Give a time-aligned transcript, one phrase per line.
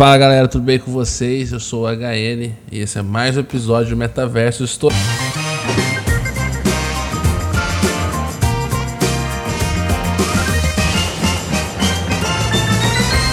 [0.00, 1.52] Fala galera, tudo bem com vocês?
[1.52, 4.64] Eu sou o HN e esse é mais um episódio do Metaverso.
[4.64, 4.90] Estou.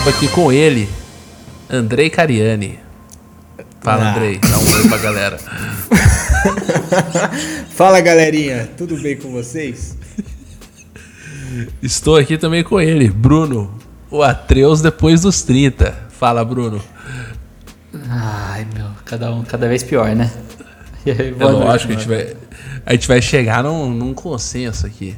[0.10, 0.90] Aqui com ele,
[1.70, 2.78] Andrei Cariani.
[3.80, 4.12] Fala, Ah.
[4.12, 5.38] Andrei, dá um oi pra galera.
[7.72, 9.96] Fala galerinha, tudo bem com vocês?
[11.82, 13.74] Estou aqui também com ele, Bruno,
[14.12, 16.07] o Atreus depois dos 30.
[16.18, 16.82] Fala, Bruno.
[18.10, 20.32] Ai, meu, cada um, cada vez pior, né?
[21.06, 22.36] E aí, É boa noite, lógico, a gente, vai,
[22.86, 25.16] a gente vai chegar num, num consenso aqui.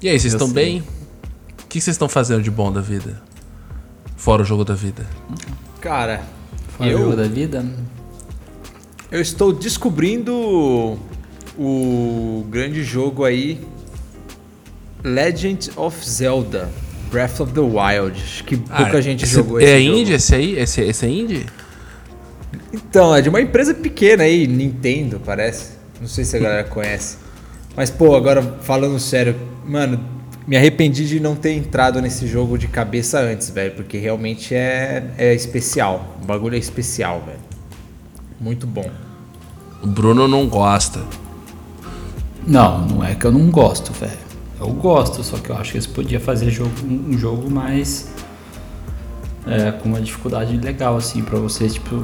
[0.00, 0.54] E aí, vocês Eu estão sei.
[0.54, 0.80] bem?
[1.62, 3.20] O que vocês estão fazendo de bom da vida?
[4.16, 5.06] Fora o jogo da vida.
[5.80, 6.22] Cara,
[6.76, 7.64] Fora o jogo eu, da vida.
[9.10, 10.98] eu estou descobrindo
[11.58, 13.66] o grande jogo aí
[15.02, 16.68] Legend of Zelda
[17.10, 18.20] Breath of the Wild.
[18.22, 19.98] Acho que pouca Ah, gente esse- jogou É esse jogo.
[19.98, 20.58] indie esse aí?
[20.58, 21.46] Esse, esse é indie?
[22.72, 25.72] Então, é de uma empresa pequena aí, Nintendo, parece.
[26.00, 27.16] Não sei se a galera conhece.
[27.76, 30.00] Mas, pô, agora falando sério, mano,
[30.46, 33.72] me arrependi de não ter entrado nesse jogo de cabeça antes, velho.
[33.72, 36.16] Porque realmente é, é especial.
[36.22, 37.38] O bagulho é especial, velho.
[38.40, 38.88] Muito bom.
[39.82, 41.00] O Bruno não gosta.
[42.46, 44.29] Não, não é que eu não gosto, velho.
[44.60, 48.08] Eu gosto, só que eu acho que eles podiam fazer jogo, um um jogo mais.
[49.46, 51.96] É, com uma dificuldade legal, assim, pra vocês, tipo.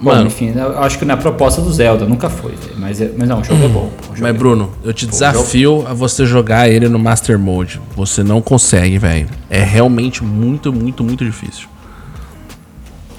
[0.00, 0.28] Bom, Mano.
[0.28, 2.54] enfim, eu acho que não é a proposta do Zelda, nunca foi.
[2.76, 3.90] Mas, é- mas não, o jogo é bom.
[4.00, 7.80] jogo Mas, é Bruno, eu te Pô, desafio a você jogar ele no Master Mode.
[7.96, 9.28] Você não consegue, velho.
[9.50, 11.66] É realmente muito, muito, muito difícil.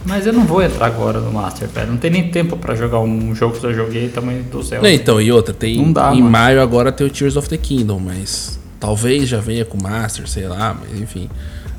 [0.05, 1.91] Mas eu não vou entrar agora no Master, velho.
[1.91, 4.87] Não tem nem tempo pra jogar um jogo que eu joguei tamanho do Zelda.
[4.87, 5.77] Não, então, e outra, tem.
[5.81, 6.31] Não dá, em mano.
[6.31, 10.27] maio agora tem o Tears of the Kingdom, mas talvez já venha com o Master,
[10.27, 11.29] sei lá, mas enfim.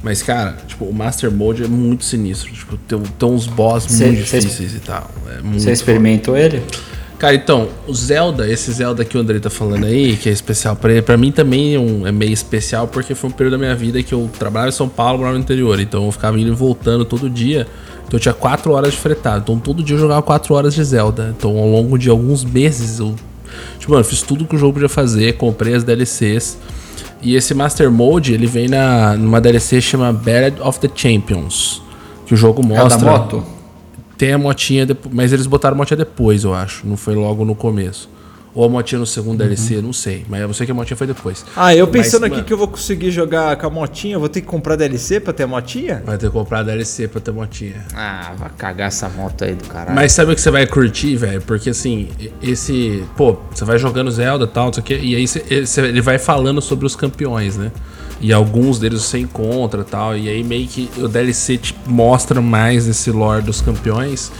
[0.03, 2.51] Mas, cara, tipo, o Master Mode é muito sinistro.
[2.53, 5.11] Tipo, tem, tem uns boss Cê- muito cê- difíceis e tal.
[5.29, 6.63] É Você experimentou ele?
[7.19, 10.75] Cara, então, o Zelda, esse Zelda que o André tá falando aí, que é especial
[10.75, 13.59] pra ele, pra mim também é, um- é meio especial, porque foi um período da
[13.59, 16.51] minha vida que eu trabalhava em São Paulo, morava no interior, então eu ficava indo
[16.51, 17.67] e voltando todo dia,
[18.07, 20.83] então eu tinha 4 horas de fretado, então todo dia eu jogava 4 horas de
[20.83, 23.15] Zelda, então ao longo de alguns meses eu,
[23.79, 26.57] tipo, mano, fiz tudo que o jogo podia fazer, comprei as DLCs,
[27.23, 31.83] e esse Master Mode, ele vem na, numa DLC chama Battle of the Champions,
[32.27, 33.05] que o jogo É mostra...
[33.05, 33.45] da moto?
[34.17, 36.87] Tem a motinha, mas eles botaram a motinha depois, eu acho.
[36.87, 38.09] Não foi logo no começo.
[38.53, 40.25] Ou a motinha no segundo DLC, não sei.
[40.29, 41.45] Mas eu sei que a motinha foi depois.
[41.57, 44.21] Ah, eu pensando Mas, aqui mano, que eu vou conseguir jogar com a motinha, eu
[44.21, 46.03] vou ter que comprar DLC pra ter a motinha?
[46.05, 47.85] Vai ter que comprar a DLC pra ter motinha.
[47.95, 49.95] Ah, vai cagar essa moto aí do caralho.
[49.95, 51.41] Mas sabe o que você vai curtir, velho?
[51.43, 52.09] Porque assim,
[52.43, 53.05] esse.
[53.17, 56.01] Pô, você vai jogando Zelda e tal, não sei o quê, e aí você- ele
[56.01, 57.71] vai falando sobre os campeões, né?
[58.21, 60.17] E alguns deles você encontra e tal.
[60.17, 64.31] E aí meio que o DLC te mostra mais esse lore dos campeões.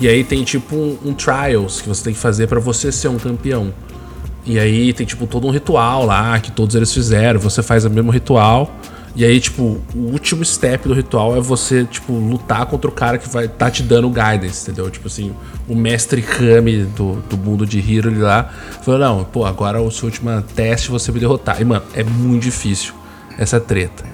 [0.00, 3.08] E aí tem tipo um, um trials que você tem que fazer pra você ser
[3.08, 3.72] um campeão.
[4.46, 7.38] E aí tem tipo todo um ritual lá que todos eles fizeram.
[7.38, 8.74] Você faz o mesmo ritual.
[9.14, 13.18] E aí, tipo, o último step do ritual é você, tipo, lutar contra o cara
[13.18, 14.88] que vai tá te dando guidance, entendeu?
[14.88, 15.34] Tipo assim,
[15.68, 18.50] o mestre Kami do, do mundo de Hero lá
[18.82, 21.60] falou: Não, pô, agora o seu último teste você me derrotar.
[21.60, 22.94] E, mano, é muito difícil
[23.36, 24.09] essa treta.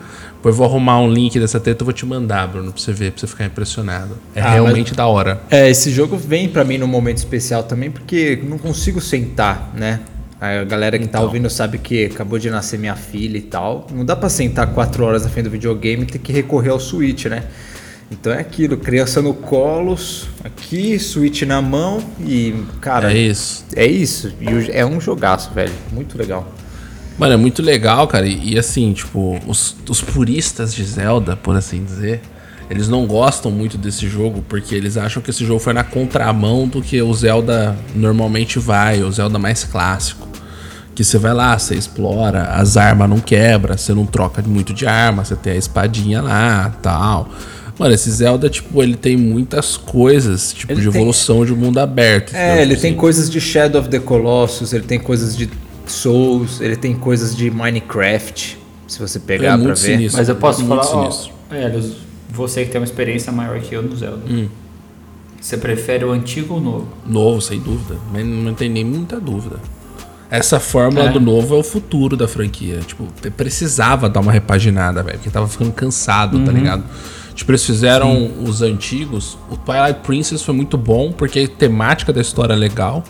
[0.46, 2.92] Depois eu vou arrumar um link dessa treta e vou te mandar, Bruno, pra você
[2.92, 4.16] ver, pra você ficar impressionado.
[4.32, 5.40] É Ah, realmente da hora.
[5.50, 9.98] É, esse jogo vem pra mim num momento especial também, porque não consigo sentar, né?
[10.40, 11.22] A galera que tá Então.
[11.26, 13.88] ouvindo sabe que acabou de nascer minha filha e tal.
[13.92, 16.78] Não dá pra sentar quatro horas na frente do videogame e ter que recorrer ao
[16.78, 17.42] Switch, né?
[18.08, 19.98] Então é aquilo, criança no colo,
[20.44, 23.64] aqui, Switch na mão e, cara, É isso.
[23.74, 24.32] é isso.
[24.40, 25.72] E é um jogaço, velho.
[25.90, 26.46] Muito legal.
[27.18, 28.26] Mano, é muito legal, cara.
[28.26, 32.20] E, e assim, tipo, os, os puristas de Zelda, por assim dizer,
[32.68, 36.66] eles não gostam muito desse jogo porque eles acham que esse jogo foi na contramão
[36.68, 40.26] do que o Zelda normalmente vai, o Zelda mais clássico.
[40.94, 44.86] Que você vai lá, você explora, as armas não quebra, você não troca muito de
[44.86, 47.28] arma, você tem a espadinha lá tal.
[47.78, 51.78] Mano, esse Zelda, tipo, ele tem muitas coisas, tipo, Ele de tem- evolução de mundo
[51.78, 52.34] aberto.
[52.34, 55.50] É, ele Tipo tem assim, coisas de Shadow of the Colossus, ele tem coisas de
[55.86, 59.76] Souls, ele tem coisas de Minecraft, se você pegar É pra ver.
[59.76, 60.18] sinistro.
[60.18, 61.20] Mas eu posso Muito falar, ó,
[61.54, 61.80] é,
[62.30, 64.22] você que tem uma experiência maior que eu no Zelda.
[65.40, 66.88] Você prefere o antigo ou o novo?
[67.06, 67.96] Novo, sem dúvida.
[68.12, 69.56] Mas não tem nem muita dúvida.
[70.28, 71.12] Essa fórmula É.
[71.12, 72.80] do novo é o futuro da franquia.
[72.84, 73.06] Tipo,
[73.36, 75.18] precisava dar uma repaginada, velho.
[75.18, 76.82] Porque tava ficando cansado, tá ligado?
[77.32, 79.38] Tipo, eles fizeram os antigos.
[79.48, 83.04] O Twilight Princess foi muito bom, porque a temática da história é legal.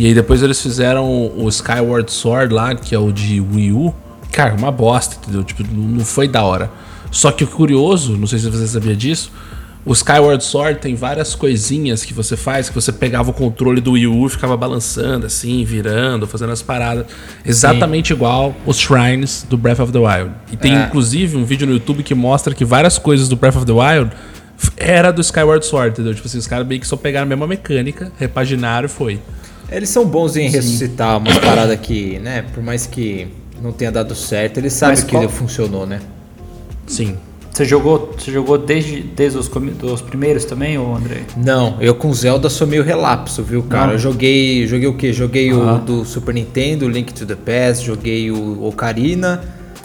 [0.00, 1.04] E aí depois eles fizeram
[1.36, 3.94] o Skyward Sword lá, que é o de Wii U.
[4.32, 5.44] Cara, uma bosta, entendeu?
[5.44, 6.70] Tipo, não foi da hora.
[7.10, 9.30] Só que o curioso, não sei se você sabia disso,
[9.84, 13.92] O Skyward Sword tem várias coisinhas que você faz, que você pegava o controle do
[13.92, 17.06] Wii U e ficava balançando assim, virando, fazendo as paradas.
[17.44, 20.32] Exatamente igual os shrines do Breath of the Wild.
[20.52, 20.84] E tem É.
[20.84, 24.10] inclusive um vídeo no YouTube que mostra que várias coisas do Breath of the Wild
[24.76, 26.14] era do Skyward Sword, entendeu?
[26.14, 29.18] Tipo assim, os caras meio que só pegaram a mesma mecânica, repaginaram e foi.
[29.70, 33.28] Eles são bons em ressuscitar umas paradas que, né, por mais que
[33.62, 36.00] não tenha dado certo, eles sabem Mas que qual- funcionou, né?
[36.86, 37.16] Sim.
[37.52, 39.48] Você jogou, você jogou desde, desde os,
[40.02, 41.22] primeiros também, ô André?
[41.36, 43.88] Não, eu com Zelda sou meio relapso, viu, cara?
[43.88, 43.92] Não.
[43.94, 45.12] Eu joguei, joguei o quê?
[45.12, 49.42] Joguei o do Super Nintendo, Link to the Past, joguei o Ocarina,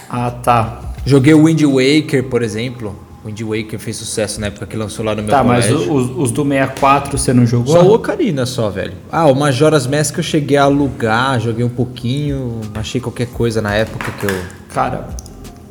[0.08, 0.94] Ah, tá.
[1.04, 2.96] joguei o Wind Waker, por exemplo.
[3.26, 5.92] O Wind Waker fez sucesso na época que lançou lá no meu Tá, mas colégio.
[5.92, 7.74] o- os, os do 64 você não jogou?
[7.74, 8.92] Só o Ocarina só, velho.
[9.10, 13.74] Ah, o Majora's Mask eu cheguei a alugar, joguei um pouquinho, achei qualquer coisa na
[13.74, 14.42] época que eu...
[14.72, 15.08] Cara,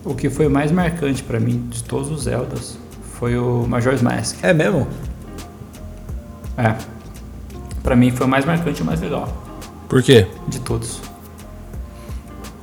[0.03, 2.77] o que foi mais marcante pra mim de todos os Zeldas
[3.17, 4.35] foi o Majora's Mask.
[4.43, 4.85] É mesmo?
[6.57, 6.75] É.
[7.81, 9.31] Pra mim foi o mais marcante e o mais legal
[9.87, 10.27] Por quê?
[10.49, 10.99] de todos.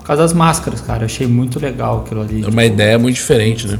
[0.00, 1.02] Por causa das máscaras, cara.
[1.02, 2.42] Eu achei muito legal aquilo ali.
[2.42, 3.78] É uma tipo, ideia muito diferente, né?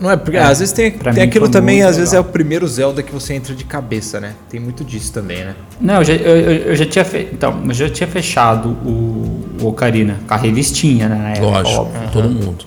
[0.00, 2.66] Não é, porque É, às vezes tem, tem aquilo também, às vezes é o primeiro
[2.68, 4.34] Zelda que você entra de cabeça, né?
[4.48, 5.54] Tem muito disso também, né?
[5.80, 7.28] Não, eu já, eu, eu- já tinha fe...
[7.32, 11.16] então, eu já tinha fechado o, o Ocarina com a revistinha, né?
[11.16, 12.10] Na época, Lógico, óbvio.
[12.12, 12.64] todo mundo.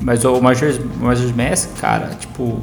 [0.00, 2.58] Mas o Majora's, Majora's Mask, cara, tipo,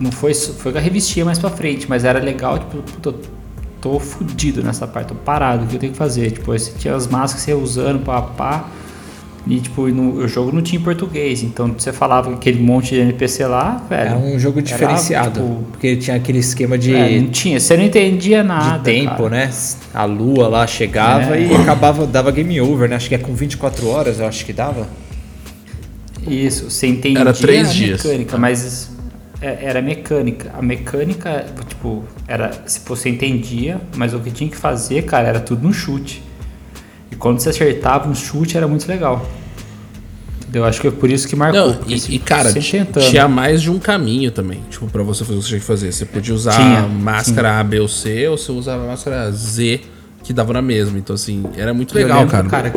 [0.00, 3.20] não foi, foi com a revistinha mais pra frente, mas era legal, tipo, puta, eu
[3.80, 6.30] tô fudido nessa parte, tô parado, o que eu tenho que fazer?
[6.32, 8.64] Tipo, você tinha as máscaras que você ia usando, pá, pá,
[9.46, 13.00] e tipo, no, o jogo não tinha em português, então você falava aquele monte de
[13.00, 14.08] NPC lá, velho.
[14.10, 17.76] Era um jogo era, diferenciado, tipo, porque tinha aquele esquema de, é, não tinha, você
[17.76, 18.78] não entendia de nada.
[18.84, 19.28] tempo, cara.
[19.30, 19.50] né?
[19.94, 21.46] A lua lá chegava É.
[21.46, 22.96] e acabava, dava game over, né?
[22.96, 24.86] Acho que é com 24 horas, eu acho que dava.
[26.26, 28.02] Isso, você entendia Era três a dias.
[28.04, 28.90] mecânica, mas
[29.40, 30.50] é- era mecânica.
[30.56, 35.40] A mecânica, tipo, era se você entendia, mas o que tinha que fazer, cara, era
[35.40, 36.22] tudo no chute.
[37.18, 39.28] Quando você acertava um chute era muito legal.
[40.40, 40.64] Entendeu?
[40.64, 41.60] Acho que é por isso que marcou.
[41.72, 45.40] Não, e, e, cara, tinha mais de um caminho também, tipo, pra você fazer o
[45.40, 45.92] que você tinha que fazer.
[45.92, 49.80] Você podia usar Tinha, máscara A, B ou C, ou você usava máscara Z,
[50.24, 50.98] que dava na mesma.
[50.98, 52.72] Então, assim, era muito Eu legal, lembro, cara.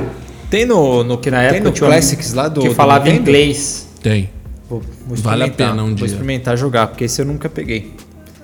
[0.50, 2.76] Tem no, no, que na tem época no tinha um Classics lá do que do
[2.76, 3.22] falava Nintendo?
[3.22, 3.88] inglês.
[4.04, 4.30] Tem.
[4.70, 6.08] Vou, vou Vale a pena um Vou dia.
[6.08, 7.94] experimentar jogar, porque esse eu nunca peguei.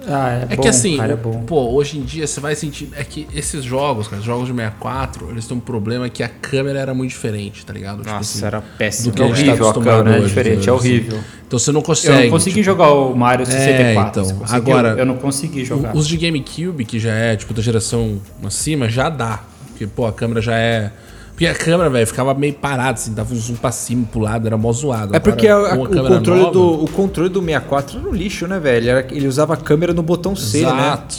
[0.07, 1.43] Ah, é, É bom, que assim, cara, é bom.
[1.45, 2.89] pô, hoje em dia você vai sentir.
[2.95, 6.29] É que esses jogos, cara, os jogos de 64, eles têm um problema que a
[6.29, 7.97] câmera era muito diferente, tá ligado?
[7.99, 9.11] Tipo Nossa, assim, era péssimo.
[9.11, 10.75] do que a É gente tá horrível a câmera, é hoje, diferente, é entendeu?
[10.75, 11.19] horrível.
[11.45, 12.23] Então você não Eu consegue.
[12.23, 14.09] não consegui tipo, jogar o Mario 64.
[14.09, 14.57] então, você conseguiu?
[14.77, 15.95] agora- Eu não consegui jogar.
[15.95, 19.41] Os de GameCube, que já é, tipo, da geração acima, já dá.
[19.69, 20.91] Porque, pô, a câmera já é.
[21.37, 24.47] Porque a câmera, velho, ficava meio parada, assim, dava um zoom pra cima, pro lado,
[24.47, 25.15] era mó zoado.
[25.15, 28.09] É porque Agora, a- com o, câmera controle nova- do, o controle do 64 era
[28.09, 28.89] um lixo, né, velho?
[29.11, 30.67] Ele usava a câmera no botão C, né?
[30.69, 31.15] Exato.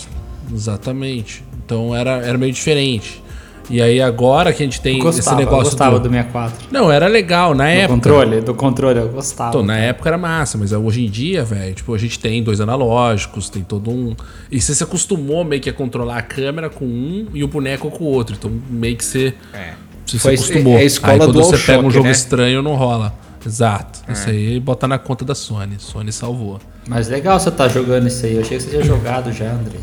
[0.52, 1.44] Exatamente.
[1.64, 3.22] Então era, era meio diferente.
[3.70, 6.08] E aí agora que a gente tem Eu gostava, esse eu negócio gostava do...
[6.08, 6.68] do 64.
[6.72, 7.94] Não, era legal na Do época.
[7.94, 9.50] controle, do controle, eu gostava.
[9.50, 12.60] Então, na época era massa, mas hoje em dia, velho, tipo, a gente tem dois
[12.62, 14.16] analógicos, tem todo um.
[14.50, 17.90] E você se acostumou meio que a controlar a câmera com um e o boneco
[17.90, 18.34] com o outro.
[18.38, 19.34] Então, meio que você.
[19.52, 19.74] É.
[20.08, 20.78] Você Foi- se acostumou.
[20.78, 22.12] é a escola aí quando do você pega um jogo né?
[22.12, 23.14] estranho, não rola.
[23.44, 24.00] Exato.
[24.10, 25.76] Isso aí bota na conta da Sony.
[25.78, 26.58] Sony salvou.
[26.88, 28.34] Mas legal você tá jogando isso aí.
[28.34, 29.78] Eu achei que você tinha jogado já, André.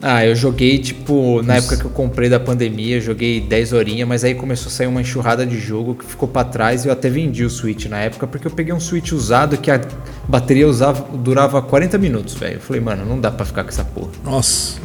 [0.00, 4.06] Ah, eu joguei, tipo, na época que eu comprei da pandemia, eu joguei 10 horinhas,
[4.06, 6.92] mas aí começou a sair uma enxurrada de jogo que ficou pra trás e eu
[6.92, 9.80] até vendi o Switch na época, porque eu peguei um Switch usado que a
[10.28, 12.56] bateria usava, durava 40 minutos, velho.
[12.56, 14.10] Eu falei, mano, não dá pra ficar com essa porra.
[14.22, 14.78] Nossa.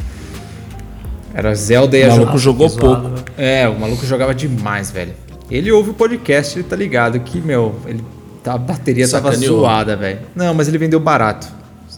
[1.34, 3.08] Era Zelda e O a maluco jo- jogou zoado, pouco.
[3.16, 3.24] né?
[3.62, 5.12] É, o maluco jogava demais, velho.
[5.50, 8.02] Ele ouve o podcast, ele tá ligado que, meu, ele,
[8.44, 9.60] a bateria tava Sacaneou.
[9.60, 10.20] zoada, velho.
[10.34, 11.46] Não, mas ele vendeu barato.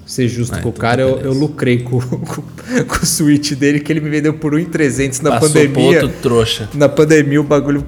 [0.06, 3.06] Ser justo Ah, com o então cara, tá eu, eu lucrei com, com, com o
[3.06, 6.02] Switch dele, que ele me vendeu por 1,300 na Passou pandemia.
[6.02, 6.68] outro trouxa.
[6.74, 7.84] Na pandemia o bagulho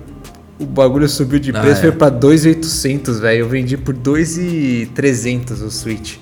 [0.59, 1.83] o bagulho subiu de Ah, preço, é.
[1.83, 3.41] foi pra 2,800, velho.
[3.41, 6.15] Eu vendi por 2,300 o Switch.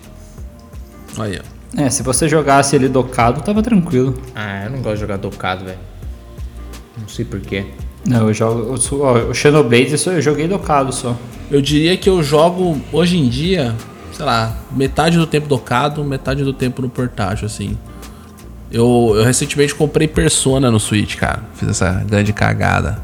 [1.16, 1.53] Aí, ó.
[1.76, 4.14] É, se você jogasse ele docado, tava tranquilo.
[4.34, 5.78] Ah, eu não gosto de jogar docado, velho.
[6.98, 7.66] Não sei porquê.
[8.06, 8.78] Não, eu jogo.
[9.00, 11.16] Ó, o Xenoblade eu joguei docado só.
[11.50, 13.74] Eu diria que eu jogo hoje em dia,
[14.12, 17.76] sei lá, metade do tempo docado, metade do tempo no portátil, assim.
[18.70, 21.42] Eu, eu recentemente comprei Persona no Switch, cara.
[21.54, 22.98] Fiz essa grande cagada.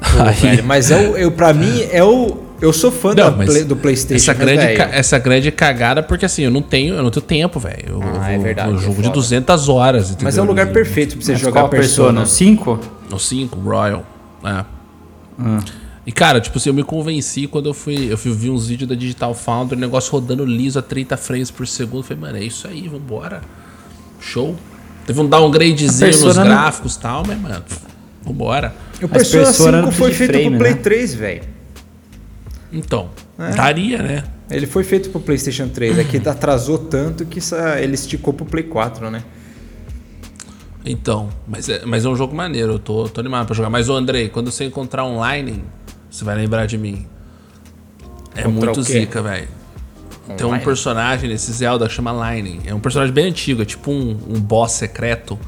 [0.00, 2.47] Pô, Aí- velho, mas é o, eu, pra mim é o.
[2.60, 4.30] Eu sou fã Não, Play- do PlayStation.
[4.30, 7.24] essa mas, grande, ca- essa grande cagada, porque assim, eu não tenho, eu não tenho
[7.24, 7.84] tempo, velho.
[7.86, 9.14] Eu, Ah, eu é verdade, Eu é jogo de foda.
[9.14, 10.44] 200 horas, Mas é o entendeu?
[10.44, 12.20] lugar No- perfeito pra você Mas jogar qual Persona.
[12.20, 12.26] Persona?
[12.26, 12.80] 5?
[13.08, 14.04] No 5, Royal.
[14.44, 14.64] É.
[15.38, 15.60] Ah.
[16.04, 18.10] E, cara, tipo assim, eu me convenci quando eu fui.
[18.10, 21.50] Eu fui ver uns vídeos da Digital Foundry, o negócio rodando liso a 30 frames
[21.50, 21.98] por segundo.
[21.98, 23.42] Eu falei, mano, é isso aí, vambora.
[24.20, 24.56] Show.
[25.06, 27.62] Teve um downgradezinho nos não- gráficos e tal, mas, mano,
[28.24, 28.74] vambora.
[29.02, 30.80] O Persona Persona 5 foi de feito frame, pro Play né?
[30.82, 31.42] 3, velho.
[32.72, 33.50] Então, É.
[33.50, 34.24] daria, né?
[34.50, 37.40] Ele foi feito pro PlayStation 3, é que atrasou tanto que
[37.80, 39.22] ele esticou pro Play 4, né?
[40.84, 43.68] Então, mas é, mas é um jogo maneiro, eu tô, tô animado pra jogar.
[43.68, 45.62] Mas, ô Andrei, quando você encontrar online,
[46.10, 47.06] você vai lembrar de mim.
[48.34, 49.48] É Encontrar muito zica, velho.
[50.36, 52.60] Tem um personagem nesse Zelda que chama Lightning.
[52.66, 55.38] É um personagem bem antigo, é tipo um, um boss secreto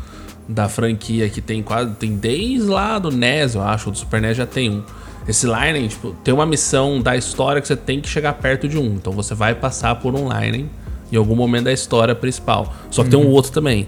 [0.49, 1.93] da franquia que tem quase.
[1.95, 4.83] Tem desde lá do NES, eu acho, do Super NES já tem um.
[5.29, 8.79] Esse Lightning, tipo, tem uma missão da história que você tem que chegar perto de
[8.79, 8.95] um.
[8.95, 10.69] Então você vai passar por um Lightning
[11.13, 12.73] em algum momento da história principal.
[12.91, 13.87] Só que tem um outro também.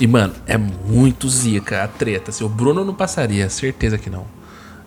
[0.00, 2.30] E, mano, é muito zica a treta.
[2.30, 4.24] Assim, o Bruno não passaria, certeza que não.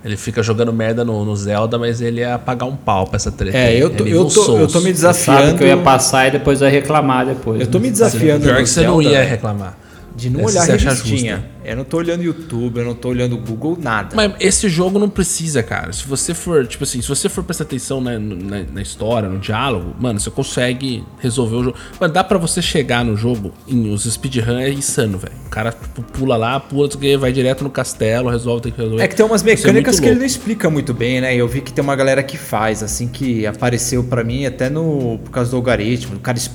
[0.04, 3.32] Ele fica jogando merda no, no Zelda, mas ele ia pagar um pau pra essa
[3.32, 3.56] treta.
[3.56, 3.80] É, aí.
[3.80, 5.58] eu tô, eu tô, eu tô me Você sabe desafiando.
[5.58, 7.62] que eu ia passar e depois ia reclamar depois.
[7.62, 7.86] Eu tô né?
[7.86, 8.44] me desafiando.
[8.44, 9.78] Pior no que você não Zelda, ia velho, reclamar.
[10.16, 11.36] De não Essa olhar você acha revistinha.
[11.36, 11.51] justa.
[11.64, 14.16] Eu não tô olhando YouTube, eu não tô olhando Google, nada.
[14.16, 15.94] Mas esse jogo não precisa, cara.
[15.94, 19.40] Se você for, tipo assim, se você for prestar atenção na, na, na história, no
[19.40, 21.78] diálogo, mano, você consegue resolver o jogo.
[22.00, 25.34] Mano, dá pra você chegar no jogo, em, os speedrun é insano, velho.
[25.46, 26.90] O cara tipo, pula lá, pula,
[27.20, 29.04] vai direto no castelo, resolve, tem que resolver.
[29.04, 31.36] É que tem umas é mecânicas muito que ele não explica muito bem, né?
[31.36, 35.20] Eu vi que tem uma galera que faz, assim, que apareceu pra mim até no
[35.24, 36.16] por causa do algoritmo.
[36.16, 36.50] O cara es-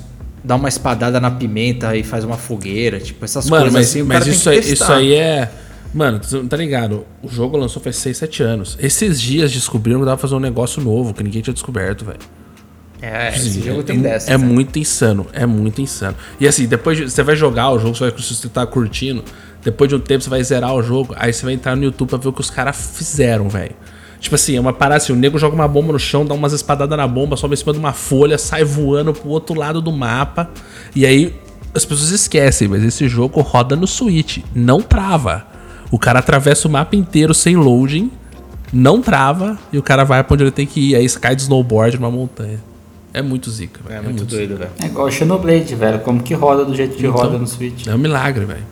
[0.46, 4.02] dá uma espadada na pimenta e faz uma fogueira, tipo, essas Mano, coisas mas, assim.
[4.04, 5.50] Mas isso, aí, isso aí é.
[5.92, 7.04] Mano, tá ligado?
[7.22, 8.78] O jogo lançou faz 6, 7 anos.
[8.80, 12.18] Esses dias descobriram que dava pra fazer um negócio novo que ninguém tinha descoberto, velho.
[13.02, 14.28] É, esse Sim, jogo é, tem é, dessas.
[14.28, 14.44] É né?
[14.44, 16.16] muito insano, é muito insano.
[16.38, 19.24] E assim, depois de, você vai jogar o jogo, você vai, se você tá curtindo,
[19.64, 22.08] depois de um tempo você vai zerar o jogo, aí você vai entrar no YouTube
[22.08, 23.74] pra ver o que os caras fizeram, velho.
[24.18, 26.52] Tipo assim, é uma parada assim, o nego joga uma bomba no chão, dá umas
[26.52, 29.92] espadadas na bomba, sobe em cima de uma folha, sai voando pro outro lado do
[29.92, 30.48] mapa.
[30.94, 31.34] E aí
[31.74, 35.46] as pessoas esquecem, mas esse jogo roda no Switch, não trava.
[35.90, 38.10] O cara atravessa o mapa inteiro sem loading,
[38.72, 40.96] não trava, e o cara vai pra onde ele tem que ir.
[40.96, 42.58] Aí cai de snowboard numa montanha.
[43.14, 43.98] É muito zica, velho.
[44.00, 44.70] É muito doido, velho.
[44.78, 46.00] É igual o Xenoblade, velho.
[46.00, 47.12] Como que roda do jeito que Então.
[47.18, 47.86] roda no Switch?
[47.86, 48.64] É um milagre, velho.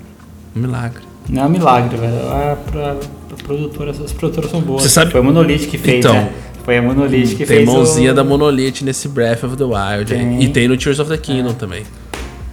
[0.55, 1.03] Um milagre.
[1.31, 2.13] Não é um milagre, velho.
[2.27, 2.97] Pra, pra
[3.35, 4.83] produtora, essas produtoras são boas.
[4.83, 6.15] Você sabe- Foi a Monolith que fez, Então.
[6.15, 6.33] né?
[6.65, 7.67] Foi a Monolith que tem fez.
[7.69, 8.15] mãozinha o...
[8.15, 10.13] da Monolith nesse Breath of the Wild.
[10.15, 10.19] aí.
[10.21, 10.43] Tem.
[10.43, 11.83] E tem no Tears of the Kingdom também.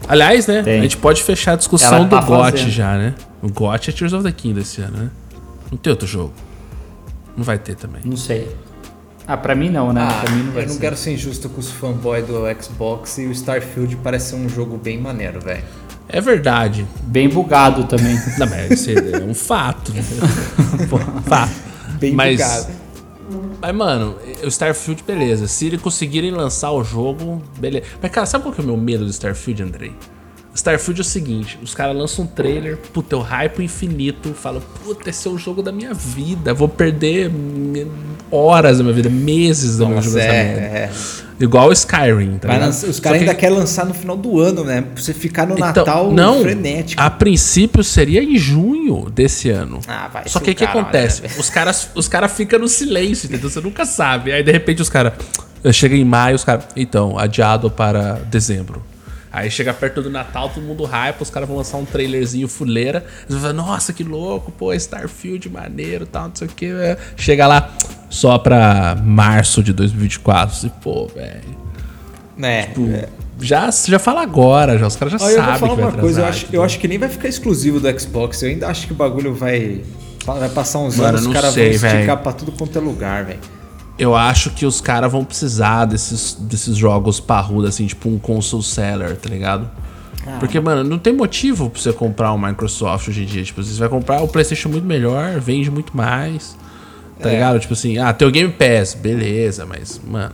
[0.07, 0.61] Aliás, né?
[0.63, 0.79] Tem.
[0.79, 2.69] A gente pode fechar a discussão Ela do tá GOT fazendo.
[2.69, 3.13] já, né?
[3.41, 5.09] O GOT é Tears of the Kingdom esse ano, né?
[5.71, 6.33] Não tem outro jogo.
[7.37, 8.01] Não vai ter também.
[8.03, 8.49] Não sei.
[9.25, 10.01] Ah, pra mim não, né?
[10.09, 10.81] Ah, pra mim não vai eu não ser.
[10.81, 14.75] quero ser injusto com os fanboys do Xbox e o Starfield parece ser um jogo
[14.77, 15.63] bem maneiro, velho.
[16.11, 16.85] É verdade.
[17.03, 18.15] Bem bugado também.
[18.37, 19.93] Não, mas é um fato.
[19.93, 20.03] né?
[20.89, 21.53] Pô, fato.
[21.99, 22.81] Bem mas, bugado.
[23.61, 25.47] Mas, mano, o Starfield, beleza.
[25.47, 27.85] Se eles conseguirem lançar o jogo, beleza.
[28.01, 29.93] Mas, cara, sabe qual que é o meu medo do Starfield, Andrei?
[30.53, 35.09] Starfield é o seguinte: os caras lançam um trailer, puta, eu hype infinito, falo, puta,
[35.09, 37.31] esse é o jogo da minha vida, vou perder
[38.29, 40.15] horas da minha vida, meses da minha vida.
[40.17, 40.61] Nossa, nessa merda.
[40.61, 40.91] é, é.
[41.39, 42.69] Igual o Skyrim, tá ligado?
[42.69, 44.81] os caras que- ainda querem lançar no final do ano, né?
[44.83, 47.01] Pra você ficar no Então, Natal não, frenético.
[47.01, 49.79] A princípio seria em junho desse ano.
[49.87, 51.23] Ah, vai Só que o que acontece?
[51.23, 51.29] né?
[51.39, 53.49] Os caras os cara ficam no silêncio, entendeu?
[53.49, 54.31] Você nunca sabe.
[54.31, 55.13] Aí de repente os caras.
[55.71, 56.65] Chega em maio, os caras.
[56.75, 58.83] Então, adiado para dezembro.
[59.31, 63.05] Aí chega perto do Natal, todo mundo hype, os caras vão lançar um trailerzinho fuleira.
[63.27, 66.69] Você vai falar, nossa, que louco, pô, Starfield maneiro tal, não sei o que.
[67.15, 67.71] Chega lá
[68.09, 70.55] só pra março de 2024.
[70.55, 71.61] Você, pô, velho.
[72.41, 73.07] É, Tipo, é.
[73.39, 74.87] já, já fala agora, já.
[74.87, 76.63] Os caras já Olha, eu sabem vou falar que vai uma coisa, eu acho, eu
[76.63, 78.41] acho que nem vai ficar exclusivo do Xbox.
[78.43, 79.81] Eu ainda acho que o bagulho vai.
[80.25, 82.17] Vai passar uns Mano, anos, os caras vão esticar velho.
[82.19, 83.39] pra tudo quanto é lugar, velho.
[84.01, 88.63] Eu acho que os caras vão precisar desses, desses jogos parrudos, assim, tipo um console
[88.63, 89.69] seller, tá ligado?
[90.25, 90.37] Ah.
[90.39, 93.43] Porque, mano, não tem motivo pra você comprar um Microsoft hoje em dia.
[93.43, 96.57] Tipo, você vai comprar o PlayStation muito melhor, vende muito mais.
[97.19, 97.33] Tá É.
[97.33, 97.59] ligado?
[97.59, 100.33] Tipo assim, ah, tem o Game Pass, beleza, mas, mano.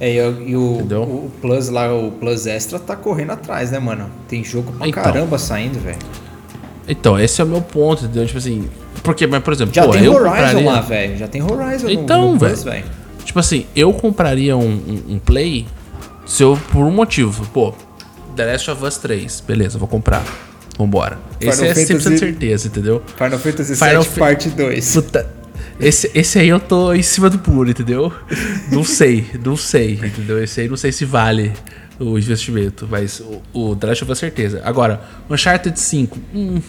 [0.00, 1.02] É, e, o- e o, Entendeu?
[1.02, 4.08] o Plus lá, o Plus Extra tá correndo atrás, né, mano?
[4.26, 5.02] Tem jogo pra Então.
[5.02, 5.98] caramba saindo, velho.
[6.88, 8.24] Então, esse é o meu ponto, entendeu?
[8.26, 8.68] Tipo assim.
[9.02, 10.70] Porque, mas, por exemplo, Já pô, tem eu Horizon compraria...
[10.70, 11.18] lá, velho.
[11.18, 12.84] Já tem Horizon Então, velho.
[13.24, 15.66] Tipo assim, eu compraria um, um- um Play
[16.26, 17.44] se eu, por um motivo.
[17.46, 17.74] Pô,
[18.36, 20.24] The Last of Us 3, beleza, vou comprar.
[20.78, 21.18] Vambora.
[21.40, 23.02] Esse Final é 100% Fantasy- certeza, entendeu?
[23.16, 24.94] Final Fantasy Final VII Fa- Parte 2.
[24.94, 25.26] Puta,
[25.78, 28.12] esse, esse aí eu tô em cima do puro, entendeu?
[28.70, 30.42] Não sei, não sei, entendeu?
[30.42, 31.52] Esse aí não sei se vale
[32.00, 34.62] o investimento, mas o, o The Last of Us certeza.
[34.64, 36.60] Agora, Uncharted 5, hum,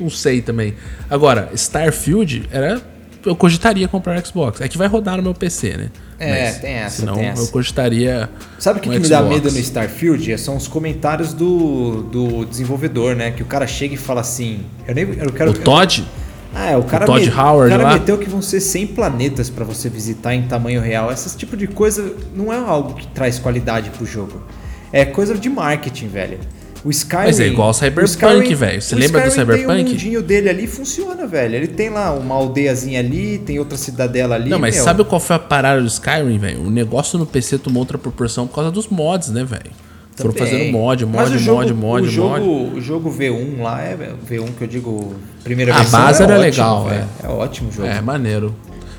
[0.00, 0.74] não sei também.
[1.08, 2.82] Agora, Starfield era
[3.26, 4.60] eu cogitaria comprar o Xbox.
[4.60, 5.90] É que vai rodar no meu PC, né?
[6.18, 7.42] É, tem essa, Senão tem essa.
[7.42, 8.30] eu cogitaria.
[8.58, 10.38] Sabe o que, um que me dá medo no Starfield?
[10.38, 13.32] São os comentários do, do desenvolvedor, né?
[13.32, 14.60] Que o cara chega e fala assim.
[14.86, 15.04] Eu nem.
[15.18, 16.06] Eu quero, O Todd?
[16.54, 17.98] Ah, é, o cara, Todd Howard o cara lá?
[17.98, 21.12] meteu que vão ser 100 planetas pra você visitar em tamanho real.
[21.12, 24.42] Esse tipo de coisa não é algo que traz qualidade pro jogo.
[24.90, 26.38] É coisa de marketing, velho.
[26.86, 28.80] O Skyrim, Mas é igual ao Cyberpunk, velho.
[28.80, 29.82] Você lembra do Skyrim Tem Cyberpunk?
[29.82, 31.56] o mundinho dele ali funciona, velho.
[31.56, 34.50] Ele tem lá uma aldeiazinha ali, tem outra cidadela ali.
[34.50, 34.84] Não, mas meu.
[34.84, 36.62] sabe qual foi a parada do Skyrim, velho?
[36.62, 39.72] O negócio no PC tomou outra proporção por causa dos mods, né, velho?
[40.14, 42.78] Foram fazendo mod, mod, o jogo, mod, mod, o jogo, mod.
[42.78, 43.96] O jogo V1 lá é
[44.30, 46.00] V1 que eu digo primeira A versão.
[46.00, 47.08] base é era ótimo, legal, velho.
[47.22, 47.26] é.
[47.26, 47.88] É ótimo o jogo.
[47.88, 48.54] É, maneiro.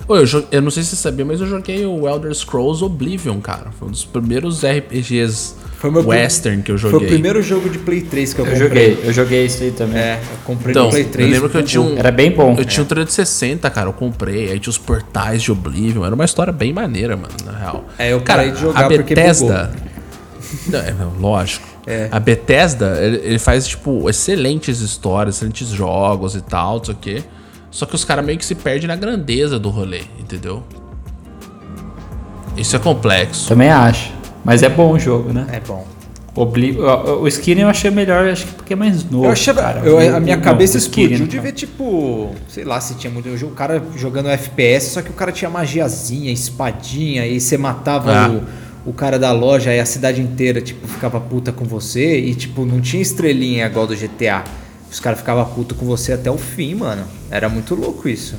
[0.10, 3.72] Eu, eu não sei se você sabia, mas eu joguei o Elder Scrolls Oblivion, cara.
[3.80, 7.08] Foi um dos primeiros RPGs Foi meu western que eu Foi joguei.
[7.08, 8.68] o primeiro jogo de Play 3 que eu, Eu comprei.
[8.96, 10.00] joguei, eu joguei isso aí também.
[10.00, 11.28] É, eu comprei Então, no Play 3.
[11.28, 11.98] eu lembro que eu tinha um...
[11.98, 12.56] Era bem bom.
[12.58, 14.52] Eu tinha um 360, cara, eu comprei.
[14.52, 16.04] Aí tinha os portais de Oblivion.
[16.04, 17.86] Era uma história bem maneira, mano, na real.
[18.00, 19.72] É, eu cara, parei de jogar a porque Bethesda...
[20.68, 21.68] Não, é, não, lógico.
[21.86, 22.08] É.
[22.10, 26.98] A Bethesda, ele, ele faz, tipo, excelentes histórias, excelentes jogos e tal, não sei o
[26.98, 27.24] quê.
[27.70, 30.64] Só que os caras meio que se perdem na grandeza do rolê, entendeu?
[32.56, 33.48] Isso é complexo.
[33.50, 34.12] Também acho.
[34.48, 35.46] Mas é bom o jogo, né?
[35.52, 35.86] É bom.
[36.34, 36.72] Obli...
[36.80, 39.26] O, Skyrim eu achei melhor, acho que porque é mais novo.
[39.26, 39.80] Eu achava, cara.
[39.82, 43.28] eu- a minha cabeça explodiu de ver, tipo, sei lá se tinha muito.
[43.46, 48.30] O cara jogando FPS, só que o cara tinha magiazinha, espadinha, e você matava Ah.
[48.86, 52.34] o, o cara da loja, aí a cidade inteira, tipo, ficava puta com você, e,
[52.34, 54.46] tipo, não tinha estrelinha igual do GTA.
[54.90, 57.04] Os caras ficavam puto com você até o fim, mano.
[57.30, 58.36] Era muito louco isso.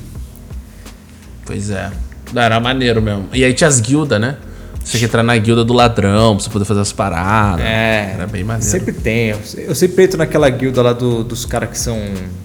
[1.45, 1.91] Pois é.
[2.33, 3.25] Não, Era maneiro mesmo.
[3.33, 4.37] E aí tinha as guildas, né?
[4.83, 7.63] Você tinha que entrar na guilda do ladrão pra você poder fazer as paradas.
[7.65, 8.13] É.
[8.15, 8.69] Era bem maneiro.
[8.71, 9.35] Sempre tem.
[9.57, 11.97] Eu, sempre entro naquela guilda lá do- dos caras que são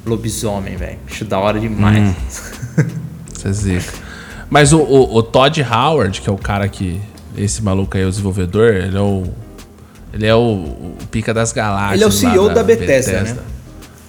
[0.04, 0.98] lobisomem, velho.
[1.10, 2.14] Acho da hora demais.
[3.32, 3.92] Você é zica.
[4.50, 7.00] Mas o, o, o Todd Howard, que é o cara que.
[7.36, 9.24] Esse maluco aí, é o desenvolvedor, ele é o.
[10.12, 11.94] Ele é o, o pica das galáxias.
[11.94, 13.36] Ele é o CEO da Bethesda, né?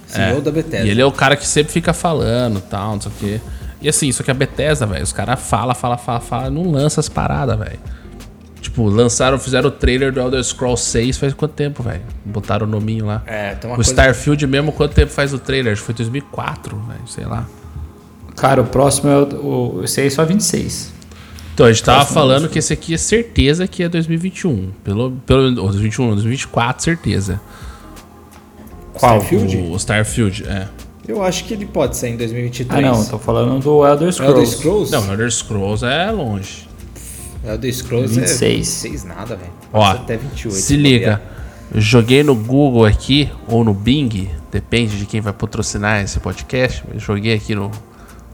[0.08, 0.41] CEO É.
[0.41, 0.86] da Bethesda.
[0.86, 3.42] E ele é o cara que sempre fica falando tal, não sei o quê.
[3.81, 7.00] E assim, só que a Bethesda, velho, os caras falam, falam, falam, falam, não lança
[7.00, 7.79] as paradas, velho.
[8.66, 12.01] Tipo, lançaram, fizeram o trailer do Elder Scrolls 6 faz quanto tempo, velho?
[12.25, 13.22] Botaram o nominho lá.
[13.28, 15.74] É, tem uma o coisa- Starfield mesmo, quanto tempo faz o trailer?
[15.74, 17.46] Acho que foi 2004, velho, sei lá.
[18.36, 19.78] Cara, o próximo é o.
[19.78, 20.92] o esse aí é só 26.
[21.54, 24.72] Então, a gente tava falando que esse aqui é certeza que é 2021.
[24.84, 27.40] Pelo, pelo ou 2021, 2024, certeza.
[28.94, 29.18] Qual?
[29.20, 29.58] Starfield?
[29.58, 30.68] O, o Starfield, é.
[31.08, 32.84] Eu acho que ele pode sair em 2023.
[32.84, 34.40] Ah, não, tô falando do Elder Scrolls.
[34.42, 34.92] Elder Scrolls?
[34.92, 36.65] Não, Elder Scrolls é longe.
[37.46, 38.42] Elder Scrolls 26.
[38.42, 39.51] é 26 nada, velho.
[39.72, 40.55] Ó, até 28.
[40.55, 41.22] se liga.
[41.74, 46.84] Eu Joguei no Google aqui, ou no Bing, depende de quem vai patrocinar esse podcast.
[46.88, 47.72] mas Joguei aqui no,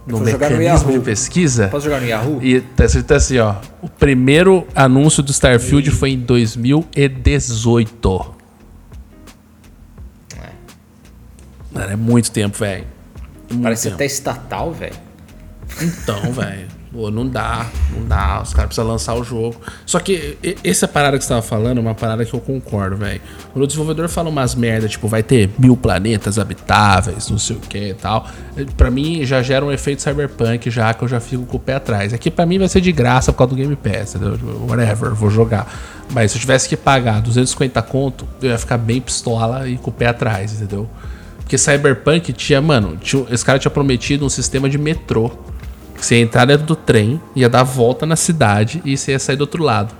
[0.05, 1.69] no jogar no mecanismo de pesquisa.
[1.69, 2.43] Posso jogar no Yahoo?
[2.43, 3.55] E tá escrito assim, ó.
[3.81, 8.35] O primeiro anúncio do Starfield foi em 2018.
[11.71, 12.85] Mano, é muito tempo, velho.
[13.61, 13.95] Parece tempo.
[13.95, 14.95] até estatal, velho.
[15.81, 16.67] Então, velho.
[16.91, 18.41] Pô, não dá, não dá.
[18.41, 19.55] Os caras precisam lançar o jogo.
[19.85, 23.21] Só que essa parada que você tava falando é uma parada que eu concordo, velho.
[23.53, 27.59] Quando o desenvolvedor fala umas merda, tipo, vai ter mil planetas habitáveis, não sei o
[27.61, 28.27] que e tal.
[28.57, 31.59] eh, Pra mim já gera um efeito cyberpunk, já que eu já fico com o
[31.61, 32.13] pé atrás.
[32.13, 34.37] Aqui pra mim vai ser de graça por causa do Game Pass, entendeu?
[34.37, 35.73] Tipo, Whatever, vou jogar.
[36.09, 39.91] Mas se eu tivesse que pagar 250 conto, eu ia ficar bem pistola e com
[39.91, 40.89] o pé atrás, entendeu?
[41.37, 45.31] Porque Cyberpunk tinha, mano, tinha, esse cara tinha prometido um sistema de metrô.
[45.95, 49.35] Você ia entrar dentro do trem, ia dar volta na cidade e você ia sair
[49.35, 49.93] do outro lado.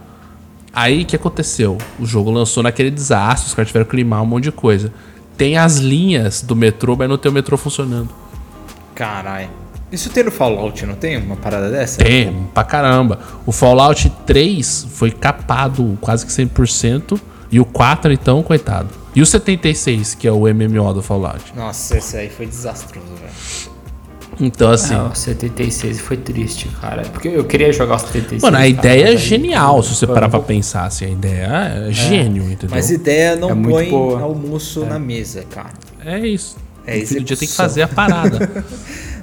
[0.74, 1.78] Aí o que aconteceu?
[2.00, 4.94] O jogo lançou naquele desastre, os caras tiveram que limar um monte de coisa.
[5.38, 8.10] Tem as linhas do metrô, mas não tem o metrô funcionando.
[8.96, 9.50] Caralho.
[9.92, 11.98] Isso tem no Fallout, não tem uma parada dessa?
[11.98, 13.20] Tem, pra caramba.
[13.46, 17.20] O Fallout 3 foi capado quase que 100%.
[17.52, 18.88] E o 4, então, coitado.
[19.14, 21.54] E o 76, que é o MMO do Fallout.
[21.54, 23.71] Nossa, esse aí foi desastroso, velho.
[24.42, 24.96] Então, assim.
[24.96, 27.04] Não, o 76 foi triste, cara.
[27.04, 28.42] Porque eu queria jogar o 76.
[28.42, 30.86] Mano, a cara, ideia é mas aí, genial, se você parar um pra pouco- pensar
[30.86, 31.06] assim.
[31.06, 31.48] A ideia
[31.88, 32.70] é gênio, entendeu?
[32.72, 35.70] Mas ideia não É põe almoço na mesa, cara.
[36.04, 36.58] É isso.
[36.88, 38.50] É no fim do dia tem que fazer a parada.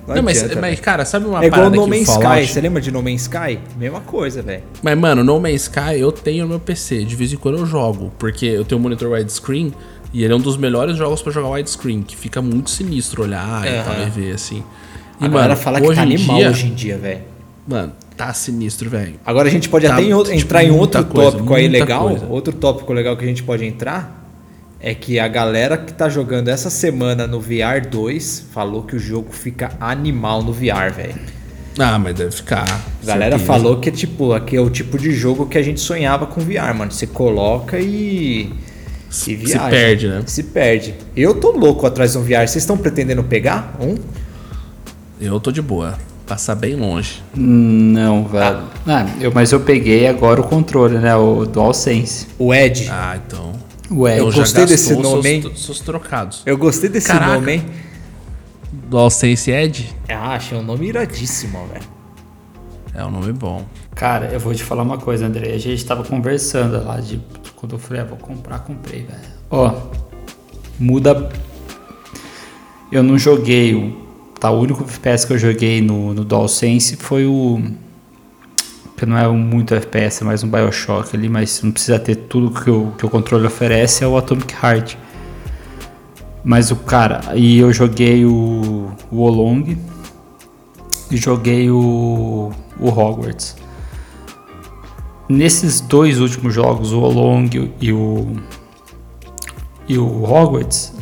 [0.08, 2.40] Não, Não, mas, mas, cara, sabe uma É igual parada No que Man's Fallout...
[2.40, 2.52] Sky.
[2.54, 3.58] Você lembra de No Man's Sky?
[3.78, 4.62] Mesma coisa, velho.
[4.82, 7.04] Mas, mano, No Man's Sky eu tenho no meu PC.
[7.04, 8.10] De vez em quando eu jogo.
[8.18, 9.74] Porque eu tenho um monitor widescreen
[10.10, 12.00] e ele é um dos melhores jogos pra jogar widescreen.
[12.02, 14.62] Que fica muito sinistro olhar e tal e ver, assim.
[15.20, 17.20] E, A galera fala que tá animal dia, hoje em dia, velho.
[17.66, 19.14] Mano, tá sinistro, velho.
[19.26, 21.68] Agora a gente pode Tá, até em outro- tipo, entrar em outro coisa, tópico aí
[21.68, 22.08] legal.
[22.08, 22.26] coisa.
[22.26, 24.26] Outro tópico legal que a gente pode entrar
[24.80, 28.98] é que a galera que tá jogando essa semana no VR 2 falou que o
[28.98, 31.14] jogo fica animal no VR, velho.
[31.78, 32.62] Ah, mas deve ficar.
[33.02, 33.44] A galera certeza.
[33.52, 36.40] falou que é tipo, aqui é o tipo de jogo que a gente sonhava com
[36.40, 36.90] VR, mano.
[36.90, 38.50] Você coloca e.
[39.10, 39.68] Se viaja.
[39.68, 40.22] perde, né?
[40.26, 40.94] Se perde.
[41.16, 42.46] Eu tô louco atrás de um VR.
[42.46, 43.94] Vocês estão pretendendo pegar um?
[45.20, 45.98] Eu tô de boa.
[46.26, 47.22] Passar bem longe.
[47.34, 48.64] Não, velho.
[48.86, 51.16] Ah, eu, mas eu peguei agora o controle, né?
[51.16, 52.28] O DualSense.
[52.38, 52.86] O Ed.
[52.90, 53.52] Ah, então.
[53.90, 55.52] Ué, Eu Então já gostei desse nome, seus, hein?
[55.56, 56.42] seus trocados.
[56.44, 57.34] Eu gostei desse Caraca.
[57.34, 57.64] nome, hein?
[58.90, 61.84] DualSense Edge Ah, achei um nome iradíssimo, velho.
[62.94, 63.64] é um nome bom.
[63.94, 65.52] Cara, eu vou te falar uma coisa, André.
[65.54, 67.18] A gente tava conversando lá de
[67.56, 69.18] quando eu falei, ah, vou comprar, comprei, velho.
[69.50, 69.74] Ó,
[70.78, 71.30] muda.
[72.92, 74.07] Eu não joguei o.
[74.40, 77.60] Tá, o único FPS que eu joguei no, no DualSense foi o.
[78.96, 82.50] Que não é muito FPS, é mais um Bioshock ali, mas não precisa ter tudo
[82.50, 84.96] que o, que o controle oferece, é o Atomic Heart.
[86.44, 89.76] Mas o cara, e eu joguei o, o Olong
[91.10, 93.56] e joguei o, o Hogwarts.
[95.28, 98.36] Nesses dois últimos jogos, o Olong e o,
[99.88, 100.94] e o Hogwarts,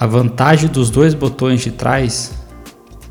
[0.00, 2.37] a vantagem dos dois botões de trás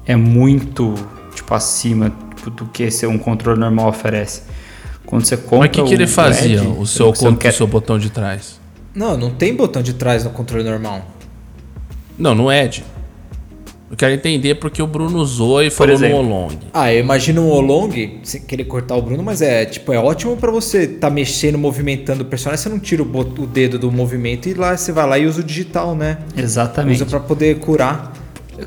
[0.08, 0.93] é muito
[1.36, 4.41] tipo, acima tipo, do que ser um controle normal oferece.
[5.06, 7.67] Quando você compra Mas o que, que ele fazia, o seu, con- quer- o seu
[7.67, 8.60] botão de trás?
[8.93, 11.06] Não, não tem botão de trás no controle normal.
[12.17, 12.84] Não, no Edge.
[13.89, 16.22] Eu quero entender porque o Bruno usou e falou exemplo.
[16.22, 16.58] no Olong.
[16.74, 20.36] Ah, eu imagino um Olong, sem querer cortar o Bruno, mas é tipo, é ótimo
[20.36, 24.50] pra você tá mexendo, movimentando o personagem, você não tira o, o dedo do movimento
[24.50, 26.17] e lá você vai lá e usa o digital, né?
[26.36, 26.98] Exatamente.
[26.98, 28.12] Usa pra poder curar.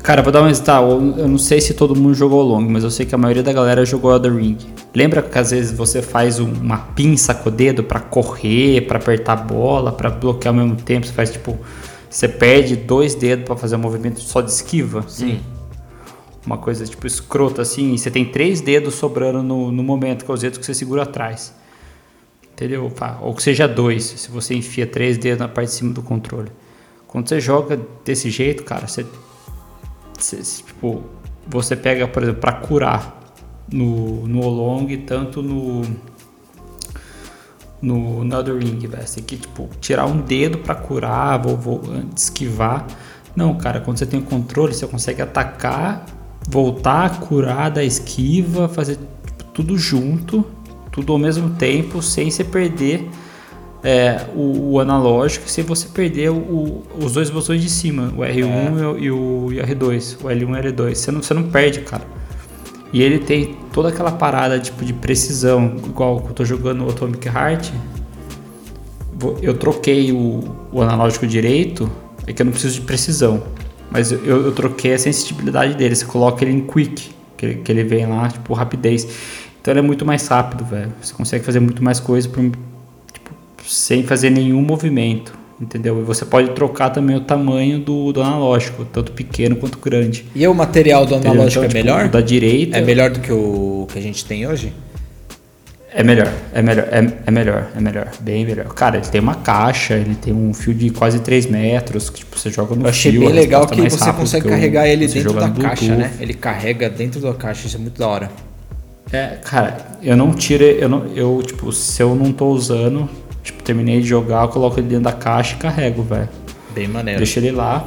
[0.03, 1.13] Cara, vou dar um exemplo.
[1.17, 3.51] Eu não sei se todo mundo jogou Long, mas eu sei que a maioria da
[3.51, 4.57] galera jogou Elden Ring.
[4.95, 8.97] Lembra que às vezes você faz um- uma pinça com o dedo pra correr, pra
[8.97, 11.05] apertar a bola, pra bloquear ao mesmo tempo?
[11.05, 11.57] Você faz tipo.
[12.09, 15.03] Você perde dois dedos pra fazer um movimento só de esquiva?
[15.07, 15.39] Sim.
[16.45, 17.93] Uma coisa tipo escrota assim.
[17.93, 20.73] E você tem três dedos sobrando no, no momento, que é os dedos que você
[20.73, 21.53] segura atrás.
[22.53, 22.91] Entendeu?
[23.21, 26.49] Ou que seja dois, se você enfia três dedos na parte de cima do controle.
[27.07, 29.30] Quando você joga desse jeito, cara, você Cê- cê,
[30.29, 31.03] tipo,
[31.47, 33.19] você pega, por exemplo, para curar
[33.71, 35.81] no, no Olong, tanto no
[37.81, 39.07] no, no Ring, velho.
[39.07, 41.81] Você tem que, tipo, tirar um dedo para curar, vou, vou
[42.15, 42.85] esquivar.
[43.35, 46.05] Não, cara, quando você tem o controle, você consegue atacar,
[46.47, 50.45] voltar, curar, dar esquiva, fazer tipo, tudo junto,
[50.91, 53.09] tudo ao mesmo tempo, sem você perder
[53.83, 58.77] é, o, o analógico, sem você perder o- os dois botões de cima, o R1
[58.79, 60.95] e, o, e o- e o R2, o L1 e o L2.
[60.95, 62.03] Você não, você não perde, cara.
[62.93, 66.89] E ele tem toda aquela parada tipo de precisão, igual que eu tô jogando o
[66.89, 67.71] Atomic Heart.
[69.41, 71.89] Eu troquei o, o analógico direito,
[72.25, 73.43] é que eu não preciso de precisão.
[73.91, 75.95] Mas eu, eu troquei a sensibilidade dele.
[75.95, 79.07] Você coloca ele em quick, que ele, que ele vem lá, tipo, rapidez.
[79.61, 80.91] Então ele é muito mais rápido, velho.
[81.01, 82.51] Você consegue fazer muito mais coisa por,
[83.65, 85.39] sem fazer nenhum movimento.
[85.59, 85.99] Entendeu?
[85.99, 90.25] E você pode trocar também o tamanho do, do analógico, tanto pequeno quanto grande.
[90.33, 91.33] E o material do Entendeu?
[91.33, 92.05] analógico Então, é melhor?
[92.05, 94.73] o da direita É melhor do que o que a gente tem hoje?
[95.93, 98.67] É melhor, é melhor, é, é melhor, é melhor, bem melhor.
[98.73, 102.39] Cara, ele tem uma caixa, ele tem um fio de quase 3 metros, que tipo,
[102.39, 105.05] você joga no Eu achei fio, bem legal que é você consegue que carregar ele
[105.05, 105.91] dentro da caixa, Bluetooth.
[105.91, 106.13] né?
[106.19, 108.31] Ele carrega dentro da caixa, isso é muito da hora.
[109.11, 113.09] É, cara, eu não tiro, eu não, eu tipo, se eu não tô usando,
[113.43, 116.29] tipo, terminei de jogar, eu coloco ele dentro da caixa e carrego, velho.
[116.73, 117.19] Bem maneiro.
[117.19, 117.85] Deixa ele lá.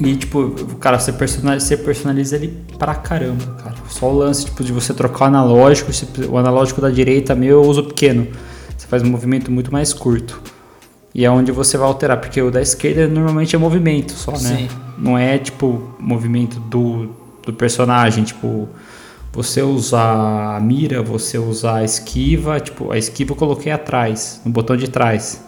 [0.00, 3.74] E, tipo, cara, você personaliza, você personaliza ele pra caramba, cara.
[3.88, 5.90] Só o lance, tipo, de você trocar o analógico.
[6.30, 8.28] O analógico da direita meu eu uso pequeno.
[8.76, 10.40] Você faz um movimento muito mais curto.
[11.12, 14.38] E é onde você vai alterar, porque o da esquerda normalmente é movimento só, né?
[14.38, 14.68] Sim.
[14.96, 17.08] Não é, tipo, movimento do,
[17.44, 18.68] do personagem, tipo...
[19.32, 24.50] Você usar a mira, você usar a esquiva, tipo, a esquiva eu coloquei atrás, no
[24.50, 25.44] botão de trás.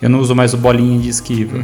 [0.00, 1.58] Eu não uso mais o bolinha de esquiva.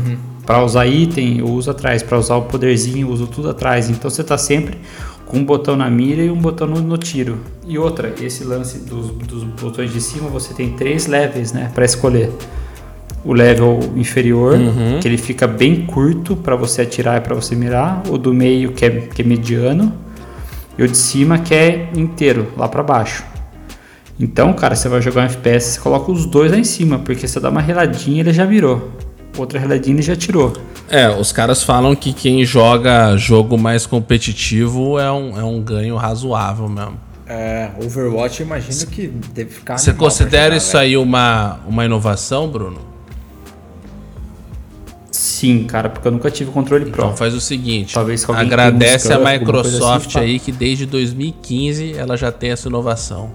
[0.47, 2.03] Para usar item, eu uso atrás.
[2.03, 3.91] Para usar o poderzinho, eu uso tudo atrás.
[3.91, 4.79] Então você tá sempre
[5.27, 7.39] com um botão na mira e um botão no, no tiro.
[7.67, 11.85] E outra, esse lance dos, dos botões de cima, você tem três levels, né, para
[11.85, 12.31] escolher.
[13.25, 14.57] O level inferior,
[15.03, 18.03] que ele fica bem curto para você atirar e para você mirar.
[18.09, 19.93] O do meio, que é, que é mediano.
[20.79, 23.25] E o de cima, que é inteiro, lá para baixo.
[24.21, 27.27] Então, cara, você vai jogar um FPS, você coloca os dois lá em cima, porque
[27.27, 28.91] você dá uma reladinha ele já virou.
[29.37, 30.53] Outra reladinha ele já tirou.
[30.89, 35.97] É, os caras falam que quem joga jogo mais competitivo é um, é um ganho
[35.97, 36.99] razoável mesmo.
[37.27, 39.77] É, Overwatch eu imagino que deve ficar.
[39.77, 40.83] Você considera jogar, isso velho.
[40.83, 42.81] aí uma, uma inovação, Bruno?
[45.39, 47.05] Sim, cara, porque eu nunca tive controle Pro.
[47.05, 50.85] Então faz o seguinte, Talvez que alguém agradece a coisa Microsoft assim, aí que desde
[50.87, 53.31] 2015 ela já tem essa inovação.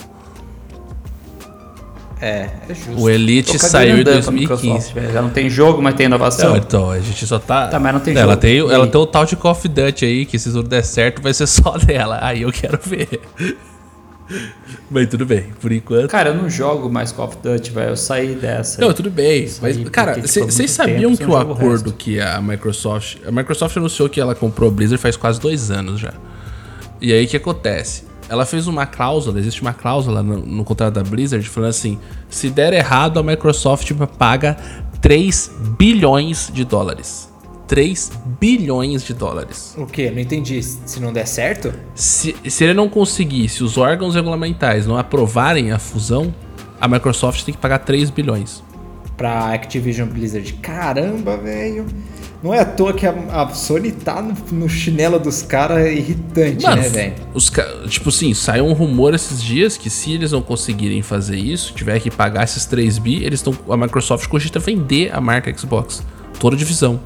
[2.22, 3.02] É, é justo.
[3.02, 4.64] O Elite saiu em andando pra 2015.
[4.68, 5.14] Microsoft, velho.
[5.14, 6.52] Já não tem jogo, mas tem inovação.
[6.52, 7.68] Não, então, a gente só tá.
[7.68, 8.38] Tá, mas não tem ela jogo.
[8.38, 11.22] tem, ela tem o tal de Call of Duty aí, que se tudo der certo
[11.22, 12.20] vai ser só dela.
[12.22, 13.20] Aí eu quero ver.
[14.90, 16.10] mas tudo bem, por enquanto.
[16.10, 17.90] Cara, eu não jogo mais Call of Duty, velho.
[17.92, 18.82] Eu saí dessa.
[18.82, 19.50] Não, tudo bem.
[19.62, 21.94] Mas, cara, vocês sabiam tempo que o o acordo resto.
[21.94, 23.18] que a Microsoft.
[23.26, 26.14] A Microsoft anunciou que ela comprou a Blizzard faz quase dois anos já.
[27.02, 28.06] E aí o que acontece?
[28.30, 32.50] Ela fez uma cláusula, existe uma cláusula no, no contrato da Blizzard falando assim: se
[32.50, 34.58] der errado, a Microsoft paga
[35.02, 37.33] 3 bilhões de dólares.
[37.74, 39.74] 3 bilhões de dólares.
[39.80, 40.12] O quê?
[40.12, 40.62] Não entendi.
[40.62, 41.74] Se não der certo?
[41.96, 46.32] Se, se ele não conseguir, se os órgãos regulamentais não aprovarem a fusão,
[46.80, 48.62] a Microsoft tem que pagar 3 bilhões.
[49.18, 50.54] Pra Activision Blizzard.
[50.62, 51.88] Caramba, velho.
[52.44, 56.66] Não é à toa que a, a Sony tá no, no chinelo dos caras irritante,
[56.66, 57.88] Mano, né, velho?
[57.90, 62.00] tipo assim, saiu um rumor esses dias que se eles não conseguirem fazer isso, tiver
[62.00, 66.04] que pagar esses 3 bi, eles estão a Microsoft cogita vender a marca Xbox,
[66.40, 67.02] toda a divisão.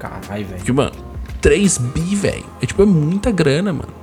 [0.00, 0.56] Caralho, velho.
[0.56, 0.92] Porque, mano,
[1.40, 4.00] 3 bi, velho, é tipo é muita grana, mano.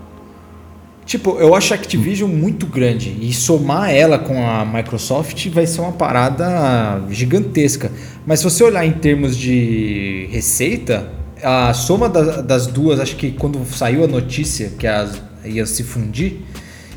[1.06, 5.80] Tipo, eu acho a Activision muito grande e somar ela com a Microsoft vai ser
[5.82, 7.92] uma parada gigantesca.
[8.26, 11.10] Mas se você olhar em termos de receita,
[11.42, 15.82] a soma da- das duas, acho que quando saiu a notícia que as ia se
[15.84, 16.42] fundir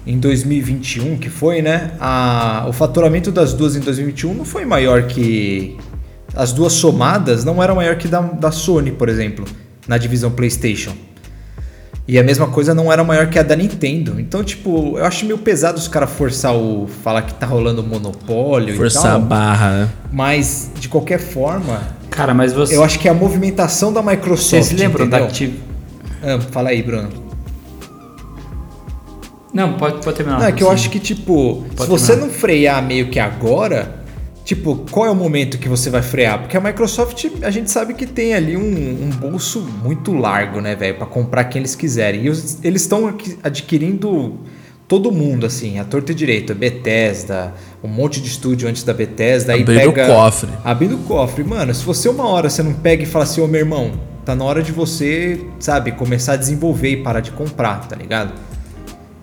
[0.04, 1.92] em 2021, que foi, né?
[2.00, 5.76] A, o faturamento das duas em 2021 não foi maior que
[6.34, 9.44] as duas somadas, não era maior que da, da Sony, por exemplo,
[9.86, 10.92] na divisão PlayStation.
[12.08, 14.18] E a mesma coisa não era maior que a da Nintendo.
[14.18, 16.88] Então, tipo, eu acho meio pesado os caras forçar o.
[17.04, 19.20] falar que tá rolando monopólio Forçar e a tal.
[19.20, 19.88] barra, né?
[20.10, 22.76] Mas, de qualquer forma, Cara, mas você.
[22.76, 24.50] eu acho que é a movimentação da Microsoft.
[24.50, 25.28] Vocês se lembram da entendeu?
[25.28, 25.54] Activ...
[26.22, 27.10] Ah, fala aí, Bruno.
[29.52, 30.40] Não, pode, pode terminar.
[30.40, 32.26] Não, é que eu acho que, tipo, se Pode você terminar.
[32.28, 33.99] não frear meio que agora,
[34.50, 36.40] tipo, qual é o momento que você vai frear?
[36.40, 40.74] Porque a Microsoft, a gente sabe que tem ali um, um bolso muito largo, né,
[40.74, 42.24] velho, pra comprar quem eles quiserem.
[42.24, 44.40] E os- eles estão adquirindo
[44.88, 48.92] todo mundo, assim, a torta e direito, a Bethesda, um monte de estúdio antes da
[48.92, 49.52] Bethesda.
[49.52, 50.50] aí Abrindo o pega, cofre.
[50.64, 51.44] Abrindo o cofre.
[51.44, 53.92] Mano, se você uma hora você não pega e fala assim, ô meu irmão,
[54.24, 58.32] tá na hora de você, sabe, começar a desenvolver e parar de comprar, tá ligado?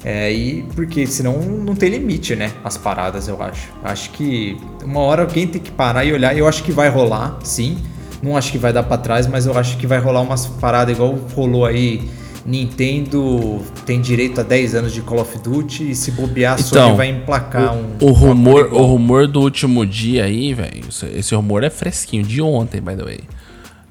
[0.09, 2.53] É, e porque senão não tem limite, né?
[2.63, 3.67] As paradas, eu acho.
[3.83, 6.37] Acho que uma hora alguém tem que parar e olhar.
[6.37, 7.77] Eu acho que vai rolar, sim.
[8.23, 10.95] Não acho que vai dar pra trás, mas eu acho que vai rolar umas paradas
[10.95, 12.07] igual rolou aí.
[12.45, 16.81] Nintendo tem direito a 10 anos de Call of Duty e se bobear, a Sony
[16.81, 17.85] Então, vai emplacar um.
[18.01, 22.23] O rumor, um o rumor do último dia aí, velho, esse- esse rumor é fresquinho,
[22.23, 23.19] de ontem, by the way.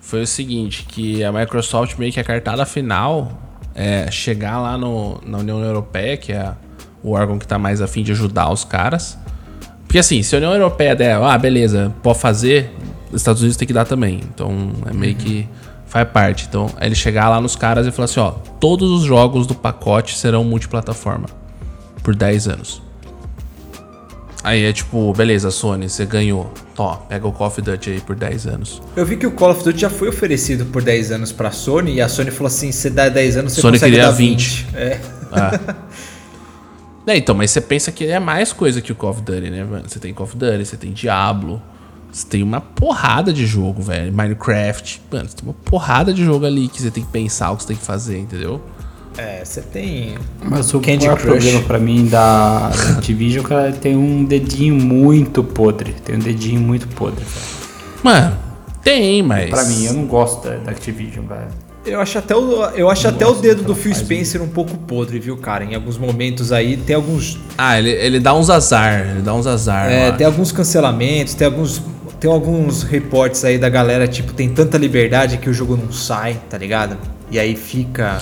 [0.01, 3.43] Foi o seguinte, que a Microsoft meio que a cartada final
[3.77, 6.53] é chegar lá no, na União Europeia, que é
[7.03, 9.19] o órgão que tá mais afim de ajudar os caras.
[9.87, 12.75] Porque assim, se a União Europeia der, ah, beleza, pode fazer,
[13.13, 14.21] os Estados Unidos tem que dar também.
[14.35, 15.47] Então é meio que
[15.87, 16.47] faz parte.
[16.49, 19.55] Então, é ele chegar lá nos caras e falar assim, ó, todos os jogos do
[19.55, 21.27] pacote serão multiplataforma
[22.03, 22.83] por 10 anos.
[24.47, 26.55] Aí é tipo, beleza, Sony, você ganhou.
[26.73, 28.81] Tó, pega o Call of Duty aí por 10 anos.
[28.95, 31.95] Eu vi que o Call of Duty já foi oferecido por 10 anos pra Sony
[31.95, 34.67] e a Sony falou assim: você dá 10 anos, você Sony consegue queria dar 20.
[34.67, 34.77] 20.
[34.77, 35.01] É.
[37.09, 39.63] É, então, mas você pensa que é mais coisa que o Call of Duty, né,
[39.63, 39.89] mano?
[39.89, 41.63] Você tem Call of Duty, você tem Diablo,
[42.11, 44.13] você tem uma porrada de jogo, velho.
[44.13, 47.57] Minecraft, mano, você tem uma porrada de jogo ali que você tem que pensar o
[47.57, 48.61] que você tem que fazer, entendeu?
[49.19, 50.17] É, você tem.
[50.45, 51.31] Mas o Candy maior Crush.
[51.33, 55.95] problema pra mim da da Activision é que ela tem um dedinho muito podre.
[56.05, 57.47] Tem um dedinho muito podre, velho.
[58.03, 58.37] Mano,
[58.83, 59.51] tem, mas.
[59.51, 61.49] Pra mim, eu não gosto da, da Activision, velho.
[61.85, 65.21] Eu acho até o, eu acho até o dedo do Phil Spencer um pouco podre,
[65.21, 65.65] viu, cara?
[65.65, 67.39] Em alguns momentos aí tem alguns.
[67.57, 69.89] Ah, ele, ele dá uns azar, ele dá uns azar.
[69.89, 71.81] É, tem alguns cancelamentos, tem alguns.
[72.19, 76.41] Tem alguns reportes aí da galera, tipo, tem tanta liberdade que o jogo não sai,
[76.49, 76.97] tá ligado?
[77.31, 78.19] E aí fica.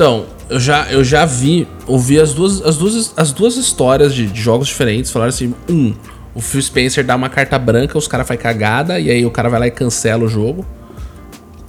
[0.00, 4.28] Então, eu já, eu já vi, ouvi as duas, as duas, as duas histórias de,
[4.28, 5.10] de jogos diferentes.
[5.10, 5.94] Falaram assim: um,
[6.34, 9.50] o Phil Spencer dá uma carta branca, os caras fazem cagada, e aí o cara
[9.50, 10.64] vai lá e cancela o jogo.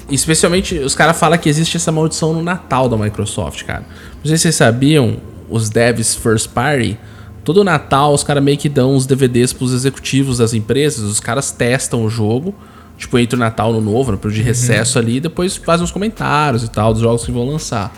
[0.09, 3.81] Especialmente, os caras falam que existe essa maldição no Natal da Microsoft, cara.
[3.81, 5.17] Não sei se vocês sabiam,
[5.49, 6.97] os devs first party,
[7.43, 11.51] todo Natal os caras meio que dão uns DVDs pros executivos das empresas, os caras
[11.51, 12.55] testam o jogo,
[12.97, 15.83] tipo, entre o Natal e o Novo, no período de recesso ali, e depois fazem
[15.83, 17.91] uns comentários e tal dos jogos que vão lançar.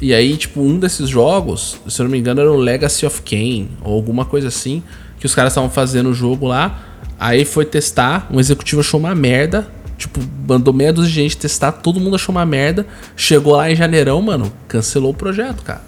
[0.00, 3.22] E aí, tipo, um desses jogos, se eu não me engano, era o Legacy of
[3.22, 4.82] Kain, ou alguma coisa assim,
[5.18, 6.82] que os caras estavam fazendo o jogo lá.
[7.18, 11.72] Aí foi testar, um executivo achou uma merda, Tipo, mandou meia dúzia de gente testar,
[11.72, 12.86] todo mundo achou uma merda.
[13.16, 15.82] Chegou lá em janeirão, mano, cancelou o projeto, cara.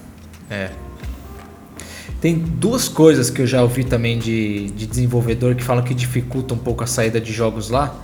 [0.49, 0.71] É.
[2.21, 6.55] Tem duas coisas que eu já ouvi também de, de desenvolvedor que falam que dificulta
[6.55, 7.95] um pouco a saída de jogos lá.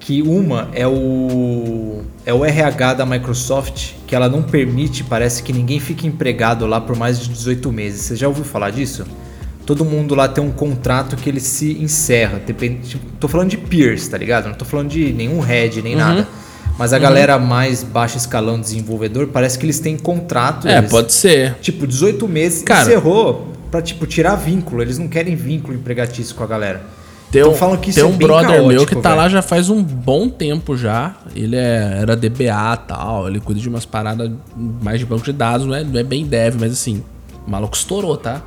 [0.00, 5.52] Que uma é o, é o RH da Microsoft, que ela não permite, parece que
[5.52, 8.00] ninguém fique empregado lá por mais de 18 meses.
[8.02, 9.06] Você já ouviu falar disso?
[9.66, 12.40] Todo mundo lá tem um contrato que ele se encerra.
[12.44, 14.48] Depende, tipo, tô falando de peers, tá ligado?
[14.48, 16.00] Não tô falando de nenhum head, nem uhum.
[16.00, 16.28] nada.
[16.78, 17.02] Mas a uhum.
[17.02, 20.66] galera mais baixo escalão de desenvolvedor, parece que eles têm contrato.
[20.66, 21.56] É, eles, pode ser.
[21.60, 24.80] Tipo, 18 meses, Cara, encerrou pra, tipo, tirar vínculo.
[24.80, 26.82] Eles não querem vínculo empregatício com a galera.
[27.30, 29.22] Tem então, falam que tem é um é brother caótico, meu que tá véio.
[29.22, 31.14] lá já faz um bom tempo já.
[31.34, 33.28] Ele é, era DBA e tal.
[33.28, 35.64] Ele cuida de umas paradas mais de banco de dados.
[35.64, 37.04] Não é, não é bem dev, mas assim,
[37.46, 38.42] o maluco estourou, tá?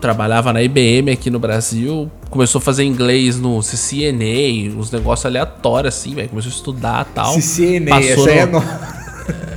[0.00, 2.10] Trabalhava na IBM aqui no Brasil.
[2.30, 6.30] Começou a fazer inglês no CCNA, uns negócios aleatórios assim, velho.
[6.30, 7.34] Começou a estudar e tal.
[7.34, 8.58] CCNA, passou essa no...
[8.58, 9.00] é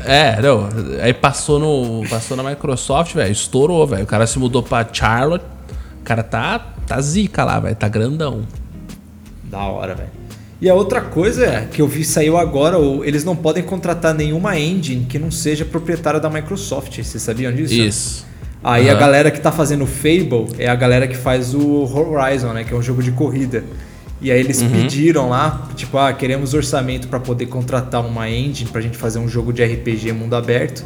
[0.05, 0.67] É, não.
[1.01, 2.07] Aí passou no.
[2.09, 3.31] Passou na Microsoft, velho.
[3.31, 4.03] Estourou, velho.
[4.03, 5.45] O cara se mudou pra Charlotte.
[6.03, 7.77] O cara tá tá zica lá, velho.
[7.77, 8.41] Tá grandão.
[9.45, 10.09] Da hora, velho.
[10.61, 14.59] E a outra coisa é que eu vi saiu agora, eles não podem contratar nenhuma
[14.59, 17.01] engine que não seja proprietária da Microsoft.
[17.01, 17.73] Vocês sabiam disso?
[17.73, 18.25] Isso.
[18.61, 18.91] Aí uhum.
[18.91, 22.65] a galera que tá fazendo Fable é a galera que faz o Horizon, né?
[22.65, 23.63] Que é um jogo de corrida.
[24.21, 24.71] E aí eles uhum.
[24.71, 29.29] pediram lá, tipo, ah, queremos orçamento para poder contratar uma engine pra gente fazer um
[29.29, 30.83] jogo de RPG mundo aberto.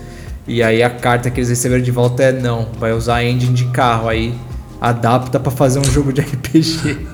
[0.47, 3.53] E aí a carta que eles receberam de volta é não, vai usar a engine
[3.53, 4.08] de carro.
[4.08, 4.34] Aí
[4.80, 7.08] adapta para fazer um jogo de RPG.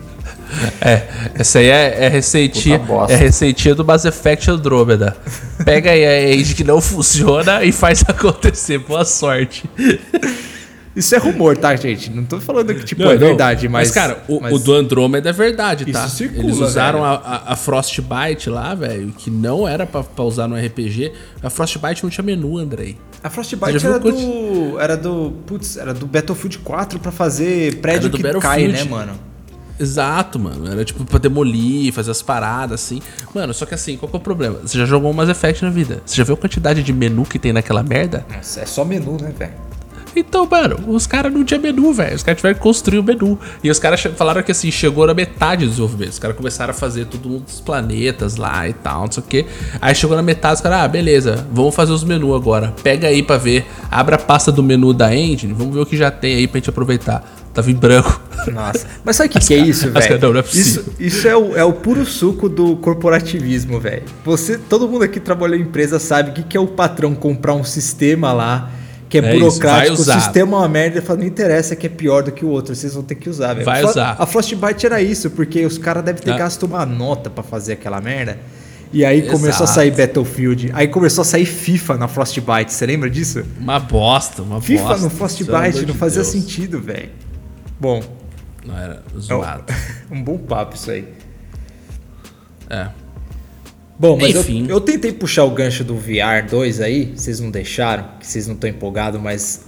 [0.80, 5.18] É, essa aí é, é receitinha, é receitinha do Mass Effect Andromeda.
[5.66, 8.80] Pega aí a age que não funciona e faz acontecer.
[8.80, 9.64] Boa sorte.
[10.96, 12.12] Isso é rumor, tá, gente?
[12.12, 13.20] Não tô falando que tipo não, é não.
[13.20, 13.88] verdade, mas.
[13.88, 14.54] Mas, cara, o, mas...
[14.54, 16.06] o, do Andromeda é verdade, tá?
[16.06, 20.24] Isso circula, Eles usaram a, a, a, Frostbite lá, velho, que não era pra, pra,
[20.24, 21.12] usar no RPG.
[21.42, 22.96] A Frostbite não tinha menu, Andrei.
[23.24, 24.80] A Frostbite era do.
[24.80, 25.34] Era do.
[25.46, 29.14] Putz, era do Battlefield 4 pra fazer prédio que cai, né, mano?
[29.80, 30.70] Exato, mano.
[30.70, 33.02] Era tipo pra demolir, fazer as paradas, assim.
[33.34, 34.60] Mano, só que assim, qual que é o problema?
[34.62, 36.02] Você já jogou um Mass Effect na vida.
[36.06, 38.26] Você já viu a quantidade de menu que tem naquela merda?
[38.34, 39.54] Nossa, é só menu, né, velho?
[40.16, 42.16] Então, mano, os caras não tinham menu, velho.
[42.16, 43.40] Os caras tiveram que construir o menu.
[43.64, 46.12] E os caras falaram que assim, chegou na metade do desenvolvimento.
[46.12, 49.46] Os caras começaram a fazer tudo dos planetas lá e tal, não sei o quê.
[49.82, 52.74] Aí chegou na metade, os caras, ah, beleza, vamos fazer os menus agora.
[52.84, 55.98] Pega aí pra ver, abra a pasta do menu da engine, vamos ver o que
[55.98, 57.24] já tem aí pra gente aproveitar.
[57.54, 58.20] Tava em branco.
[58.52, 58.88] Nossa.
[59.04, 60.20] Mas sabe o que, que, é isso, velho?
[60.20, 64.04] Não, não é Isso, isso é, o, é o puro suco do corporativismo, velho.
[64.26, 67.54] Você, todo mundo aqui trabalhou em empresa sabe o que, que é o patrão comprar
[67.54, 68.72] um sistema lá
[69.14, 72.24] que é, é burocrático, o sistema é uma merda, fala, não interessa que é pior
[72.24, 73.64] do que o outro, vocês vão ter que usar, velho.
[73.64, 74.16] Vai usar.
[74.18, 76.38] A Frostbite era isso, porque os caras devem ter é.
[76.38, 78.40] gasto uma nota para fazer aquela merda.
[78.92, 79.38] E aí Exato.
[79.38, 83.44] começou a sair Battlefield, aí começou a sair FIFA na Frostbite, você lembra disso?
[83.60, 84.96] Uma bosta, uma FIFA bosta.
[84.96, 86.34] FIFA no Frostbite não fazia Deus.
[86.34, 87.12] sentido, velho.
[87.80, 88.02] Bom.
[88.66, 89.66] Não era zoado.
[89.70, 91.08] É um, um bom papo isso aí.
[92.68, 92.88] É.
[93.98, 94.64] Bom, mas Enfim.
[94.64, 98.48] Eu, eu tentei puxar o gancho do VR 2 aí, vocês não deixaram, que vocês
[98.48, 99.62] não estão empolgados, mas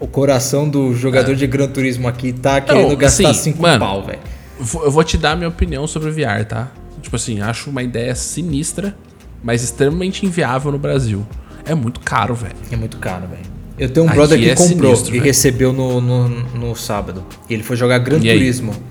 [0.00, 1.34] o coração do jogador é.
[1.34, 4.20] de Gran Turismo aqui tá querendo não, gastar 5 assim, pau, velho.
[4.58, 6.70] Eu vou te dar minha opinião sobre o VR, tá?
[7.00, 8.96] Tipo assim, acho uma ideia sinistra,
[9.42, 11.26] mas extremamente inviável no Brasil.
[11.64, 12.56] É muito caro, velho.
[12.70, 13.58] É muito caro, velho.
[13.78, 15.24] Eu tenho um Aqui brother que é comprou sinistro, e véio.
[15.24, 17.24] recebeu no, no, no, sábado.
[17.48, 18.72] E ele foi jogar Gran e Turismo.
[18.72, 18.87] Aí?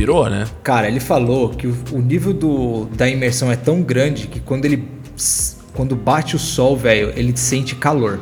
[0.00, 0.46] Pirou, né?
[0.62, 4.64] Cara, ele falou que o, o nível do, da imersão é tão grande que quando
[4.64, 4.88] ele.
[5.74, 8.20] Quando bate o sol, velho, ele sente calor.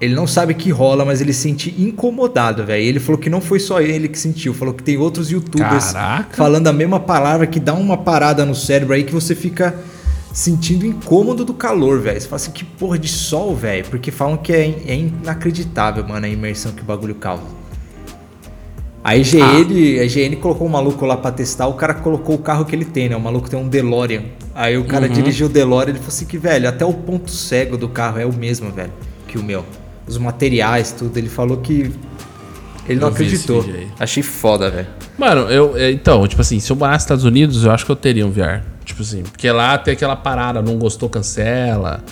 [0.00, 2.82] Ele não sabe que rola, mas ele sente incomodado, velho.
[2.82, 6.36] Ele falou que não foi só ele que sentiu, falou que tem outros youtubers Caraca.
[6.36, 9.78] falando a mesma palavra que dá uma parada no cérebro aí que você fica
[10.32, 12.20] sentindo incômodo do calor, velho.
[12.20, 13.84] Você fala assim, que porra de sol, velho.
[13.90, 17.59] Porque falam que é, é inacreditável, mano, a imersão que o bagulho causa.
[19.02, 20.02] A IGN, ah.
[20.02, 22.84] a IGN colocou um maluco lá pra testar, o cara colocou o carro que ele
[22.84, 23.16] tem, né?
[23.16, 24.24] O maluco tem um DeLorean.
[24.54, 25.12] Aí o cara uhum.
[25.12, 28.18] dirigiu o DeLorean e ele falou assim que, velho, até o ponto cego do carro
[28.18, 28.92] é o mesmo, velho,
[29.26, 29.64] que o meu.
[30.06, 31.16] Os materiais, tudo.
[31.16, 31.92] Ele falou que
[32.86, 33.64] ele não eu acreditou.
[33.98, 34.88] Achei foda, velho.
[35.16, 35.76] Mano, eu.
[35.76, 38.26] É, então, tipo assim, se eu morar nos Estados Unidos, eu acho que eu teria
[38.26, 38.62] um VR.
[38.84, 42.02] Tipo assim, porque lá tem aquela parada, não gostou, cancela.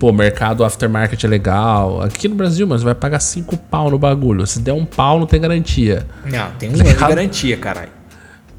[0.00, 2.00] Pô, mercado aftermarket é legal.
[2.00, 4.46] Aqui no Brasil, mas vai pagar 5 pau no bagulho.
[4.46, 6.06] Se der um pau, não tem garantia.
[6.24, 7.90] Não, tem um ano de garantia, caralho.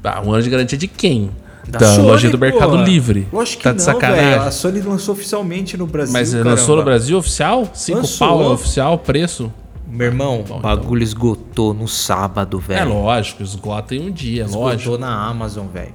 [0.04, 1.32] Ah, um ano de garantia de quem?
[1.68, 3.26] Da, da Sony, loja do Mercado Livre.
[3.32, 4.24] Lógico que tá de não, sacanagem.
[4.24, 4.42] Véio.
[4.42, 6.12] A Sony lançou oficialmente no Brasil.
[6.12, 6.50] Mas caramba.
[6.50, 7.68] lançou no Brasil oficial?
[7.74, 9.52] 5 pau é oficial, preço?
[9.84, 11.02] Meu irmão, o bagulho então.
[11.02, 12.80] esgotou no sábado, velho.
[12.80, 14.80] É lógico, esgota em um dia, esgotou lógico.
[14.82, 15.92] Esgotou na Amazon, velho.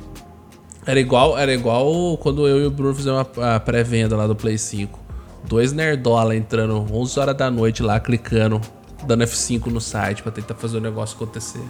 [0.85, 4.35] Era igual, era igual quando eu e o Bruno fizemos a, a pré-venda lá do
[4.35, 5.06] Play 5.
[5.45, 8.59] Dois nerdola entrando 11 horas da noite lá, clicando,
[9.05, 11.61] dando F5 no site pra tentar fazer o negócio acontecer.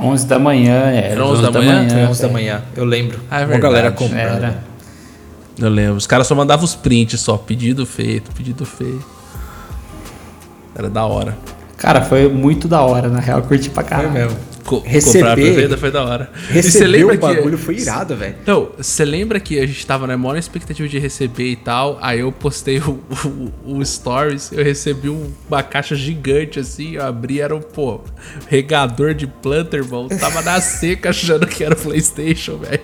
[0.00, 1.10] 11 da manhã, é.
[1.12, 1.88] Era 11 da manhã?
[1.88, 2.32] Foi 11 da velho.
[2.32, 3.18] manhã, eu lembro.
[3.30, 3.96] Ah, é Uma galera verdade.
[3.96, 4.44] comprando.
[4.44, 4.64] Era.
[5.58, 5.96] Eu lembro.
[5.96, 9.04] Os caras só mandavam os prints só, pedido feito, pedido feito.
[10.76, 11.36] Era da hora.
[11.78, 14.12] Cara, foi muito da hora, na real, curti pra Foi caralho.
[14.12, 14.36] mesmo.
[14.64, 16.30] Co Receber- comprar a pré-venda foi da hora.
[16.50, 18.34] E Receber o que- bagulho foi irado, velho.
[18.42, 21.96] Então, você lembra que a gente tava na maior expectativa de receber e tal?
[22.02, 23.00] Aí eu postei o,
[23.64, 28.00] o, o Stories, eu recebi um- uma caixa gigante assim, eu abri, era um, pô,
[28.48, 30.06] regador de planta, irmão.
[30.08, 32.82] Tava na seca achando que era Playstation, velho.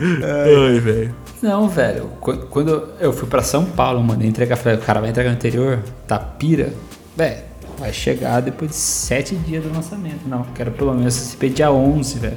[0.00, 1.14] Ai, velho.
[1.42, 2.04] Não, velho.
[2.20, 5.36] qu- Quando eu fui pra São Paulo, mano, entregar, falei, o cara vai entregar no
[5.36, 6.72] interior, tá pira.
[7.16, 7.47] Velho,
[7.78, 10.26] vai chegar depois de sete dias do lançamento.
[10.26, 12.36] Não, quero pelo menos receber dia 11, velho.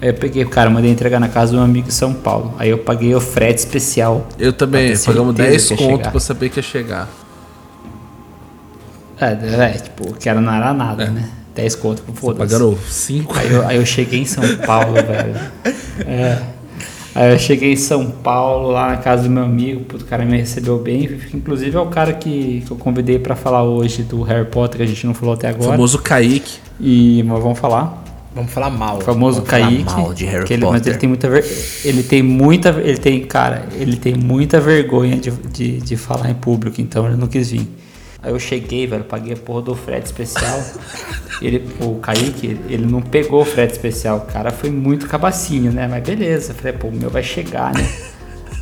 [0.00, 2.54] Aí eu peguei, cara, mandei entregar na casa de um amigo em São Paulo.
[2.58, 4.28] Aí eu paguei o frete especial.
[4.38, 7.08] Eu também, pagamos certeza 10 que ia conto pra saber que ia chegar.
[9.20, 11.28] É, é, tipo, que era não era nada, né?
[11.56, 12.38] 10 conto, foda-se.
[12.38, 13.36] Pagando 5.
[13.36, 15.34] Aí eu, aí eu cheguei em São Paulo, velho.
[16.06, 16.57] É.
[17.20, 20.36] Aí eu cheguei em São Paulo, lá na casa do meu amigo, o cara me
[20.38, 21.18] recebeu bem.
[21.34, 24.82] Inclusive é o cara que, que eu convidei pra falar hoje do Harry Potter, que
[24.84, 25.70] a gente não falou até O agora.
[25.72, 26.58] famoso Kaique.
[26.80, 28.04] E mas vamos falar.
[28.32, 28.98] Vamos falar mal.
[28.98, 29.84] O famoso Vamos falar Kaique.
[29.84, 30.78] mal de Harry que ele, Potter.
[30.78, 31.44] mas ele tem muita ver,
[31.84, 36.34] ele tem muita ele tem cara ele tem muita vergonha de, de, de falar em
[36.34, 37.68] público então ele não quis vir
[38.22, 40.60] aí eu cheguei velho paguei a porra do frete especial
[41.42, 45.86] ele o Kaique ele, não pegou o frete especial o cara foi muito cabacinho né
[45.88, 47.88] mas beleza falei pô o meu vai chegar né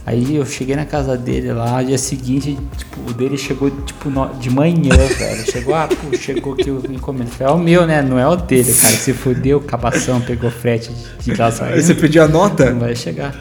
[0.09, 4.33] Aí eu cheguei na casa dele lá, dia seguinte, tipo, o dele chegou tipo no-
[4.35, 5.51] de manhã, velho.
[5.51, 7.29] Chegou, ah, pô, chegou aqui o encomenda.
[7.33, 8.03] Falei, é o meu, né?
[8.03, 8.95] Não é o dele, cara.
[8.95, 11.75] Se fudeu, cabação, pegou frete de, gasolina.
[11.75, 12.71] Aí você pediu a nota?
[12.71, 13.35] Não vai chegar.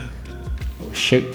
[0.91, 1.29] Che-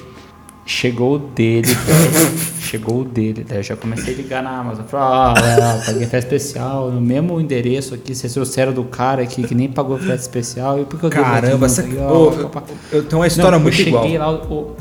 [0.70, 2.38] Chegou o dele, velho.
[2.62, 3.44] Chegou o dele.
[3.46, 4.84] Daí eu já comecei a ligar na Amazon.
[4.84, 5.34] Falei, ah,
[5.82, 8.14] é, paguei frete especial, no mesmo endereço aqui.
[8.14, 10.80] Vocês trouxeram do cara aqui que nem pagou frete especial.
[10.80, 11.10] E por que eu?
[11.10, 11.82] Caramba, essa...
[11.98, 12.50] ó, eu,
[12.92, 14.08] eu tenho uma história Não, muito eu igual.
[14.16, 14.76] lá, o-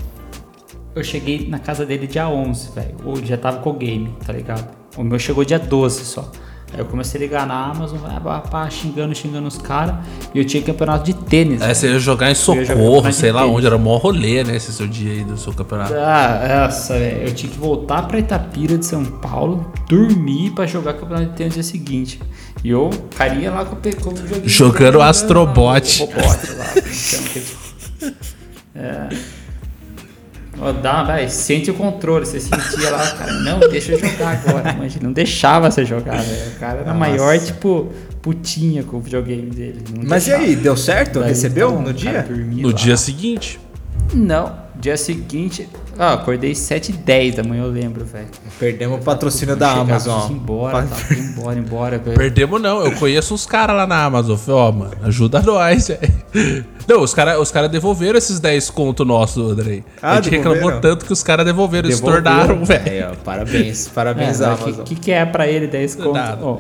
[0.96, 2.96] eu cheguei na casa dele dia 11, velho.
[3.04, 4.68] Ou já tava com o game, tá ligado?
[4.96, 6.32] O meu chegou dia 12 só.
[6.72, 9.96] Aí eu comecei a ligar na Amazon, pá, pá, pá, xingando, xingando os caras.
[10.36, 11.62] E eu tinha campeonato de tênis.
[11.62, 11.76] Aí velho.
[11.76, 13.56] você ia jogar em socorro, sei lá tênis.
[13.58, 14.56] onde, era o maior rolê, né?
[14.56, 15.94] Esse seu dia aí do seu campeonato.
[15.96, 17.28] Ah, essa, velho.
[17.28, 21.56] Eu tinha que voltar pra Itapira de São Paulo, dormir pra jogar campeonato de tênis
[21.56, 22.22] no dia seguinte.
[22.64, 24.48] E eu carinha lá com o pe- com o joguinho.
[24.50, 26.04] Jogando Astrobot.
[26.04, 26.74] O robot lá,
[28.76, 29.10] É.
[30.82, 32.26] Dá, vai, sente o controle.
[32.26, 34.76] Você sentia lá, cara, não, deixa eu jogar agora.
[34.78, 36.52] Mas ele não deixava você jogar, velho.
[36.56, 37.90] O cara era maior, tipo,
[38.22, 39.84] putinha com o videogame dele.
[40.06, 40.44] Mas e deixava.
[40.50, 41.20] aí, deu certo?
[41.20, 42.28] Daí, Recebeu então, no dia?
[42.30, 42.74] No lá.
[42.74, 43.60] dia seguinte.
[44.14, 45.68] Não, dia seguinte.
[45.98, 48.28] Ah, acordei 7 h 10 da manhã, eu lembro, velho.
[48.58, 50.32] Perdemos o patrocínio da Chegar, Amazon.
[50.32, 51.98] ir embora, tá, embora, embora.
[51.98, 52.18] velho.
[52.18, 54.38] Perdemos não, eu conheço uns caras lá na Amazon.
[54.38, 55.88] Falei, ó, mano, ajuda nós,
[56.34, 56.66] velho.
[56.88, 59.84] Não, os caras os cara devolveram esses 10 conto nosso, Andrei.
[60.02, 62.24] Ah, a gente reclamou tanto que os caras devolveram, eles Devolveram.
[62.38, 63.18] tornaram, velho.
[63.24, 64.84] Parabéns, parabéns É, Amazon.
[64.86, 66.14] que, que que é pra ele 10 conto?
[66.14, 66.58] Nada.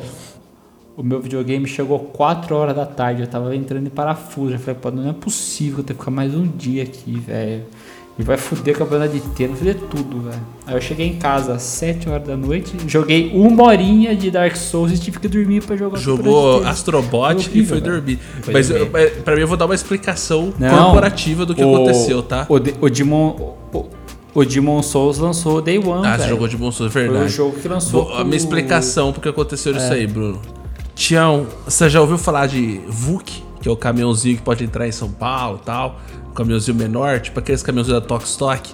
[0.98, 4.56] O meu videogame chegou 4 horas da tarde, eu tava entrando em parafuso.
[4.56, 7.64] Eu falei, pô, não é possível eu tenho que ficar mais um dia aqui, velho.
[8.20, 10.42] E vai foder a campeonato vai foder tudo, velho.
[10.68, 14.58] Aí eu cheguei em casa às 7 horas da noite, joguei uma horinha de Dark
[14.58, 16.62] Souls e tive que dormir pra jogar o Jogou.
[16.68, 18.20] Astrobot Foi e foi dormir.
[18.42, 18.90] Foi Mas dormir.
[18.94, 22.46] eu- pra mim eu vou dar uma explicação Não, corporativa do que o- aconteceu, tá?
[22.50, 23.56] O, de- o Demon.
[23.74, 23.86] O,
[24.34, 26.06] o Demon Souls lançou o Day One.
[26.06, 27.26] Ah, você jogou de bom Souls, Foi verdade.
[27.26, 28.04] o jogo que lançou.
[28.04, 30.42] Vou- a minha o- explicação porque aconteceu isso aí, Bruno.
[30.94, 34.92] Tião, você já ouviu falar de VUC, que é o caminhãozinho que pode entrar em
[34.92, 36.02] São Paulo e tal?
[36.40, 38.74] Caminhãozinho menor, tipo aqueles caminhãozinhos da Tok Stock.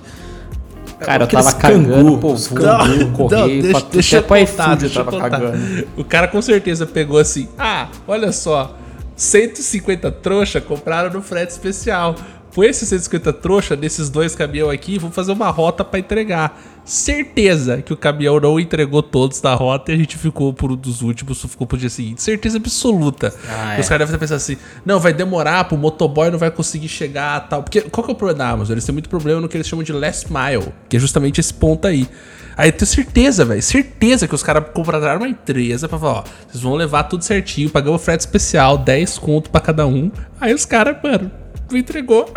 [1.00, 4.46] Cara, eu tava cagando, canguru, pô, os canguru, correio, deixa, pra deixa eu até pra
[4.46, 5.30] contar, eu deixa eu tava contar.
[5.30, 5.88] cagando.
[5.98, 8.78] O cara com certeza pegou assim, ah, olha só,
[9.16, 12.16] 150 trouxa compraram no frete especial.
[12.56, 16.58] Põe esses 150 trouxa nesses dois caminhões aqui, vou fazer uma rota pra entregar.
[16.86, 20.76] Certeza que o caminhão não entregou todos da rota e a gente ficou por um
[20.78, 22.24] dos últimos, ficou pro dia seguinte.
[22.24, 23.34] Certeza absoluta.
[23.50, 23.90] Ah, Os é.
[23.90, 27.62] caras devem estar pensando assim, não, vai demorar, pro motoboy não vai conseguir chegar tal.
[27.62, 28.72] Porque qual que é o problema da Amazon?
[28.76, 31.54] Eles têm muito problema no que eles chamam de last mile, que é justamente esse
[31.54, 32.08] ponto aí.
[32.56, 36.24] Aí eu tenho certeza, velho, certeza que os caras contrataram uma empresa pra falar, ó,
[36.48, 40.10] vocês vão levar tudo certinho, pagamos frete especial, 10 conto pra cada um.
[40.40, 41.30] Aí os caras, mano,
[41.72, 42.30] não entregou.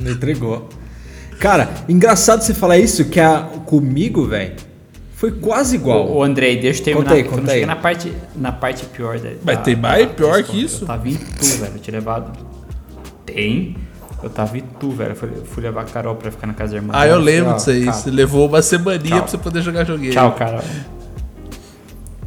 [0.00, 0.68] Não entregou.
[1.40, 4.54] Cara, engraçado você falar isso, que a, comigo, velho,
[5.14, 6.10] foi quase igual.
[6.10, 7.04] Ô, Andrei, deixa eu terminar.
[7.06, 7.66] Conta aí, porque eu cheguei aí.
[7.66, 9.30] na parte, na parte pior da.
[9.44, 10.82] Mas da- tem mais da- pior que isso?
[10.84, 11.72] Eu tava em tu, velho.
[11.74, 12.32] Eu tinha levado.
[13.24, 13.76] Tem.
[14.22, 15.16] Eu tava em tu, velho.
[15.20, 16.92] Eu eu fui levar a Carol pra ficar na casa da irmã.
[16.96, 17.84] Ah, eu lembro ó, disso aí.
[17.84, 19.18] Você levou uma semaninha Tchau.
[19.20, 20.12] pra você poder jogar joguinho.
[20.12, 20.60] Tchau, Carol.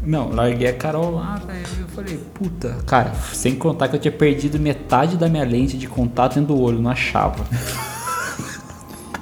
[0.03, 1.65] Não, larguei a Carol lá, velho.
[1.79, 2.77] Eu falei, puta.
[2.87, 6.61] Cara, sem contar que eu tinha perdido metade da minha lente de contato dentro do
[6.61, 7.45] olho, não achava.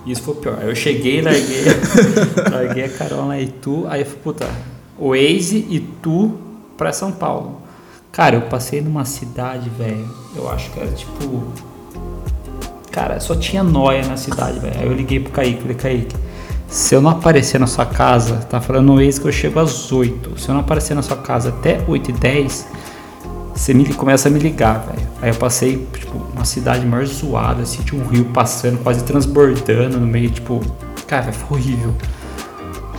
[0.05, 0.59] Isso foi pior.
[0.61, 1.63] Eu cheguei, larguei,
[2.49, 4.49] larguei a Carol lá em Itu, aí eu falei, puta,
[4.97, 6.31] Waze e Tu
[6.77, 7.61] pra São Paulo.
[8.11, 10.09] Cara, eu passei numa cidade, velho.
[10.35, 11.43] Eu acho que era tipo.
[12.91, 14.79] Cara, só tinha noia na cidade, velho.
[14.79, 16.15] Aí eu liguei pro Kaique, falei, Kaique,
[16.69, 19.91] se eu não aparecer na sua casa, tá falando no ex que eu chego às
[19.91, 20.39] 8.
[20.39, 22.67] Se eu não aparecer na sua casa até 8 e 10,
[23.55, 25.07] você me, começa a me ligar, velho.
[25.21, 29.99] Aí eu passei, tipo, uma cidade maior zoada, assim, tinha um rio passando, quase transbordando
[29.99, 30.61] no meio, tipo,
[31.07, 31.93] cara, foi horrível.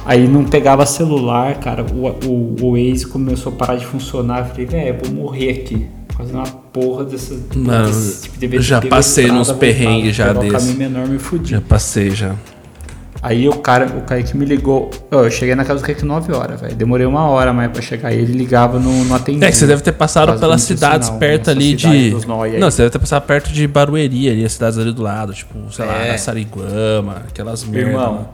[0.05, 4.41] Aí não pegava celular, cara, o, o, o Waze começou a parar de funcionar.
[4.41, 5.87] Eu falei, velho, vou morrer aqui.
[6.17, 7.35] Fazendo uma porra dessa.
[7.55, 10.51] Mano, desse, tipo, já passei estrada, nos perrengues já desse.
[10.51, 11.07] caminho menor.
[11.45, 12.35] Já passei já.
[13.23, 14.91] Aí o cara, o Kaique me ligou.
[15.11, 16.75] Eu cheguei na casa do Kaique 9 horas, velho.
[16.75, 18.13] Demorei uma hora mais pra chegar.
[18.13, 19.47] Ele ligava no, no atendimento.
[19.49, 22.27] É que você deve ter passado pelas cidades perto ali cidade de.
[22.59, 25.71] Não, você deve ter passado perto de Barueri ali, as cidades ali do lado, tipo,
[25.71, 26.17] sei lá, É.
[26.17, 27.91] Sariguama, aquelas merda.
[27.91, 28.29] Irmão,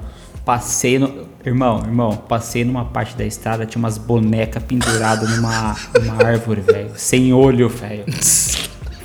[0.44, 1.26] passei no.
[1.44, 6.90] Irmão, irmão, passei numa parte da estrada, tinha umas bonecas penduradas numa, numa árvore, velho.
[6.96, 8.04] Sem olho, velho.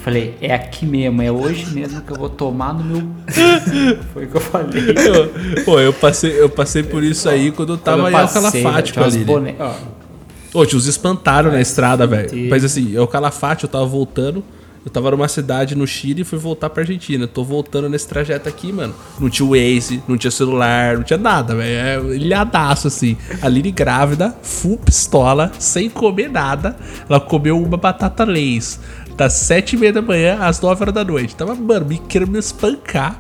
[0.04, 3.08] Falei, é aqui mesmo, é hoje mesmo que eu vou tomar no meu.
[4.14, 4.84] Foi o que eu falei.
[4.98, 8.20] Eu- Pô, eu passei, eu passei por isso aí quando eu tava Quando em eu
[8.28, 9.24] passei, Alcalafate tinha umas ali.
[9.24, 9.32] né?
[9.32, 9.74] bone- ó,
[10.60, 12.50] Ô, tinha uns espantaram na estrada, velho.
[12.50, 14.44] Mas assim, eu Calafate, eu tava voltando.
[14.84, 17.26] Eu tava numa cidade no Chile e fui voltar pra Argentina.
[17.26, 18.96] Eu tô voltando nesse trajeto aqui, mano.
[19.20, 22.12] Não tinha Waze, não tinha celular, não tinha nada, velho.
[22.12, 23.16] É ilhadaço, assim.
[23.44, 26.76] A Lili grávida, full pistola, sem comer nada.
[27.08, 28.80] Ela comeu uma batata leis.
[29.16, 31.36] Das sete e meia da manhã às nove horas da noite.
[31.36, 33.20] Tava, mano, me querendo me espancar.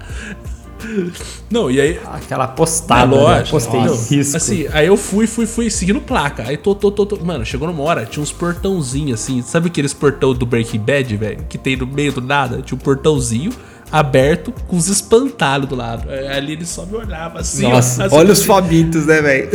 [1.49, 3.21] Não, e aí, Aquela postada, né?
[3.21, 3.51] lógico.
[3.51, 4.37] Postei Não, risco.
[4.37, 6.43] Assim, aí eu fui, fui, fui seguindo placa.
[6.47, 7.17] Aí tô, tô, tô, tô.
[7.23, 9.41] Mano, chegou numa hora, tinha uns portãozinhos assim.
[9.41, 11.45] Sabe aqueles portão do Breaking Bad, velho?
[11.47, 12.61] Que tem no meio do nada?
[12.61, 13.51] Tinha um portãozinho
[13.91, 16.09] aberto com os espantalhos do lado.
[16.09, 17.65] Aí Ali ele só me olhava assim.
[17.65, 19.49] ó, Nossa, assim, olha os famintos, né, velho?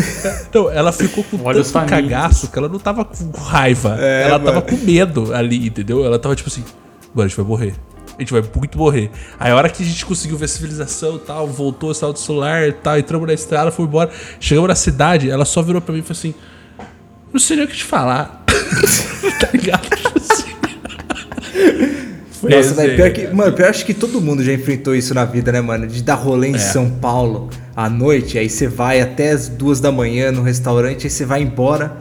[0.52, 3.96] Não, ela ficou com Olha tanto cagaço que ela não tava com raiva.
[3.98, 4.62] É, ela tava mano.
[4.62, 6.04] com medo ali, entendeu?
[6.04, 6.64] Ela tava tipo assim,
[7.14, 7.74] mano, a gente vai morrer.
[8.18, 9.10] A gente vai muito morrer.
[9.38, 12.18] Aí a hora que a gente conseguiu ver a civilização e tal, voltou, saiu do
[12.18, 14.10] celular e tal, entramos na estrada, foi embora.
[14.40, 16.34] Chegamos na cidade, ela só virou pra mim e falou assim:
[17.32, 18.42] Não sei nem o que te falar.
[19.38, 19.82] tá ligado?
[19.82, 20.46] Tipo assim.
[22.30, 25.24] Foi Nossa, velho, pior que, mano, pior acho que todo mundo já enfrentou isso na
[25.24, 25.86] vida, né, mano?
[25.86, 29.92] De dar rolê em São Paulo à noite, aí você vai até as duas da
[29.92, 31.96] manhã no restaurante, aí você vai embora,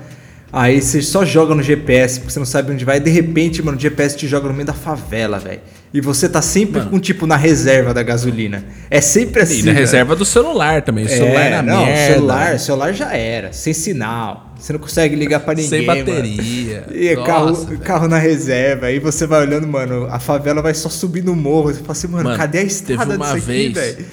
[0.51, 3.61] aí você só joga no GPS, porque você não sabe onde vai, e de repente,
[3.61, 5.61] mano, o GPS te joga no meio da favela, velho.
[5.93, 8.65] E você tá sempre com, tipo, na reserva da gasolina.
[8.89, 9.59] É sempre assim.
[9.59, 11.05] E na reserva do celular também.
[11.05, 12.13] O celular é, na não, merda.
[12.13, 14.44] celular, celular já era, sem sinal.
[14.57, 16.05] Você não consegue ligar pra ninguém, Sem mano.
[16.05, 16.85] bateria.
[16.93, 17.79] E é Nossa, carro, velho.
[17.81, 18.85] carro na reserva.
[18.87, 21.73] Aí você vai olhando, mano, a favela vai só subir no morro.
[21.73, 24.05] Você fala assim, mano, Mano, cadê a estrada teve uma aqui, vez, velho?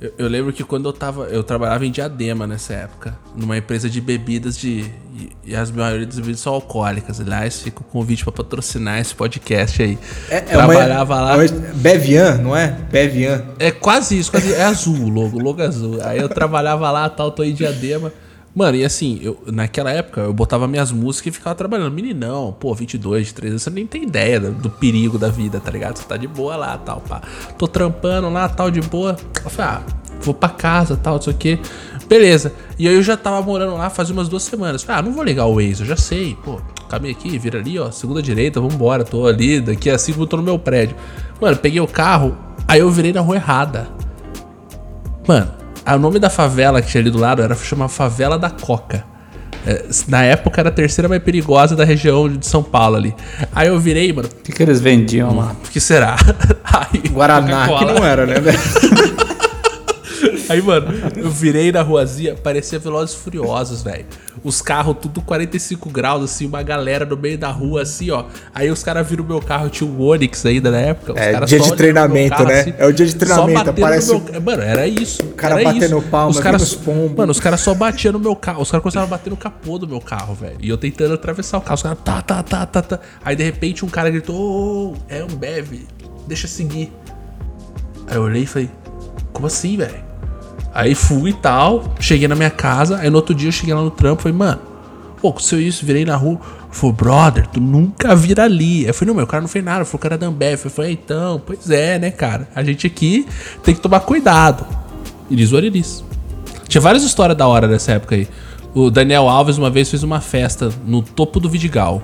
[0.00, 1.24] eu, eu lembro que quando eu tava.
[1.24, 4.84] Eu trabalhava em Diadema nessa época, numa empresa de bebidas de.
[5.18, 7.20] E, e as maioria das bebidas são alcoólicas.
[7.20, 9.98] Aliás, fica o convite pra patrocinar esse podcast aí.
[10.30, 11.32] É, trabalhava lá.
[11.44, 12.68] é uma- Bevian, não é?
[12.90, 13.44] Bevian.
[13.58, 15.98] É quase isso, quase, é azul o logo, o logo é azul.
[16.04, 18.12] Aí eu trabalhava lá, tal, tô em Diadema.
[18.58, 21.92] Mano, e assim, eu, naquela época eu botava minhas músicas e ficava trabalhando.
[21.92, 25.70] Meninão, pô, 22, 23 anos, você nem tem ideia do, do perigo da vida, tá
[25.70, 25.96] ligado?
[25.96, 27.22] Você tá de boa lá, tal, pá.
[27.56, 29.16] Tô trampando lá, tal, de boa.
[29.44, 29.82] Eu falei, ah,
[30.20, 31.58] vou pra casa, tal, não sei o quê.
[32.08, 32.52] Beleza.
[32.76, 34.82] E aí eu já tava morando lá faz umas duas semanas.
[34.82, 36.36] Falei, ah, não vou ligar o Waze, eu já sei.
[36.44, 39.04] Pô, caminho aqui, vira ali, ó, segunda direita, vambora.
[39.04, 40.96] Tô ali, daqui a cinco minutos tô no meu prédio.
[41.40, 42.36] Mano, peguei o carro,
[42.66, 43.86] aí eu virei na rua errada.
[45.28, 45.57] Mano,
[45.96, 49.04] o nome da favela que tinha ali do lado era chamar Favela da Coca.
[49.66, 53.14] É, na época era a terceira mais perigosa da região de São Paulo ali.
[53.54, 55.52] Aí eu virei, mano, O que, que eles vendiam lá?
[55.64, 56.16] o que será?
[56.64, 58.58] Aí, Guaraná, que não era, né, velho?
[60.48, 64.06] Aí, mano, eu virei na ruazinha, parecia Velozes Furiosos, velho.
[64.42, 68.24] Os carros tudo 45 graus, assim, uma galera no meio da rua, assim, ó.
[68.54, 71.12] Aí os caras viram o meu carro, tinha um Onix ainda na época.
[71.12, 72.74] Os É, dia de treinamento, meu né?
[72.78, 75.22] É o dia de treinamento, aparece meu Mano, era isso.
[75.22, 77.16] O cara batendo palma, os caras, os pombos.
[77.16, 78.62] Mano, os caras só batiam no meu carro.
[78.62, 80.56] Os caras começaram a bater no capô do meu carro, velho.
[80.60, 81.74] E eu tentando atravessar o carro.
[81.74, 83.00] Os caras, tá, tá, tá, tá, tá.
[83.24, 85.86] Aí de repente um cara gritou: Ô, é um bebe,
[86.26, 86.92] deixa seguir.
[88.06, 88.70] Aí eu olhei e falei:
[89.32, 90.07] Como assim, velho?
[90.72, 92.98] Aí fui e tal, cheguei na minha casa.
[92.98, 94.60] Aí no outro dia eu cheguei lá no trampo e falei: Mano,
[95.20, 96.38] Pô, aconteceu isso, virei na rua.
[96.70, 98.84] Falei, brother, tu nunca vira ali.
[98.86, 99.84] Eu falei, não, meu, cara não fez nada.
[99.84, 100.60] Falei, o cara é da Ambev.
[100.64, 102.46] Eu falei, então, pois é, né, cara?
[102.54, 103.26] A gente aqui
[103.64, 104.64] tem que tomar cuidado.
[105.30, 106.04] Iris Oriris.
[106.68, 108.28] Tinha várias histórias da hora dessa época aí.
[108.74, 112.00] O Daniel Alves uma vez fez uma festa no topo do Vidigal.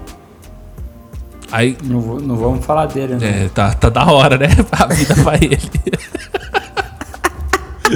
[1.52, 1.76] Aí.
[1.84, 3.44] Não, vou- não vamos falar dele, né?
[3.44, 4.48] É, tá, tá da hora, né?
[4.72, 5.58] A vida pra ele.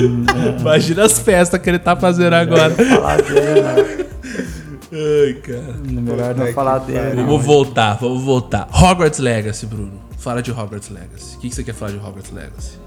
[0.61, 2.71] Imagina as festas que ele tá fazendo agora.
[2.71, 4.07] falar dele, né?
[4.91, 5.75] Ai, cara.
[5.85, 7.15] Melhor não falar dele.
[7.15, 7.27] não.
[7.27, 8.69] Vamos voltar, vamos voltar.
[8.73, 9.93] Hogwarts Legacy, Bruno.
[10.19, 11.37] Fala de Hogwarts Legacy.
[11.37, 12.79] O que, que você quer falar de Hogwarts Legacy?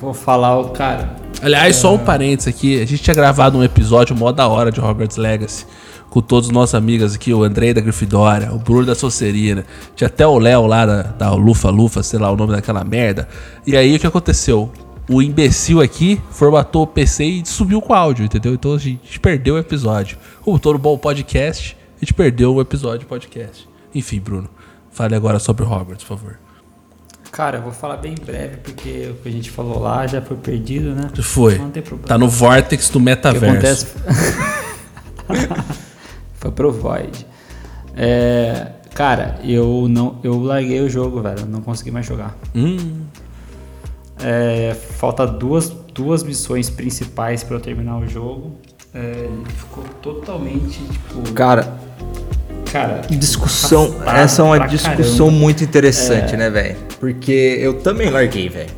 [0.00, 1.14] Vou falar o cara.
[1.40, 2.80] Aliás, só um parênteses aqui.
[2.80, 5.64] A gente tinha gravado um episódio mó da hora de Hogwarts Legacy.
[6.10, 9.64] Com todos os nossos amigos aqui, o Andrei da Grifidória, o Bruno da Socerina.
[9.94, 13.26] Tinha até o Léo lá da, da Lufa Lufa, sei lá o nome daquela merda.
[13.66, 14.70] E aí o que aconteceu?
[15.08, 18.54] O imbecil aqui formatou o PC e subiu com o áudio, entendeu?
[18.54, 20.16] Então a gente perdeu o episódio.
[20.42, 23.68] Como todo bom podcast, a gente perdeu o episódio podcast.
[23.94, 24.48] Enfim, Bruno,
[24.90, 26.38] fale agora sobre Hogwarts, por favor.
[27.32, 30.36] Cara, eu vou falar bem breve, porque o que a gente falou lá já foi
[30.36, 31.08] perdido, né?
[31.22, 31.58] Foi.
[31.58, 32.06] Não tem problema.
[32.08, 33.46] Tá no Vortex do O que metaverso.
[33.46, 33.86] acontece?
[36.36, 37.26] Foi pro Void.
[37.96, 41.46] É, cara, eu não, eu larguei o jogo, velho.
[41.46, 42.36] Não consegui mais jogar.
[42.54, 43.04] Hum,
[44.22, 48.52] É, falta duas, duas missões principais pra eu terminar o jogo.
[48.94, 51.74] É, ficou totalmente tipo, Cara,
[52.70, 53.00] cara.
[53.10, 53.94] discussão.
[54.06, 55.30] Essa é uma discussão caramba.
[55.42, 56.76] muito interessante, né, velho?
[57.00, 58.70] Porque eu também larguei, velho.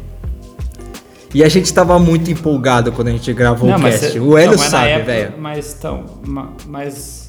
[1.34, 4.12] E a gente tava muito empolgado quando a gente gravou o cast.
[4.12, 5.32] cê- o Hélio não, sabe, velho.
[5.36, 7.28] Mas então, ma- mas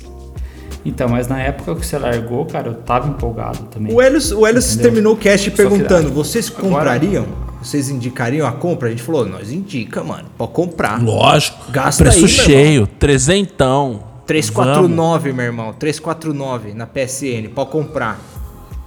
[0.85, 3.91] então, mas na época que você largou, cara, eu tava empolgado também.
[3.91, 7.25] O Hélio, o Hélio terminou o cast perguntando: vocês Agora- comprariam?
[7.65, 8.89] Vocês indicariam a compra?
[8.89, 10.29] A gente falou: nós indica, mano.
[10.37, 11.01] Pode comprar.
[11.01, 11.71] lógico.
[11.71, 13.93] Gasta Preço aí, meu cheio, trezentão.
[13.93, 14.15] Vamos.
[14.27, 15.73] 349, meu irmão.
[15.73, 17.49] 349 na PSN.
[17.53, 18.19] Pode comprar.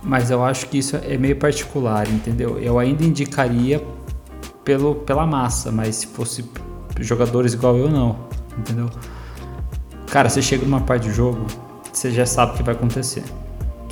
[0.03, 2.59] Mas eu acho que isso é meio particular, entendeu?
[2.59, 3.85] Eu ainda indicaria
[4.65, 6.45] pelo, pela massa, mas se fosse
[7.01, 8.17] jogadores igual eu, não,
[8.57, 8.89] entendeu?
[10.11, 11.47] Cara, você chega numa parte do jogo,
[11.93, 13.25] você já sabe o que vai acontecer.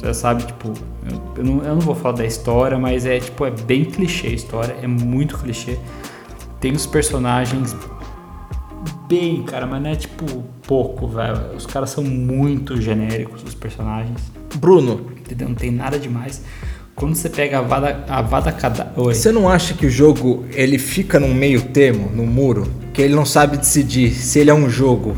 [0.06, 0.72] Já sabe, tipo,
[1.10, 4.28] eu, eu não, eu não vou falar da história, mas é tipo, é bem clichê
[4.28, 5.78] a história, é muito clichê.
[6.60, 7.76] Tem os personagens
[9.08, 11.56] bem, cara, mas não é tipo pouco, velho.
[11.56, 14.20] Os caras são muito genéricos, os personagens.
[14.56, 15.48] Bruno, Entendeu?
[15.48, 16.42] Não tem nada demais.
[16.94, 18.92] Quando você pega a Vada, a Vada Kada...
[18.96, 19.12] Oi.
[19.12, 22.70] você não acha que o jogo ele fica num meio termo, no muro?
[22.94, 25.16] Que ele não sabe decidir se ele é um jogo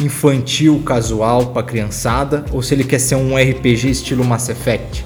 [0.00, 5.04] infantil, casual, pra criançada, ou se ele quer ser um RPG estilo Mass Effect?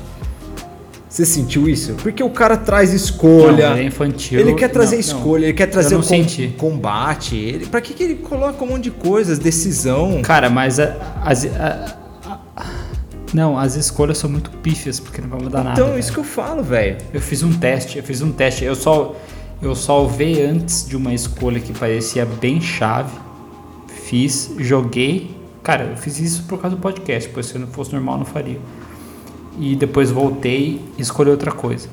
[1.08, 1.94] Você sentiu isso?
[1.94, 3.70] Porque o cara traz escolha.
[3.70, 4.38] Não, ele é infantil.
[4.40, 5.16] Ele quer trazer Não, não.
[5.18, 7.34] escolha, ele quer trazer o não com- combate.
[7.34, 9.38] Ele, pra que, que ele coloca um monte de coisas?
[9.38, 10.20] Decisão.
[10.22, 11.44] Cara, mas a- as...
[11.46, 12.66] a- a-
[13.32, 15.80] não, as escolhas são muito pífias, porque não vai mudar nada.
[15.80, 16.98] então, isso que eu falo, velho.
[17.12, 18.64] Eu fiz um teste, eu fiz um teste.
[18.64, 19.16] Eu só
[19.60, 23.10] eu salvei antes de uma escolha que parecia bem chave.
[24.08, 25.36] Fiz, joguei.
[25.62, 28.58] Cara, eu fiz isso por causa do podcast, pois se não fosse normal não faria.
[29.58, 31.88] E depois voltei e escolhi outra coisa.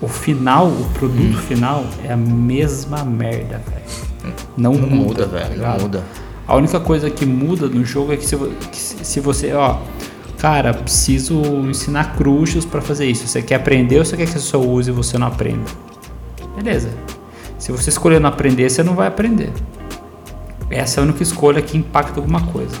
[0.00, 1.42] O final, o produto Hum.
[1.48, 4.34] final é a mesma merda, velho.
[4.56, 5.60] Não, Não muda, muda, tá velho.
[5.60, 6.04] Não muda.
[6.46, 9.78] A única coisa que muda no jogo é que se, que se você, ó,
[10.38, 13.26] cara, preciso ensinar cruxos pra fazer isso.
[13.26, 15.64] Você quer aprender ou você quer que eu só use e você não aprenda?
[16.54, 16.90] Beleza.
[17.58, 19.50] Se você escolher não aprender, você não vai aprender.
[20.70, 22.76] Essa é a única escolha que impacta alguma coisa.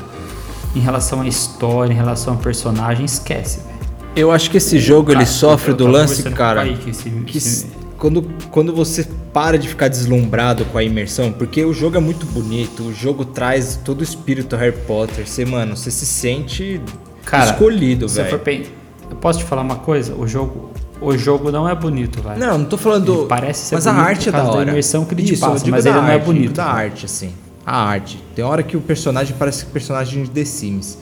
[0.76, 3.78] Em relação à história, em relação ao personagem, esquece, velho.
[4.14, 6.60] Eu acho que esse jogo ele Cara, sofre eu do lance, cara.
[6.62, 7.66] Kaique esse- que esse-
[7.96, 12.26] quando, quando você para de ficar deslumbrado com a imersão, porque o jogo é muito
[12.26, 16.80] bonito, o jogo traz todo o espírito Harry Potter, você, mano, você se sente
[17.24, 18.38] Cara, escolhido, velho.
[18.40, 18.66] pen-
[19.10, 20.14] Eu posso te falar uma coisa?
[20.14, 20.70] O jogo,
[21.00, 22.38] o jogo não é bonito, velho.
[22.38, 23.20] Não, não tô falando.
[23.20, 24.70] Ele parece ser mas a bonito arte por é da causa da hora.
[24.70, 27.06] imersão que ele te Isso, eu passa, mas ele não é arte, bonito, Da arte,
[27.06, 27.32] assim.
[27.68, 28.18] A arte.
[28.34, 30.96] Tem hora que o personagem parece personagem de The Sims.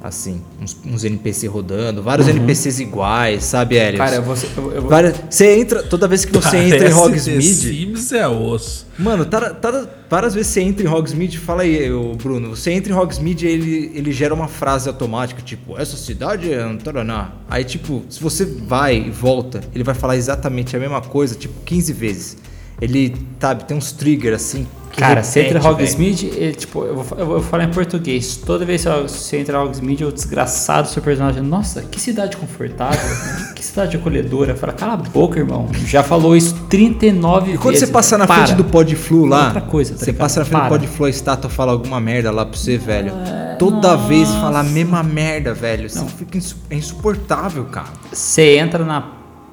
[0.00, 3.76] Assim, uns, uns NPC rodando, vários NPCs iguais, sabe?
[3.76, 3.96] Uhum.
[3.96, 6.78] Cara, eu vou, eu, eu vou- Várias- Você entra, toda vez que você entra em
[6.78, 8.86] Parece The Hogsmeade, Sims é osso.
[8.96, 12.92] Mano, tá, tá- várias vezes você entra em Hogsmeade, fala aí, ô, Bruno, você entra
[12.92, 17.32] em Hogsmeade e ele, ele gera uma frase automática, tipo, essa cidade é Antaraná.
[17.50, 21.60] Aí, tipo, se você vai e volta, ele vai falar exatamente a mesma coisa, tipo,
[21.64, 22.36] 15 vezes.
[22.80, 24.64] Ele, sabe, tem uns triggers assim.
[24.98, 25.88] Cara, você entra em repete, velho.
[25.88, 28.36] Hogsmeade, ele, tipo, eu vou, eu vou falar em português.
[28.36, 32.98] Toda vez que você entra em Hogsmeade, o desgraçado seu personagem, nossa, que cidade confortável,
[33.54, 34.54] que cidade acolhedora.
[34.56, 35.68] Fala, cala a boca, irmão.
[35.86, 37.54] Já falou isso 39 vezes.
[37.60, 38.46] E quando você passa na Para.
[38.46, 40.18] frente do Podflu lá, Outra coisa, tá você ligado?
[40.20, 40.68] passa na frente Para.
[40.68, 43.12] do Podflu, a estátua fala alguma merda lá pra você, velho.
[43.58, 45.88] Toda vez fala a mesma merda, velho.
[45.90, 47.88] Você fica insu- é insuportável, cara.
[48.12, 49.00] Você entra na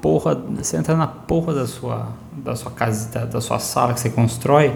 [0.01, 3.99] porra, você entra na porra da sua da sua casa, da, da sua sala que
[3.99, 4.71] você constrói,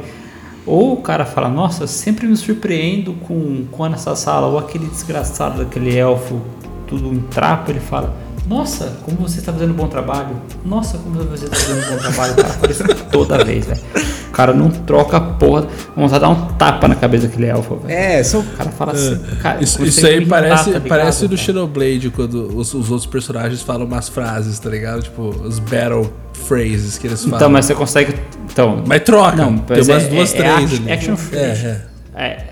[0.70, 5.60] ou o cara fala: "Nossa, sempre me surpreendo com com essa sala", ou aquele desgraçado
[5.60, 6.42] daquele elfo
[6.88, 8.16] tudo em trapo, ele fala:
[8.50, 10.36] "Nossa, como você está fazendo um bom trabalho.
[10.66, 12.34] Nossa, como você está fazendo um bom trabalho".
[12.34, 13.80] O cara fala isso toda vez, velho.
[14.28, 15.68] O cara não troca a porra.
[15.96, 17.94] Vamos dar um tapa na cabeça daquele elfo, velho.
[18.00, 18.42] É, são.
[18.42, 21.38] O cara fala assim, cara, Isso, isso aí irritar, parece, tá parece do?
[21.38, 25.04] Xenoblade quando os, os outros personagens falam umas frases, tá ligado?
[25.04, 27.38] Tipo, os battle phrases que eles falam.
[27.38, 28.16] Então, mas você consegue.
[28.52, 29.36] Então, Mas troca.
[29.38, 30.92] Não, tem mas umas é- duas, é três action- ali.
[30.92, 31.38] action free.
[31.40, 31.82] É,
[32.16, 32.49] é.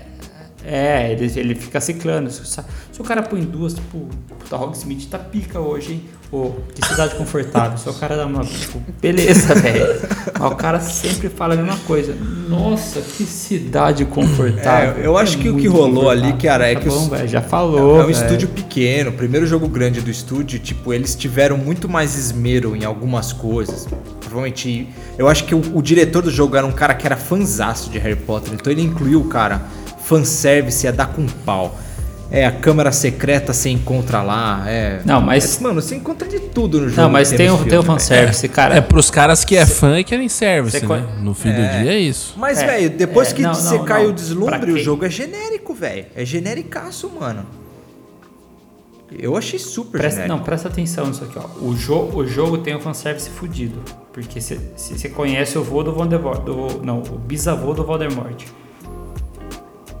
[0.70, 2.30] É, é ele, ele fica ciclando.
[2.30, 4.06] Se, se o cara põe duas, tipo,
[4.38, 6.02] puta, Hogsmeade tá pica hoje, hein?
[6.30, 7.78] Pô, que cidade confortável.
[7.78, 8.44] Se o cara dá uma.
[8.44, 9.98] Tipo, beleza, velho.
[10.38, 12.14] Mas o cara sempre fala a mesma coisa.
[12.48, 15.02] Nossa, que cidade confortável.
[15.02, 17.28] É, eu acho que o que rolou ali, cara, é Tá que bom, os- velho,
[17.28, 17.96] já falou.
[17.98, 18.10] é um velho.
[18.10, 23.32] estúdio pequeno, primeiro jogo grande do estúdio, tipo, eles tiveram muito mais esmero em algumas
[23.32, 23.88] coisas.
[24.20, 27.88] Provavelmente, eu acho que o, o diretor do jogo era um cara que era fanzaço
[27.88, 29.62] de Harry Potter, então ele incluiu, cara,
[30.08, 31.78] fanservice a dar com pau.
[32.30, 35.00] É, a câmara secreta você encontra lá, é...
[35.04, 37.00] Não, mas- É, mano, você encontra de tudo no jogo.
[37.00, 38.74] Não, mas tem, no o, tem o filme, fanservice, cara.
[38.76, 41.06] É pros caras que é fã e querem service, né?
[41.20, 42.34] No fim do dia é isso.
[42.36, 44.10] Mas, É, velho, depois é, que não, você não, cai não.
[44.10, 46.04] o deslumbre, o jogo é genérico, velho.
[46.14, 47.46] É genericaço, mano.
[49.18, 50.36] Eu achei super Presta, genérico.
[50.36, 51.64] não, presta atenção nisso aqui, ó.
[51.64, 53.80] O, jo o jogo tem um fanservice fudido.
[54.12, 56.42] Porque se se você conhece o vô do Voldemort.
[56.44, 58.44] Do, não, o bisavô do Voldemort.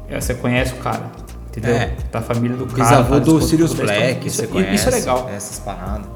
[0.08, 1.10] É, Você conhece o cara.
[1.48, 1.74] Entendeu?
[1.74, 1.96] É.
[2.10, 2.82] Da família do cara.
[2.82, 3.74] Bisavô tá, do Sirius.
[3.74, 4.74] Black, Isso, você conhece.
[4.74, 5.30] isso é legal.
[5.34, 6.06] Essas paradas.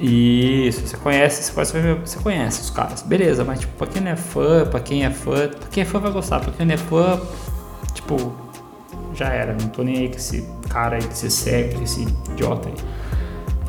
[0.00, 3.02] Isso, você conhece, você conhece, você conhece os caras.
[3.02, 5.86] Beleza, mas tipo, pra quem não é fã, pra quem é fã, pra quem é
[5.86, 7.20] fã vai gostar, pra quem não é fã,
[7.94, 8.32] tipo,
[9.14, 9.52] já era.
[9.52, 12.02] Não tô nem aí com esse cara aí, com esse cego, com esse
[12.32, 12.74] idiota aí.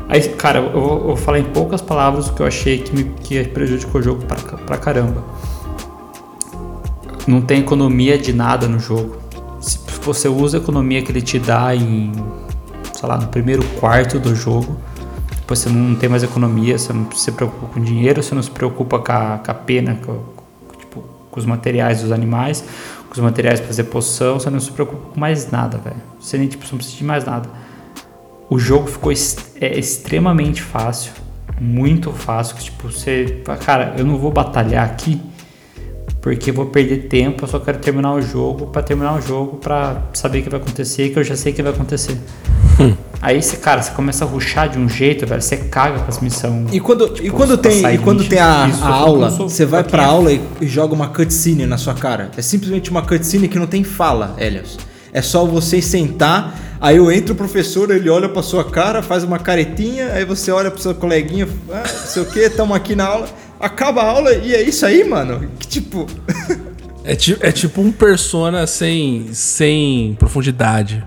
[0.09, 2.95] Aí, cara, eu vou, eu vou falar em poucas palavras o que eu achei que,
[2.95, 5.23] me, que prejudicou o jogo pra, pra caramba.
[7.27, 9.22] Não tem economia de nada no jogo.
[9.63, 12.11] Se você usa a economia que ele te dá em,
[12.93, 14.75] sei lá, no primeiro quarto do jogo,
[15.37, 18.51] depois você não tem mais economia, você não se preocupa com dinheiro, você não se
[18.51, 20.19] preocupa com a, com a pena, com,
[20.77, 22.61] tipo, com os materiais dos animais,
[23.07, 25.95] com os materiais para fazer poção, você não se preocupa com mais nada, velho.
[26.19, 27.47] Você nem tipo, não precisa de mais nada.
[28.49, 31.13] O jogo ficou es- é, extremamente fácil,
[31.59, 35.21] muito fácil, que, tipo, você, cara, eu não vou batalhar aqui
[36.23, 39.57] porque eu vou perder tempo, eu só quero terminar o jogo para terminar o jogo
[39.57, 42.17] para saber o que vai acontecer, que eu já sei o que vai acontecer.
[43.21, 46.21] Aí você, cara, você começa a ruxar de um jeito, velho, você caga com as
[46.21, 46.73] missões.
[46.73, 49.49] E quando, e Tipo, quando pra tem, e quando tem a, Isso, a aula, sou-
[49.49, 52.31] você vai pra aula e, e joga uma cutscene na sua cara.
[52.37, 54.77] É simplesmente uma cutscene que não tem fala, Helios.
[55.11, 59.25] É só você sentar, aí eu entro o professor, ele olha pra sua cara, faz
[59.25, 62.95] uma caretinha, aí você olha pro seu coleguinha, ah, não sei o que, tamo aqui
[62.95, 63.27] na aula,
[63.65, 65.49] acaba a aula e é isso aí, mano.
[65.59, 66.05] Que tipo.
[67.05, 71.05] É, ti- é tipo um persona sem, sem profundidade.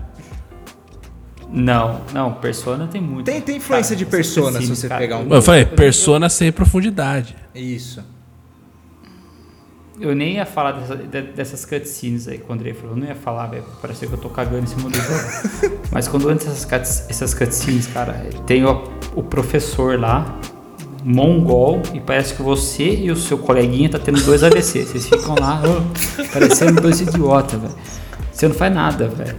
[1.51, 3.25] Não, não, Persona tem muito.
[3.25, 7.35] Tem, tem influência de Persona, se você pegar um- Eu falei, persona sem profundidade.
[7.55, 8.03] Isso.
[9.99, 12.91] Eu nem ia falar dessa- de- dessas cutscenes aí, quando o Andrei falou.
[12.91, 13.63] Eu não ia falar, velho.
[13.81, 15.79] Parecia que eu tô cagando em cima do jogo.
[15.91, 18.13] Mas quando entra essas, cuts- essas cutscenes, cara,
[18.45, 18.83] tem o,
[19.15, 20.37] o professor lá,
[21.09, 24.83] mongol, e parece que você e o seu coleguinha tá tendo dois AVC.
[24.83, 27.73] Vocês ficam lá, ô, parecendo dois idiotas, velho.
[28.31, 29.35] Você não faz nada, velho.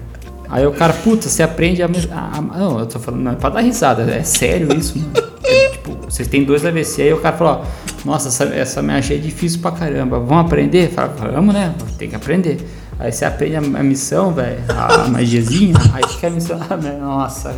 [0.48, 3.34] Aí o cara, puta, você aprende a, a, a- Não, eu tô falando, não é
[3.34, 5.12] pra dar risada, é sério isso, mano.
[5.44, 9.16] É, tipo, vocês têm dois AVC, aí o cara falou, ó, nossa, essa, essa magia
[9.16, 10.88] é difícil pra caramba, vamos aprender?
[10.90, 11.74] Fala, vamos, né?
[11.98, 12.56] Tem que aprender.
[12.98, 16.58] Aí você aprende a, a missão, velho, a, magiazinha, aí que a missão,
[17.00, 17.54] nossa,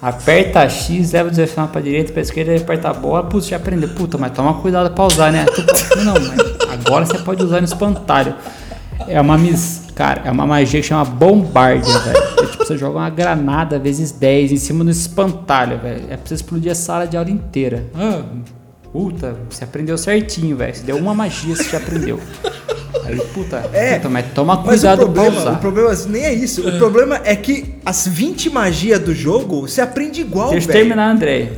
[0.00, 3.88] aperta X, leva o direcional pra direita, pra esquerda, aperta a bola, putz, já aprendeu.
[3.88, 5.44] Puta, mas toma cuidado pra usar, né?
[6.04, 8.34] Não, mas agora você pode usar no espantalho.
[9.08, 9.86] É uma mis...
[9.94, 12.18] Cara, é uma magia que chama bombardia, velho.
[12.18, 16.04] É tipo, você joga uma granada vezes 10 em cima do espantalho, velho.
[16.10, 17.86] É pra você explodir a sala de aula inteira.
[17.94, 18.22] Ah,
[18.92, 20.74] puta, você aprendeu certinho, velho.
[20.74, 22.20] Você deu uma magia, você já aprendeu.
[23.04, 25.52] Aí, puta, É, puta mas toma Mas o cuidado pra problema, usar.
[25.52, 26.66] o problema nem é isso.
[26.68, 31.10] O problema é que as 20 magias do jogo você aprende igual, Deixa eu terminar,
[31.10, 31.52] André.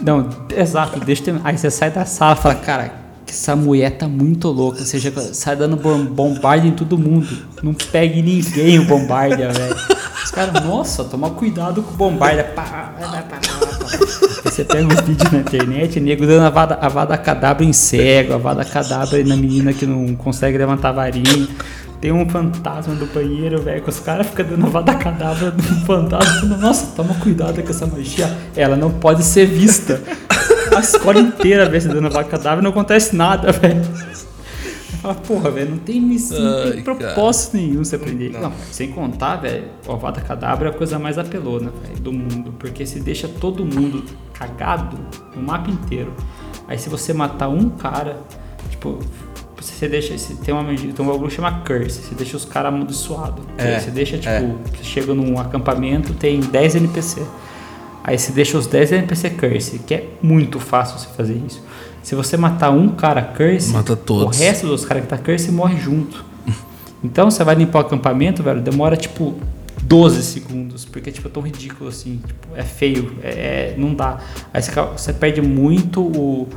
[0.00, 1.48] Não, exato, deixa eu terminar.
[1.48, 2.92] Aí você sai da sala e fala, cara,
[3.26, 4.84] que essa mulher tá muito louca.
[4.84, 7.28] Você já sai dando bom- bombardia em todo mundo.
[7.62, 9.76] Não pegue ninguém o bombardia, velho.
[10.24, 13.38] Os caras, nossa, toma cuidado com o pá, pá, pá, pá.
[14.58, 18.34] Você pega um vídeo na internet, nego dando a vada, a vada cadabra em cego,
[18.34, 21.46] a vada cadabra na menina que não consegue levantar varinha.
[22.00, 25.62] Tem um fantasma do banheiro, velho, que os caras ficam dando a vada cadabra do
[25.86, 26.56] fantasma.
[26.56, 28.28] Nossa, toma cuidado com essa magia.
[28.56, 30.02] Ela não pode ser vista.
[30.76, 33.82] A escola inteira, velho, você dando a vada cadabra não acontece nada, velho.
[35.00, 37.64] Fala, porra, velho, não tem missão, não tem propósito cara.
[37.64, 38.30] nenhum você aprender.
[38.30, 38.40] Não.
[38.42, 42.52] não, sem contar, velho, o Avada Cadabra é a coisa mais apelona, velho, do mundo.
[42.58, 44.98] Porque se deixa todo mundo cagado
[45.34, 46.12] no mapa inteiro.
[46.66, 48.18] Aí se você matar um cara,
[48.70, 48.98] tipo,
[49.56, 50.16] você deixa.
[50.16, 53.44] Você tem, uma, tem um bagulho que chama curse, você deixa os caras amaldiçoados.
[53.56, 54.54] É, você deixa, tipo, é.
[54.76, 57.22] você chega num acampamento, tem 10 NPC.
[58.04, 61.62] Aí você deixa os 10 NPC curse, que é muito fácil você fazer isso.
[62.02, 64.38] Se você matar um cara curse, Mata todos.
[64.38, 66.24] o resto dos caras que tá curse morre junto.
[67.02, 69.34] então você vai limpar o acampamento, velho, demora tipo
[69.82, 74.18] 12 segundos, porque tipo, é tão ridículo assim, tipo, é feio, é, é, não dá.
[74.52, 76.48] Aí você, você perde muito o.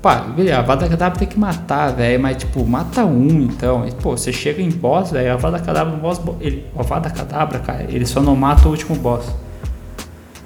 [0.00, 0.24] Pá,
[0.56, 3.86] a Vada Cadabra tem que matar, velho, mas tipo, mata um então.
[3.86, 7.10] E, pô, você chega em boss, velho, a Vada Cadabra, o boss, ele, a Vada
[7.10, 9.26] Cadabra, cara, ele só não mata o último boss.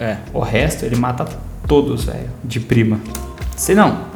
[0.01, 0.17] É.
[0.33, 1.25] O resto ele mata
[1.69, 2.99] todos, velho, de prima.
[3.57, 4.07] Se não,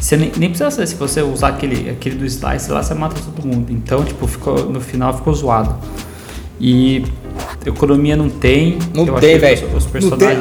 [0.00, 3.20] você nem, nem precisa ser, se você usar aquele, aquele do slice lá, você mata
[3.20, 3.70] todo mundo.
[3.70, 5.76] Então, tipo, ficou, no final ficou zoado.
[6.58, 7.04] E
[7.66, 8.78] economia não tem.
[8.94, 9.68] Não tem, velho.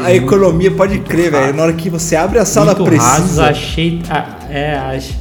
[0.05, 1.53] A economia, pode crer, velho.
[1.53, 3.11] Na hora que você abre a sala muito precisa.
[3.11, 4.01] Rasos, achei.
[4.49, 5.15] É, achei,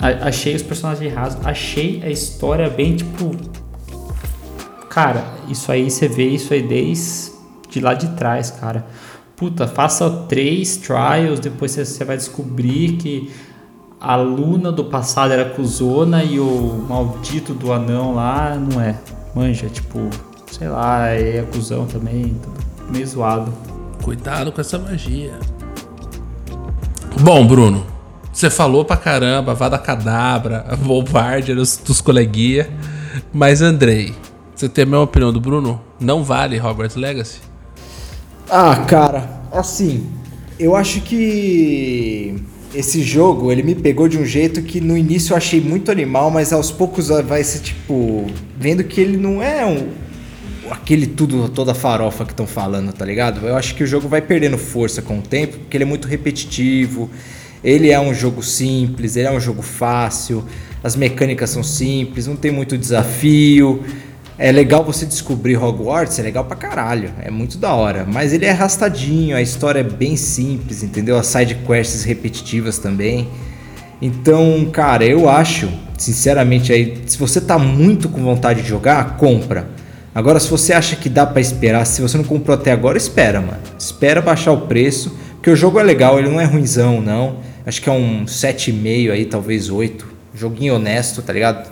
[0.00, 1.40] achei os personagens rasos.
[1.44, 3.34] Achei a história bem, tipo.
[4.90, 7.32] Cara, isso aí você vê isso aí desde
[7.70, 8.84] de lá de trás, cara
[9.38, 13.32] puta, faça três trials, depois você vai descobrir que
[14.00, 18.98] a Luna do passado era cuzona e o maldito do anão lá não é.
[19.34, 20.10] Manja, tipo,
[20.50, 23.54] sei lá, é acusão também, tudo meio zoado.
[24.02, 25.38] Cuidado com essa magia.
[27.20, 27.86] Bom, Bruno,
[28.32, 32.68] você falou pra caramba, Vada Cadabra, a Bombard dos, dos coleguinha,
[33.32, 34.14] mas Andrei,
[34.54, 35.80] você tem a mesma opinião do Bruno?
[36.00, 37.47] Não vale Hogwarts Legacy?
[38.50, 40.06] Ah, cara, assim,
[40.58, 42.34] eu acho que
[42.74, 46.30] esse jogo, ele me pegou de um jeito que no início eu achei muito animal,
[46.30, 48.26] mas aos poucos vai ser tipo,
[48.56, 49.88] vendo que ele não é um
[50.70, 53.46] aquele tudo toda farofa que estão falando, tá ligado?
[53.46, 56.06] Eu acho que o jogo vai perdendo força com o tempo, porque ele é muito
[56.06, 57.10] repetitivo.
[57.62, 60.44] Ele é um jogo simples, ele é um jogo fácil,
[60.82, 63.82] as mecânicas são simples, não tem muito desafio.
[64.40, 68.06] É legal você descobrir Hogwarts, é legal pra caralho, é muito da hora.
[68.06, 71.18] Mas ele é arrastadinho, a história é bem simples, entendeu?
[71.18, 73.28] As side quests repetitivas também.
[74.00, 75.68] Então, cara, eu acho,
[75.98, 79.70] sinceramente, aí, se você tá muito com vontade de jogar, compra.
[80.14, 83.40] Agora, se você acha que dá para esperar, se você não comprou até agora, espera,
[83.40, 83.58] mano.
[83.76, 87.38] Espera baixar o preço, porque o jogo é legal, ele não é ruimzão, não.
[87.66, 90.06] Acho que é um 7,5 aí, talvez 8.
[90.32, 91.68] Joguinho honesto, tá ligado?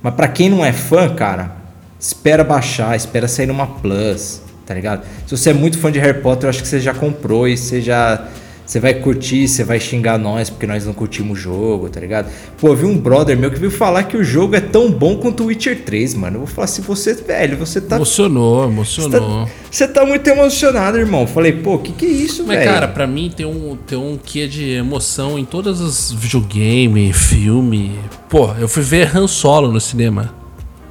[0.00, 1.63] Mas para quem não é fã, cara,
[1.98, 5.04] espera baixar, espera sair numa Plus, tá ligado?
[5.26, 7.56] Se você é muito fã de Harry Potter, eu acho que você já comprou e
[7.56, 8.28] você já.
[8.66, 12.30] Você vai curtir, você vai xingar nós porque nós não curtimos o jogo, tá ligado?
[12.58, 15.18] Pô, eu vi um brother meu que viu falar que o jogo é tão bom
[15.18, 16.36] quanto o Witcher 3, mano.
[16.36, 17.96] Eu vou falar assim, você, velho, você tá.
[17.96, 19.10] Emocionou, emocionou.
[19.10, 21.26] Você tá, você tá muito emocionado, irmão.
[21.26, 22.58] Falei, pô, que que é isso, velho?
[22.58, 27.14] Mas, cara, pra mim tem um, tem um quê de emoção em todos os videogames,
[27.14, 27.98] filme.
[28.30, 30.34] Pô, eu fui ver Han Solo no cinema.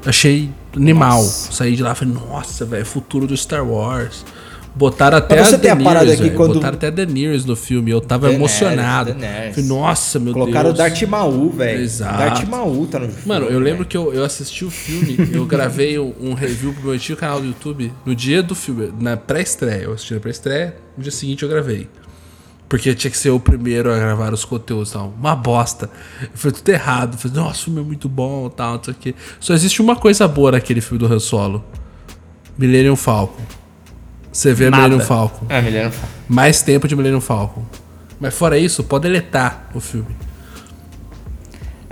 [0.06, 1.24] Achei animal.
[1.24, 1.52] Nossa.
[1.52, 4.26] Saí de lá e falei, nossa, velho, futuro do Star Wars.
[4.76, 6.56] Botaram até a Daenerys, aqui quando...
[6.56, 7.92] Botaram até a Daenerys no filme.
[7.92, 9.14] Eu tava Daenerys, emocionado.
[9.14, 9.56] Daenerys.
[9.56, 10.78] Falei, nossa, meu Colocaram Deus.
[10.78, 11.82] Colocaram o Darth Maul, velho.
[11.82, 12.18] Exato.
[12.18, 13.22] Darth Maul tá no filme.
[13.28, 16.94] Mano, eu lembro que eu, eu assisti o filme, eu gravei um review pro meu
[16.94, 19.84] antigo canal do YouTube no dia do filme, na pré-estreia.
[19.84, 21.88] Eu assisti na pré-estreia, no dia seguinte eu gravei.
[22.74, 25.14] Porque tinha que ser o primeiro a gravar os conteúdos tal.
[25.20, 25.92] Uma bosta.
[26.34, 27.16] Foi tudo errado.
[27.20, 29.16] Falei, nossa, o filme é muito bom tal, não sei o quê.
[29.40, 31.64] Só existe uma coisa boa naquele filme do Han Solo.
[32.58, 33.44] Millennium Falcon.
[34.32, 34.88] Você vê Nada.
[34.88, 35.46] Millennium Falcon.
[35.50, 36.14] É, Millennium Falcon.
[36.28, 37.64] Mais tempo de Millennium Falcon.
[38.20, 40.16] Mas fora isso, pode deletar o filme.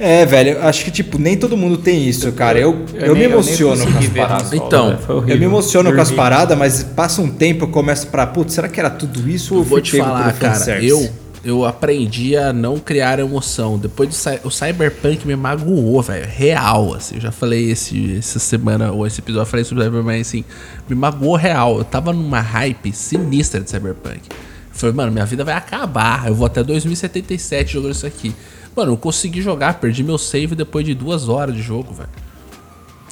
[0.03, 2.57] É, velho, acho que, tipo, nem todo mundo tem isso, cara.
[2.57, 4.53] Eu, eu, eu me emociono com as paradas.
[4.53, 8.55] Então, eu me emociono com as paradas, mas passa um tempo eu começo pra, putz,
[8.55, 9.53] será que era tudo isso?
[9.53, 11.07] Eu vou te falar, cara, eu,
[11.45, 13.77] eu aprendi a não criar emoção.
[13.77, 16.27] Depois do o Cyberpunk me magoou, velho.
[16.27, 17.15] Real, assim.
[17.15, 20.43] Eu já falei esse, essa semana, ou esse episódio, eu falei sobre Cyberpunk, assim.
[20.89, 21.77] Me magoou real.
[21.77, 24.21] Eu tava numa hype sinistra de Cyberpunk.
[24.29, 24.35] Eu
[24.71, 26.27] falei, mano, minha vida vai acabar.
[26.27, 28.33] Eu vou até 2077 jogando isso aqui.
[28.75, 32.09] Mano, eu consegui jogar, perdi meu save depois de duas horas de jogo, velho.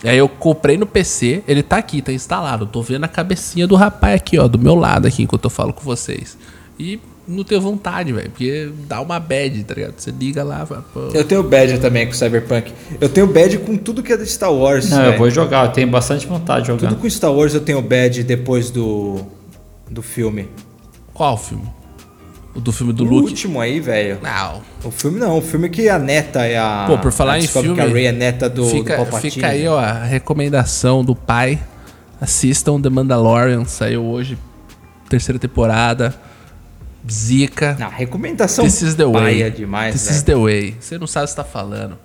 [0.03, 2.65] Aí eu comprei no PC, ele tá aqui, tá instalado.
[2.65, 5.73] tô vendo a cabecinha do rapaz aqui, ó, do meu lado aqui, enquanto eu falo
[5.73, 6.37] com vocês.
[6.77, 6.99] e
[7.29, 8.29] não ter vontade, velho.
[8.31, 9.93] Porque dá uma bad, tá ligado?
[9.97, 11.09] Você liga lá, fala, pô.
[11.13, 12.73] Eu tenho bad também com Cyberpunk.
[12.99, 14.89] Eu tenho bad com tudo que é de Star Wars.
[14.89, 15.13] Não, velho.
[15.13, 16.89] eu vou jogar, eu tenho bastante vontade de jogar.
[16.89, 19.19] Tudo com Star Wars eu tenho bad depois do,
[19.89, 20.49] do filme.
[21.13, 21.69] Qual filme?
[22.55, 23.29] O do filme do o Luke?
[23.29, 24.19] último aí, velho.
[24.21, 24.61] Não.
[24.83, 26.85] O filme não, o filme que a neta é a.
[26.87, 29.31] Pô, por falar em filme, que a Rey é neta do, fica, do Palpatine.
[29.31, 31.59] fica aí, ó, a recomendação do pai.
[32.19, 34.37] Assistam The Mandalorian, saiu hoje,
[35.07, 36.13] terceira temporada.
[37.09, 37.77] Zica.
[37.79, 39.49] Não, recomendação This is the way.
[39.51, 40.15] demais, This velho.
[40.17, 40.75] is the way.
[40.79, 41.97] Você não sabe o que você tá falando.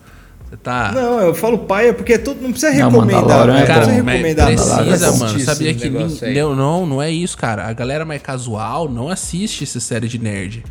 [0.48, 0.92] Você tá.
[0.92, 3.52] Não, eu falo paia porque é tudo, não precisa Não, recomendar, velho.
[3.52, 3.74] é Não bom.
[3.74, 4.46] precisa recomendar.
[4.46, 5.40] precisa, mano.
[5.40, 5.84] Sabia que
[6.24, 6.34] aí.
[6.34, 7.66] não, não, não é isso, cara.
[7.66, 10.64] A galera mais casual não assiste essa série de nerd.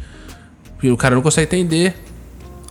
[0.76, 1.96] Porque o cara não consegue entender.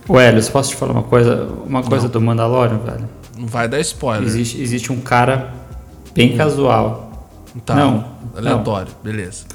[0.07, 1.47] Ô, Helios, posso te falar uma coisa?
[1.65, 3.09] Uma coisa do Mandalorian, velho?
[3.37, 4.27] Não vai dar spoiler.
[4.27, 5.53] Existe, existe um cara
[6.13, 7.29] bem casual.
[7.65, 7.75] Tá.
[7.75, 9.45] Não, Aleatório, beleza.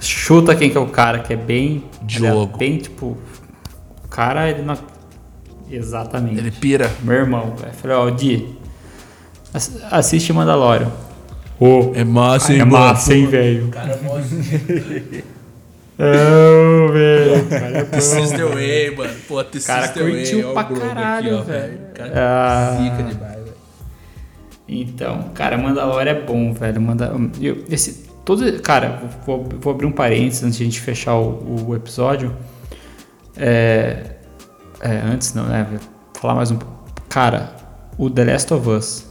[0.00, 1.84] Chuta quem que é o cara que é bem.
[2.02, 2.42] Diogo.
[2.42, 3.16] ele é bem, tipo.
[4.04, 4.76] O cara, ele não.
[5.70, 6.38] Exatamente.
[6.38, 6.90] Ele pira.
[7.02, 7.72] Meu irmão, velho.
[7.72, 8.46] Falei, ó, Di,
[9.52, 10.90] ass- assiste Mandalorian.
[11.60, 13.70] Ô, É massa, hein, é massa, hein, velho?
[15.96, 17.48] Não, velho.
[17.48, 19.14] Cara, é This is the way, mano.
[19.28, 20.12] Pô, this cara is the way.
[20.16, 21.78] curtiu pra caralho, velho.
[21.94, 22.76] Cara Ah.
[22.82, 23.54] zica demais, velho.
[24.68, 26.80] Então, cara, Mandalorian é bom, velho.
[26.80, 27.12] Manda...
[27.40, 31.66] Eu, esse, todo, cara, vou, vou abrir um parênteses antes de a gente fechar o,
[31.68, 32.34] o episódio.
[33.36, 34.13] É,
[34.84, 35.66] é, antes não, né?
[36.20, 36.74] Falar mais um pouco.
[37.08, 37.56] Cara,
[37.96, 39.06] o The Last of Us,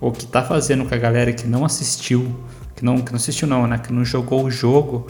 [0.00, 2.32] o que tá fazendo com a galera que não assistiu,
[2.76, 3.76] que não, que não assistiu não, né?
[3.76, 5.08] Que não jogou o jogo.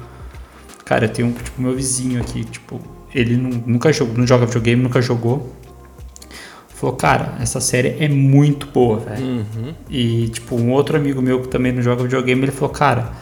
[0.87, 2.81] Cara, eu tenho tipo meu vizinho aqui, tipo,
[3.15, 5.53] ele não, nunca jogou, não joga videogame, nunca jogou.
[6.69, 9.23] Falou, cara, essa série é muito boa, velho.
[9.89, 13.13] E, tipo, um outro amigo meu que também não joga videogame, ele falou, cara,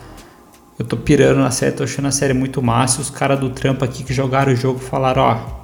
[0.78, 2.98] eu tô pirando na série, tô achando a série muito massa.
[2.98, 5.61] E os caras do trampo aqui que jogaram o jogo falaram, ó.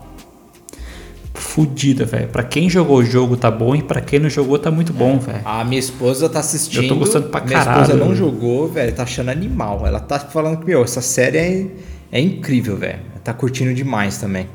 [1.41, 2.29] Fudida, velho.
[2.29, 5.19] Pra quem jogou o jogo tá bom e pra quem não jogou tá muito bom,
[5.19, 5.41] velho.
[5.45, 6.83] A minha esposa tá assistindo.
[6.83, 8.93] Eu tô gostando pra Minha caralho, esposa não jogou, velho.
[8.93, 9.87] Tá achando animal.
[9.87, 11.67] Ela tá falando que, meu, essa série é,
[12.13, 12.99] é incrível, velho.
[13.23, 14.47] Tá curtindo demais também.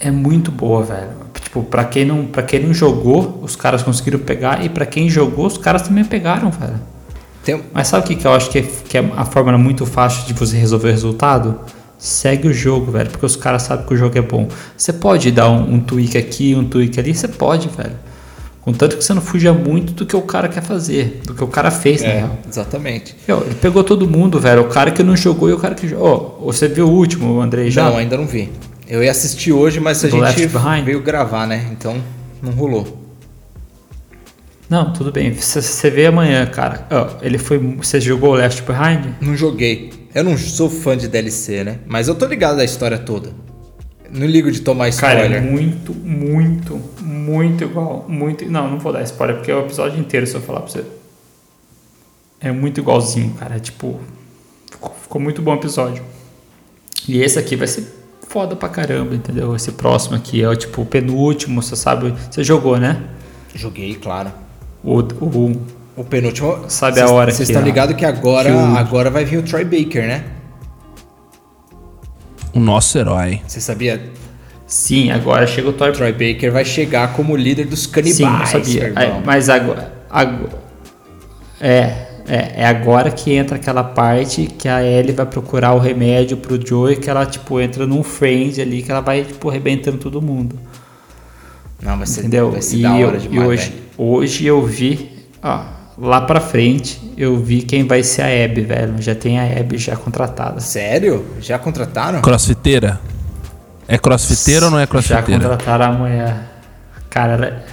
[0.00, 1.10] É muito boa, velho.
[1.40, 4.64] Tipo, pra quem não, pra quem não jogou, os caras conseguiram pegar.
[4.64, 6.80] E pra quem jogou, os caras também pegaram, velho.
[7.44, 9.86] Tem, Mas sabe o que, que eu acho que é, que é a fórmula muito
[9.86, 11.60] fácil de você resolver o resultado?
[11.98, 14.48] Segue o jogo, velho, porque os caras sabem que o jogo é bom.
[14.76, 17.96] Você pode dar um, um tweak aqui, um tweak ali, você pode, velho.
[18.60, 21.46] Contanto que você não fuja muito do que o cara quer fazer, do que o
[21.46, 22.38] cara fez, na é, real.
[22.48, 23.14] exatamente.
[23.28, 24.62] Ele pegou todo mundo, velho.
[24.62, 26.38] O cara que não jogou e o cara que jogou.
[26.42, 27.88] Ó, você viu o último, Andrei, já?
[27.88, 28.50] Não, ainda não vi.
[28.88, 30.84] Eu ia assistir hoje, mas a Do gente Left Behind?
[30.84, 31.68] veio gravar, né?
[31.70, 31.96] Então
[32.42, 33.04] não rolou.
[34.68, 35.32] Não, tudo bem.
[35.32, 36.86] Você- vê amanhã, cara.
[36.90, 37.58] Ó, ele foi.
[37.58, 39.14] Você jogou o Left Behind?
[39.20, 39.92] Não joguei.
[40.16, 41.78] Eu não sou fã de DLC, né?
[41.86, 43.34] Mas eu tô ligado da história toda.
[44.10, 45.32] Não ligo de tomar Cara, spoiler.
[45.32, 48.06] é muito, muito, muito igual.
[48.08, 48.46] Muito.
[48.46, 50.86] Não, não vou dar spoiler, porque é o episódio inteiro se eu falar pra você.
[52.40, 53.56] É muito igualzinho, cara.
[53.56, 54.00] É tipo.
[54.70, 56.02] Ficou, ficou muito bom o episódio.
[57.06, 57.86] E esse aqui vai ser
[58.26, 59.54] foda pra caramba, entendeu?
[59.54, 62.14] Esse próximo aqui é o tipo o penúltimo, você sabe.
[62.30, 63.04] Você jogou, né?
[63.54, 64.32] Joguei, claro.
[64.82, 65.62] O, o,
[65.96, 66.64] O penúltimo.
[66.68, 69.24] Sabe a Cês- hora Vocês que estão a- ligados que agora, que o- agora vai
[69.24, 70.24] vir o Troy Baker, né?
[72.52, 73.40] O nosso herói.
[73.46, 74.00] Você sabia?
[74.68, 78.48] sim, agora chega o Toy Troy Baker vai chegar como líder dos Sim, eu canibais,
[78.48, 78.92] sabia.
[78.96, 80.58] Aí, mas agora, agora-
[81.60, 86.36] é, é, é agora que entra aquela parte que a Ellie vai procurar o remédio
[86.36, 90.20] pro Joey, que ela tipo entra num friend ali que ela vai tipo arrebentando todo
[90.20, 90.58] mundo,
[91.80, 92.50] Não, vai ser, entendeu?
[92.50, 93.82] vai ser E, da hora eu, e demais, hoje, velho.
[93.96, 95.10] hoje eu vi,
[95.42, 95.62] ó,
[95.98, 98.94] lá pra frente eu vi quem vai ser a Abby, velho.
[99.00, 100.60] Já tem a Abby já contratada.
[100.60, 101.24] Sério?
[101.40, 102.20] Já contrataram?
[102.20, 103.00] Crossfiteira?
[103.88, 105.40] É crossfiteira ou não é Já crossfiteira?
[105.40, 106.36] contrataram a mulher.
[107.08, 107.64] Cara, ela-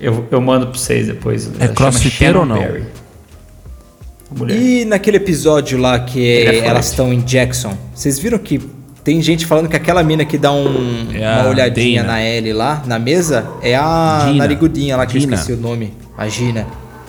[0.00, 1.46] eu, eu mando pra vocês depois.
[1.46, 2.56] Ela chama crossfiteira ou não?
[2.56, 4.56] A mulher.
[4.56, 8.58] E naquele episódio lá que é elas estão em Jackson, vocês viram que
[9.02, 12.12] tem gente falando que aquela mina que dá um- É uma olhadinha Dana.
[12.14, 14.38] na Ellie lá, na mesa, é a Gina.
[14.38, 15.32] narigudinha lá que Gina.
[15.32, 15.94] eu esqueci o nome.
[16.16, 16.66] A Gina.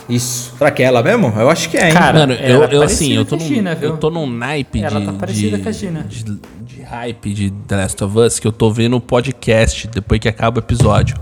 [0.08, 0.52] Isso.
[0.74, 1.32] Que é ela mesmo?
[1.36, 1.92] Eu acho que é, hein?
[1.94, 4.82] Cara, Mano, eu, ela é eu assim, eu tô, a num, eu tô num naipe
[4.82, 6.02] Ela de, tá parecida de, com a Gina.
[6.08, 10.20] de, de hype de The Last of Us que eu tô vendo o podcast depois
[10.20, 11.16] que acaba o episódio.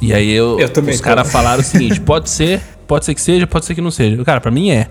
[0.00, 3.20] E aí eu, Eu também os caras falaram o seguinte: pode ser, pode ser que
[3.20, 4.22] seja, pode ser que não seja.
[4.24, 4.88] Cara, pra mim é.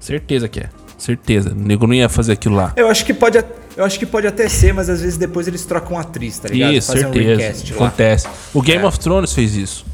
[0.00, 0.68] Certeza que é.
[0.98, 1.52] Certeza.
[1.52, 2.72] O nego não ia fazer aquilo lá.
[2.76, 3.38] Eu acho que pode,
[3.76, 6.72] eu acho que pode até ser, mas às vezes depois eles trocam atriz, tá ligado?
[6.72, 7.64] Isso, Fazem um certeza.
[7.78, 7.86] lá.
[7.86, 8.26] Acontece.
[8.54, 8.86] O Game É.
[8.86, 9.84] of Thrones fez isso.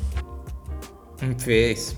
[1.39, 1.97] Fez.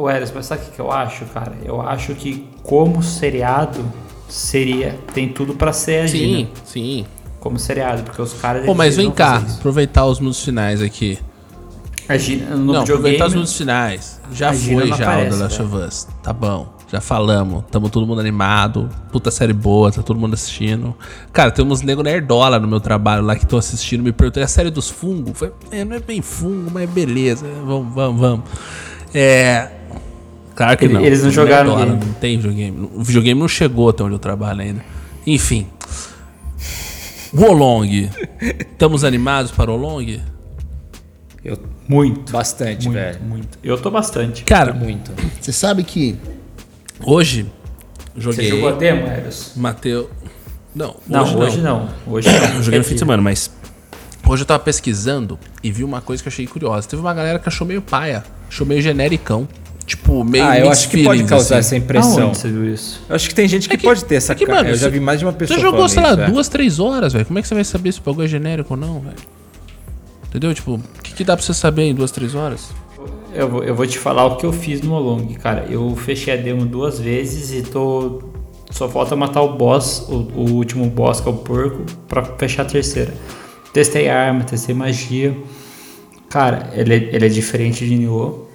[0.00, 1.54] Ô, Eros, mas sabe o que eu acho, cara?
[1.64, 3.84] Eu acho que como seriado,
[4.28, 4.96] seria.
[5.12, 6.38] Tem tudo pra ser a Gina.
[6.38, 7.06] Sim, sim.
[7.40, 8.64] Como seriado, porque os caras.
[8.64, 11.18] Pô, mas vem cá, aproveitar os minutos finais aqui.
[12.08, 14.20] A Gina, no não, aproveitar os minutos finais.
[14.32, 15.74] Já foi já aparece, o The Last velho.
[15.76, 16.08] of Us.
[16.22, 16.72] Tá bom.
[16.90, 17.64] Já falamos.
[17.70, 18.88] Tamo todo mundo animado.
[19.12, 20.94] Puta série boa, tá todo mundo assistindo.
[21.32, 24.02] Cara, tem uns nego nerdola no meu trabalho lá que estão assistindo.
[24.02, 25.36] Me perguntou, "É a série dos fungos?
[25.36, 27.46] Foi, é, não é bem fungo, mas beleza.
[27.66, 28.44] Vamos, vamos, vamos.
[29.12, 29.72] É.
[30.58, 31.04] Claro que Ele- não.
[31.04, 31.90] eles não jogaram game.
[32.04, 32.90] Não tem videogame.
[32.92, 34.84] O videogame não chegou até onde eu trabalho ainda.
[35.24, 35.68] Enfim.
[37.32, 38.10] Wolong.
[38.40, 40.20] Estamos animados para o Wolong?
[41.44, 41.56] Eu
[41.86, 42.32] Muito.
[42.32, 43.20] bastante, Muito, velho.
[43.22, 43.56] muito.
[43.62, 44.42] Eu tô bastante.
[44.42, 45.12] Cara, Muito.
[45.40, 46.16] você sabe que
[47.04, 47.46] hoje
[48.16, 48.50] Você joguei.
[48.50, 49.52] jogou a demo, Eros?
[49.54, 50.10] Mateu.
[50.74, 51.84] Não, Não, hoje, hoje não.
[52.06, 52.14] não.
[52.14, 52.56] Hoje não.
[52.56, 53.48] Eu joguei no fim de semana, mas
[54.26, 56.88] hoje eu tava pesquisando e vi uma coisa que eu achei curiosa.
[56.88, 59.46] Teve uma galera que achou meio paia, achou meio genericão.
[59.88, 61.66] Tipo, meio Ah, eu acho que pode causar assim.
[61.68, 62.24] essa impressão.
[62.24, 63.00] Aonde você viu isso?
[63.08, 64.58] Eu acho que tem gente que, É que- pode ter essa é que, cara.
[64.58, 66.26] mano, Eu já vi mais de uma pessoa Você jogou, sei lá, isso, é.
[66.30, 67.24] duas, três horas, velho.
[67.24, 69.16] Como é que você vai saber se o bagulho é genérico ou não, velho?
[70.28, 70.52] Entendeu?
[70.54, 72.68] Tipo, o que, que dá pra você saber em duas, três horas?
[73.32, 75.64] Eu vou, eu vou te falar o que eu fiz no Olong, cara.
[75.70, 78.22] Eu fechei a demo duas vezes e tô.
[78.70, 82.62] Só falta matar o boss, o, o último boss, que é o porco, pra fechar
[82.62, 83.14] a terceira.
[83.72, 85.34] Testei arma, testei magia.
[86.28, 88.46] Cara, ele, é- ele é diferente de Nioh.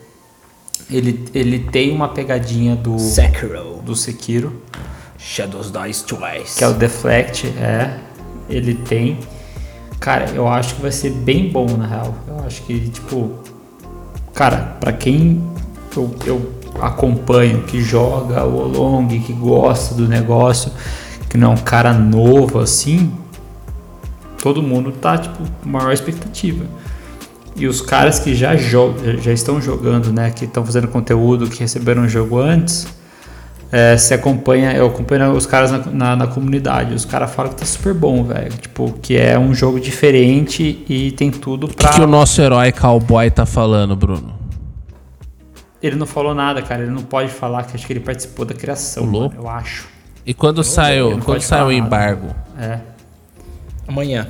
[0.90, 3.82] Ele, ele tem uma pegadinha do, Sekiro.
[3.84, 4.62] do Sekiro.
[5.18, 6.58] Shadows Dice Twice.
[6.58, 7.98] que é o Deflect, é.
[8.50, 9.18] Ele tem.
[10.00, 12.14] Cara, eu acho que vai ser bem bom na real.
[12.28, 13.32] Eu acho que, tipo.
[14.34, 15.42] Cara, pra quem
[15.96, 20.72] eu, eu acompanho, que joga o Long, que gosta do negócio,
[21.30, 23.14] que não é um cara novo assim,
[24.42, 26.66] todo mundo tá, tipo, com maior expectativa.
[27.56, 30.32] E os caras que já, jogam, já estão jogando, né?
[30.32, 32.88] Que estão fazendo conteúdo, que receberam o jogo antes,
[33.72, 36.94] é, se acompanha, eu acompanho os caras na, na, na comunidade.
[36.94, 38.52] Os caras falam que tá super bom, velho.
[38.52, 41.90] Tipo, que é um jogo diferente e tem tudo O que, pra.
[41.90, 44.34] que o nosso herói cowboy tá falando, Bruno?
[45.82, 46.84] Ele não falou nada, cara.
[46.84, 49.88] Ele não pode falar que acho que ele participou da criação, mano, eu acho.
[50.26, 52.28] E quando sai, não quando o embargo?
[52.58, 52.80] É.
[53.88, 54.28] Amanhã.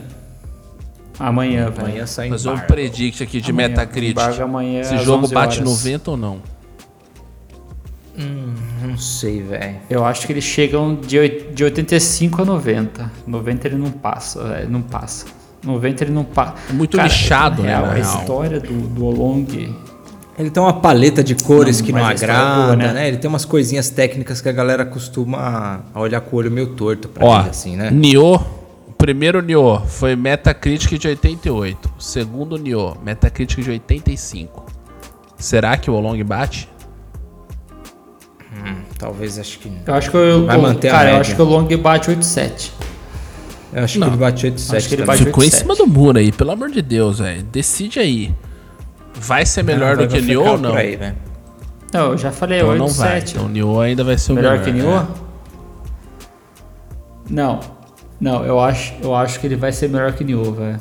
[1.20, 1.88] Amanhã, velho.
[1.88, 4.12] Amanhã sai Fazer um predict aqui de Amanhã, Metacritic.
[4.12, 5.70] embargo amanhã Esse jogo 11 bate horas.
[5.70, 6.42] 90 ou não?
[8.82, 9.78] Não sei, velho.
[9.90, 13.12] Eu acho que eles chegam de, de 85 a 90.
[13.26, 14.70] 90 ele não passa, velho.
[14.70, 15.26] Não passa.
[15.64, 16.54] 90 ele não passa.
[16.70, 19.48] É muito lixado, na né, real, A história do, do Olong.
[20.38, 22.94] Ele tem uma paleta de cores Não, que não é agrada, boa, né?
[22.94, 23.08] né?
[23.08, 27.08] Ele tem umas coisinhas técnicas que a galera costuma olhar com o olho meio torto
[27.08, 27.92] pra Ó, ele, assim, né?
[27.92, 28.44] Nioh,
[29.04, 31.92] primeiro Nioh foi Metacritic de 88.
[31.98, 34.66] O segundo Nioh, Metacritic de 85.
[35.38, 36.70] Será que o Olong bate?
[38.98, 39.70] Talvez, acho que...
[39.86, 41.22] Eu acho que eu, Vai manter a cara, eu média.
[41.22, 42.72] acho que o Long bate 87.
[43.74, 44.08] Eu acho Não.
[44.08, 45.56] que ele bate 8,7 Acho que ele bate- Ficou em 87.
[45.62, 47.44] cima do muro aí, pelo amor de Deus, velho.
[47.44, 48.34] Decide aí.
[49.16, 50.76] Vai ser melhor Não, do que vai Nioh ou não?
[50.76, 51.18] aí, velho.
[51.92, 53.16] Não, eu já falei Então não vai.
[53.16, 53.32] 87.
[53.36, 54.64] Então Nioh ainda vai ser o Melhor melhor.
[54.64, 54.74] que é.
[54.74, 55.06] Nioh?
[57.30, 57.60] Não.
[58.24, 60.78] Não, eu acho, eu acho que ele vai ser melhor que Nioh, velho.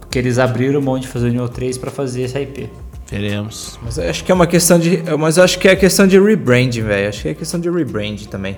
[0.00, 2.68] Porque eles abriram mão de fazer o Nioh 3 pra fazer esse IP.
[3.10, 3.78] Veremos.
[3.82, 5.02] Mas eu acho que é uma questão de...
[5.18, 7.08] Mas eu acho que é questão de rebranding, velho.
[7.08, 8.56] Acho que é questão de rebranding também.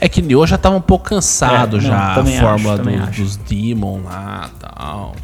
[0.00, 2.82] É que Nioh já tava um pouco cansado É, não, já, a também fórmula acho,
[2.82, 5.16] do- dos Demon lá e tal.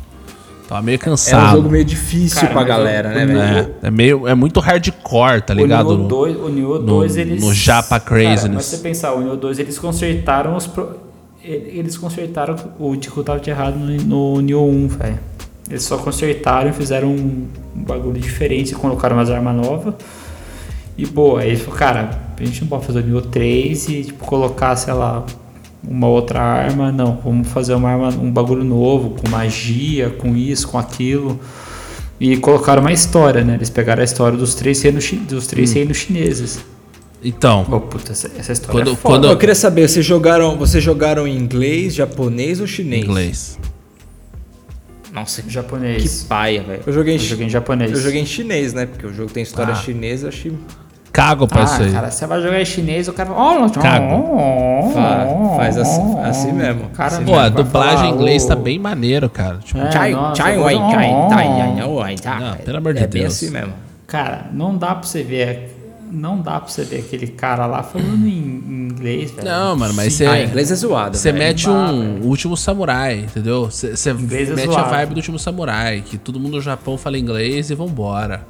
[0.68, 1.46] Tava meio É cansado.
[1.48, 3.74] um jogo meio difícil Cara, pra mas galera, o- né, o velho?
[3.82, 5.90] É, é meio, é muito hardcore, tá ligado?
[5.90, 7.42] O Nioh 2, o Nioh no- 2 eles...
[7.42, 8.55] no Japa Cara, Craziness.
[8.55, 10.66] mas se você pensar, o Nioh 2 eles consertaram os...
[10.66, 11.03] Pro...
[11.47, 15.18] Eles consertaram o que tava de errado no, no Nioh 1, velho.
[15.68, 19.95] Eles só consertaram e fizeram um, um bagulho diferente, colocaram umas armas novas.
[20.96, 24.25] E, pô, aí falaram, cara, a gente não pode fazer o Nioh 3 e, tipo,
[24.25, 25.25] colocar, sei lá,
[25.87, 26.91] uma outra arma.
[26.91, 31.38] Não, vamos fazer uma arma, um bagulho novo, com magia, com isso, com aquilo.
[32.18, 33.54] E colocaram uma história, né?
[33.57, 35.75] Eles pegaram a história dos três reinos, dos três Hum.
[35.75, 36.64] reinos chineses.
[37.25, 39.14] Então, Oh, puta, essa, essa história Quando- é foda.
[39.14, 43.03] quando- Eu queria saber, vocês jogaram, vocês jogaram em inglês, japonês ou chinês?
[43.05, 43.59] inglês.
[45.13, 46.22] Nossa, que, Japonês.
[46.22, 46.83] que paia, velho.
[46.87, 47.91] Eu joguei, em Eu joguei em japonês.
[47.92, 48.84] eu joguei em chinês, né?
[48.87, 49.76] Porque o jogo tem história Ah.
[49.76, 50.53] chinesa, eu achei...
[51.13, 51.92] Cago pra isso Ah, aí.
[51.92, 53.71] cara, você vai jogar em chinês, o cara fala...
[53.71, 54.91] Cago.
[54.92, 58.49] Fa- faz assim- assim mesmo, Cara, assim Pô, a vai dublagem falar, em inglês "Ô,
[58.49, 59.59] tá bem maneiro, cara.
[59.59, 61.29] Tipo, É, Chai, nossa, chai, vou- chai, Oh.
[61.29, 62.57] tai, ai, não, tá.
[62.64, 63.34] Pelo amor de é bem Deus.
[63.34, 63.72] assim mesmo.
[64.09, 65.74] Cara, não dá pra você ver...
[66.14, 69.49] Não dá pra você ver aquele cara lá falando em, em inglês, velho.
[69.49, 70.26] Não, mano, mas você.
[70.26, 72.24] Ah, inglês é zoado, Você mete dá, um velho.
[72.26, 73.64] último samurai, entendeu?
[73.70, 74.91] Você você é mete a zoado.
[74.91, 78.46] vibe do último samurai, que todo mundo no Japão fala inglês e vambora.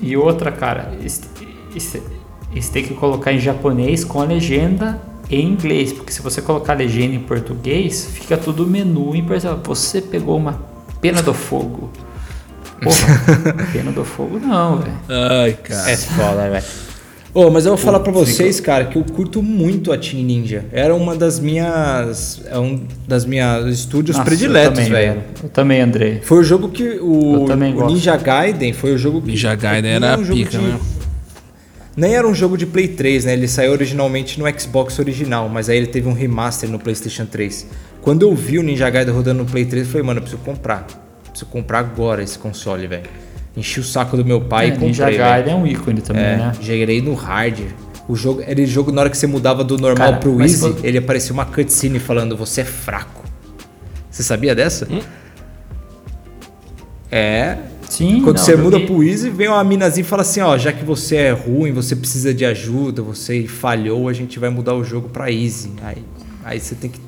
[0.00, 6.12] E outra, cara, isso tem que colocar em japonês com a legenda em inglês, porque
[6.12, 9.60] se você colocar legenda em português, fica tudo menu em português.
[9.64, 10.60] Você pegou uma
[11.00, 11.90] pena do fogo.
[12.80, 14.92] Porra, pena do fogo não, velho.
[15.08, 15.90] Ai, cara.
[15.90, 16.64] É foda, velho.
[17.36, 20.64] Ô, mas eu vou falar pra vocês, cara, que eu curto muito a Team Ninja.
[20.72, 22.40] Era uma das minhas.
[22.46, 25.22] É um das minhas estúdios Nossa, prediletos, velho.
[25.42, 26.20] Eu também, Andrei.
[26.22, 26.98] Foi o jogo que.
[26.98, 27.86] O, o.
[27.88, 29.32] Ninja Gaiden foi o jogo que.
[29.32, 30.80] Ninja Gaiden era um jogo pica, de- né?
[31.94, 33.34] Nem era um jogo de Play 3, né?
[33.34, 37.66] Ele saiu originalmente no Xbox original, mas aí ele teve um remaster no PlayStation 3.
[38.00, 40.42] Quando eu vi o Ninja Gaiden rodando no Play 3, eu falei, mano, eu preciso
[40.42, 40.86] comprar.
[41.28, 43.10] Preciso comprar agora esse console, velho.
[43.56, 44.88] Enchi o saco do meu pai É, e comprei.
[44.88, 45.10] Ninja.
[45.10, 46.52] Gaiden é um ícone também, É, né?
[46.60, 47.60] gerei no hard.
[48.08, 50.60] O jogo, era o jogo na hora que você mudava do normal Cara, pro easy,
[50.60, 53.24] quando- ele aparecia uma cutscene falando você é fraco.
[54.10, 54.86] Você sabia dessa?
[57.10, 57.56] É.
[57.88, 58.86] Sim, Quando não, você muda vi.
[58.86, 61.94] pro easy, vem uma minazinha e fala assim, ó, já que você é ruim, você
[61.94, 65.70] precisa de ajuda, você falhou, a gente vai mudar o jogo pra easy.
[65.82, 66.04] Aí,
[66.44, 66.98] aí você tem que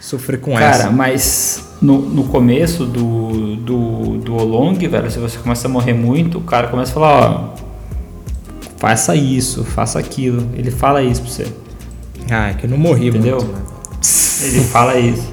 [0.00, 0.90] sofrer com Cara, essa.
[0.90, 6.38] mas no, no começo do, do, do Olong, velho, se você começa a morrer muito,
[6.38, 7.54] o cara começa a falar, ó,
[8.78, 10.48] faça isso, faça aquilo.
[10.54, 11.46] Ele fala isso pra você.
[12.30, 13.36] Ah, é que eu não morri Entendeu?
[13.36, 13.52] muito.
[13.52, 13.62] né?
[14.42, 15.28] Ele fala isso.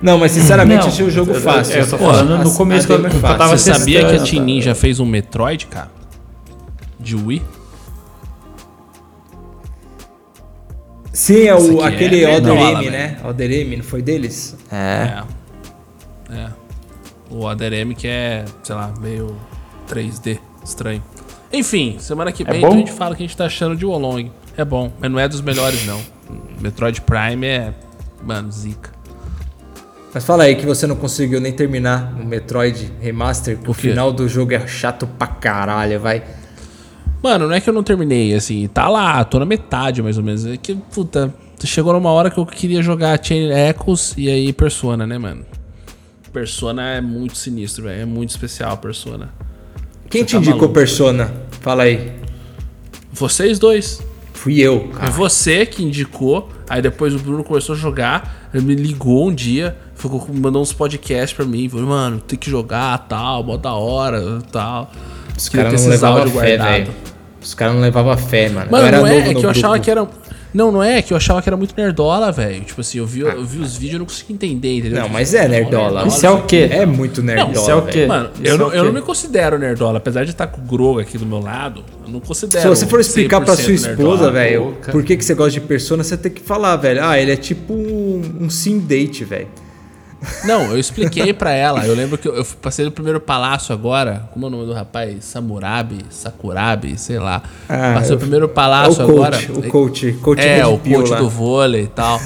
[0.00, 1.76] Não, mas sinceramente Não, achei o jogo eu- fácil.
[1.76, 3.38] eu tô Pô, falando a- no começo que eu- é que eu fácil.
[3.38, 4.44] tava Você sabia que a Team?
[4.44, 5.90] Ninja fez um Metroid, cara?
[6.98, 7.42] De Wii?
[11.12, 13.18] Sim, é o, aqui aquele é M, né?
[13.24, 14.56] Other M, não foi deles?
[14.70, 15.22] É.
[16.30, 16.48] É.
[17.30, 19.36] O Other M que é, sei lá, meio
[19.88, 21.02] 3D, estranho.
[21.52, 22.72] Enfim, semana que É vem bom?
[22.72, 24.30] a gente fala o que a gente tá achando de Wolong.
[24.56, 26.00] É bom, mas não é dos melhores, não.
[26.60, 27.74] Metroid Prime é,
[28.22, 28.90] mano, zica.
[30.14, 33.74] Mas fala aí que você não conseguiu nem terminar o Metroid Remaster, que o, O
[33.74, 36.22] final do jogo é chato pra caralho, vai.
[37.22, 40.24] Mano, não é que eu não terminei, assim, tá lá, tô na metade mais ou
[40.24, 40.44] menos.
[40.44, 41.32] É que, puta,
[41.64, 45.44] chegou numa hora que eu queria jogar Chain Echoes e aí Persona, né, mano?
[46.32, 48.02] Persona é muito sinistro, velho.
[48.02, 49.30] É muito especial, Persona.
[50.10, 50.74] Quem Você te tá indicou maluco.
[50.74, 51.32] Persona?
[51.60, 52.12] Fala aí.
[53.12, 54.02] Vocês dois.
[54.32, 55.10] Fui eu, É cara.
[55.12, 59.76] você que indicou, aí depois o Bruno começou a jogar, ele me ligou um dia,
[59.94, 64.40] ficou, mandou uns podcasts pra mim, falou, mano, tem que jogar, tal, mó da hora,
[64.50, 64.90] tal.
[65.36, 66.92] Os caras não levavam fé, velho.
[67.42, 68.70] Os caras não levavam fé, mano.
[68.70, 69.84] Mano, eu era não é, novo é que eu achava grupo.
[69.84, 70.08] que era.
[70.54, 72.62] Não, não é, que eu achava que era muito nerdola, velho.
[72.62, 74.96] Tipo assim, eu vi, eu vi os vídeos e não conseguia entender, entendeu?
[74.96, 76.06] Não, Tipo, mas é mó nerdola.
[76.06, 76.68] Isso é o quê?
[76.70, 78.06] É muito nerdola, isso é o quê?
[78.06, 80.60] Mano, Isso eu, é não, o eu não me considero nerdola, apesar de estar com
[80.60, 82.62] o Grogo aqui do meu lado, eu não considero.
[82.62, 85.60] Se você for explicar pra sua 100% esposa, velho, por que, que você gosta de
[85.62, 87.02] Persona, você tem que falar, velho.
[87.02, 89.48] Ah, ele é tipo um, um sim date, velho.
[90.44, 91.86] Não, eu expliquei pra ela.
[91.86, 94.28] Eu lembro que eu, eu passei no primeiro palácio agora.
[94.32, 95.24] Como é o nome do rapaz?
[95.24, 95.98] Samurabi?
[96.10, 96.96] Sakurabi?
[96.98, 97.42] Sei lá.
[97.68, 99.38] Ah, passei eu- o primeiro É o palácio coach, agora.
[99.58, 101.18] o coach, coach É, Red o coach lá.
[101.18, 102.20] do vôlei e tal.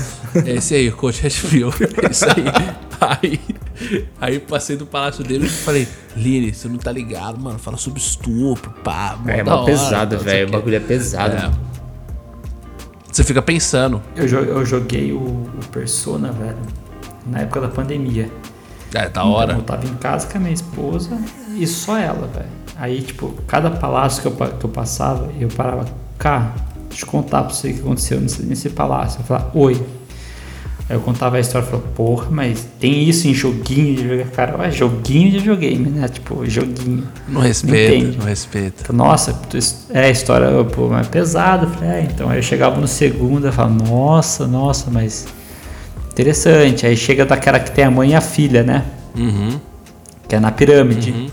[0.44, 1.70] Esse aí, o coach Red Pill.
[2.10, 2.76] Isso aí.
[2.98, 3.40] Aí,
[4.20, 5.86] aí passei do palácio dele e falei,
[6.16, 7.58] Lini, você não tá ligado, mano.
[7.58, 9.18] Fala sobre estupro, pá.
[9.26, 10.48] É, da mó hora, pesado, não sei velho.
[10.48, 11.36] O bagulho é pesado.
[11.36, 11.50] É.
[13.12, 14.02] Você fica pensando.
[14.14, 16.56] Eu, eu joguei o, o Persona, velho,
[17.26, 18.30] na época da pandemia.
[18.94, 19.52] É, da hora.
[19.52, 21.18] Então, eu tava em casa com a minha esposa
[21.56, 22.46] e só ela, velho.
[22.78, 25.86] Aí, tipo, cada palácio que eu, que eu passava, eu parava,
[26.18, 26.54] cá,
[26.88, 29.20] deixa eu contar pra você o que aconteceu nesse, nesse palácio.
[29.20, 29.82] Eu falava, oi.
[30.88, 34.30] Aí eu contava a história e falava, porra, mas tem isso em joguinho de jogar.
[34.30, 36.06] Cara, ué, joguinho de videogame, né?
[36.06, 37.08] Tipo, joguinho.
[37.26, 38.82] Não respeita, não respeita.
[38.82, 39.36] Então, Nossa,
[39.90, 41.64] é a história pô, mais pesada.
[41.64, 45.26] Eu falei, é, então aí eu chegava no segundo e falava, nossa, nossa, mas
[46.16, 46.86] interessante.
[46.86, 48.84] Aí chega daquela que tem a mãe e a filha, né?
[49.14, 49.60] Uhum.
[50.26, 51.30] Que é na pirâmide.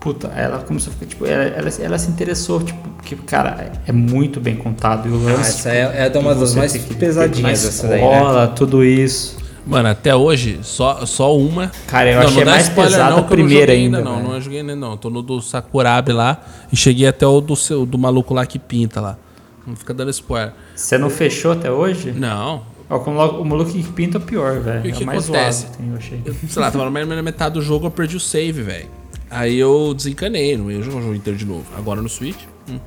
[0.00, 3.92] Puta, ela começou a ficar, tipo, ela, ela, ela se interessou, tipo, porque, cara, é
[3.92, 5.08] muito bem contado.
[5.08, 8.06] E o Ah, lance, essa é, é uma das mais pesadinhas na essa daí, né?
[8.06, 9.36] escola, tudo isso.
[9.66, 11.70] Mano, até hoje, só, só uma.
[11.88, 14.76] Cara, eu achei dá mais pesada a primeira não joguei ainda, Não, não joguei ainda
[14.76, 14.96] não.
[14.96, 16.40] Tô no do Sakurabi lá
[16.72, 19.18] e cheguei até o do, seu, do maluco lá que pinta lá.
[19.66, 20.54] Não fica dando spoiler.
[20.74, 22.12] Você não fechou até hoje?
[22.12, 22.62] Não.
[22.90, 24.86] Ó, o maluco que pinta é pior, velho.
[24.86, 25.66] E o É que o mais acontece?
[25.66, 26.22] que tem, eu achei.
[26.24, 28.88] Eu, sei lá, tava na metade do jogo, eu perdi o save, velho.
[29.30, 31.64] Aí eu desencanei, não ia jogar o jogo inteiro de novo.
[31.76, 32.38] Agora no Switch.
[32.68, 32.78] hum.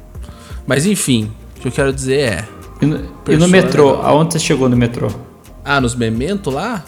[0.65, 2.47] Mas enfim, o que eu quero dizer é.
[2.81, 2.99] E no,
[3.29, 4.01] e no metrô?
[4.01, 5.07] Aonde você chegou no metrô?
[5.63, 6.83] Ah, nos Memento lá?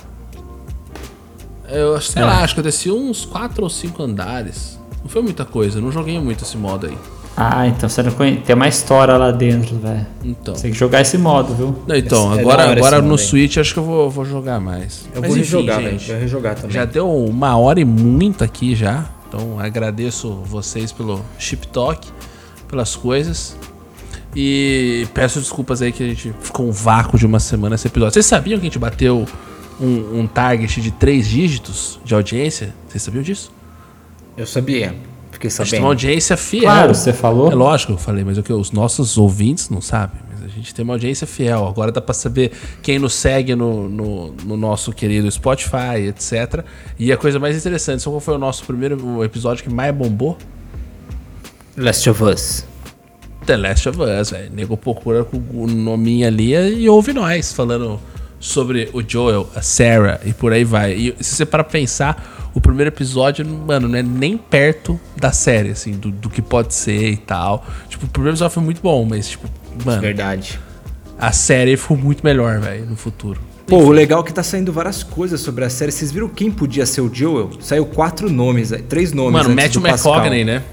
[1.69, 2.25] Eu sei É.
[2.25, 4.79] lá, acho que eu desci uns 4 ou 5 andares.
[5.01, 6.97] Não foi muita coisa, não joguei muito esse modo aí.
[7.35, 8.41] Ah, então você não conhece.
[8.41, 10.05] Tem uma história lá dentro, velho.
[10.23, 10.55] Então.
[10.55, 11.75] Você tem que jogar esse modo, viu?
[11.87, 13.17] Não, então, É agora, agora no.
[13.17, 15.05] Switch acho que eu vou, vou jogar mais.
[15.15, 15.91] Eu Mas vou enfim, rejogar, velho.
[15.91, 16.11] gente.
[16.11, 16.71] Vou rejogar também.
[16.71, 19.09] Já deu uma hora e muito aqui já.
[19.27, 22.07] Então agradeço vocês pelo chip talk,
[22.67, 23.57] pelas coisas.
[24.35, 28.13] E peço desculpas aí que a gente ficou um vácuo de uma semana esse episódio.
[28.13, 29.25] Vocês sabiam que a gente bateu
[29.81, 32.73] um, um target de três dígitos de audiência?
[32.87, 33.51] Vocês sabiam disso?
[34.37, 34.95] Eu sabia.
[35.43, 35.83] Fiquei A gente tem sabendo.
[35.83, 36.63] uma audiência fiel.
[36.63, 37.51] Claro, você falou.
[37.51, 40.21] É lógico que eu falei, mas o que os nossos ouvintes não sabem.
[40.31, 41.67] Mas a gente tem uma audiência fiel.
[41.67, 42.51] Agora dá pra saber
[42.81, 46.63] quem nos segue no, no, no nosso querido Spotify, etc.
[46.97, 50.37] E a coisa mais interessante, sabe qual foi o nosso primeiro episódio que mais bombou?
[51.75, 52.65] Last of Us.
[53.45, 54.51] The Last of Us, velho.
[54.53, 57.99] Nego procura com o nominho ali e ouve nós falando
[58.43, 60.93] sobre o Joel, a Sarah e por aí vai.
[60.93, 65.69] E se você para pensar, o primeiro episódio, mano, não é nem perto da série,
[65.69, 67.65] assim, do, do que pode ser e tal.
[67.87, 69.47] Tipo, o primeiro episódio foi muito bom, mas, tipo,
[69.85, 70.59] mano, Verdade.
[71.17, 73.39] a série ficou muito melhor, velho, no futuro.
[73.65, 75.89] Pô, o legal é que tá saindo várias coisas sobre a série.
[75.89, 77.49] Vocês viram quem podia ser o Joel?
[77.61, 79.41] Saiu quatro nomes, três nomes.
[79.41, 80.15] Mano, Matthew Pascal.
[80.15, 80.63] McConaughey, né?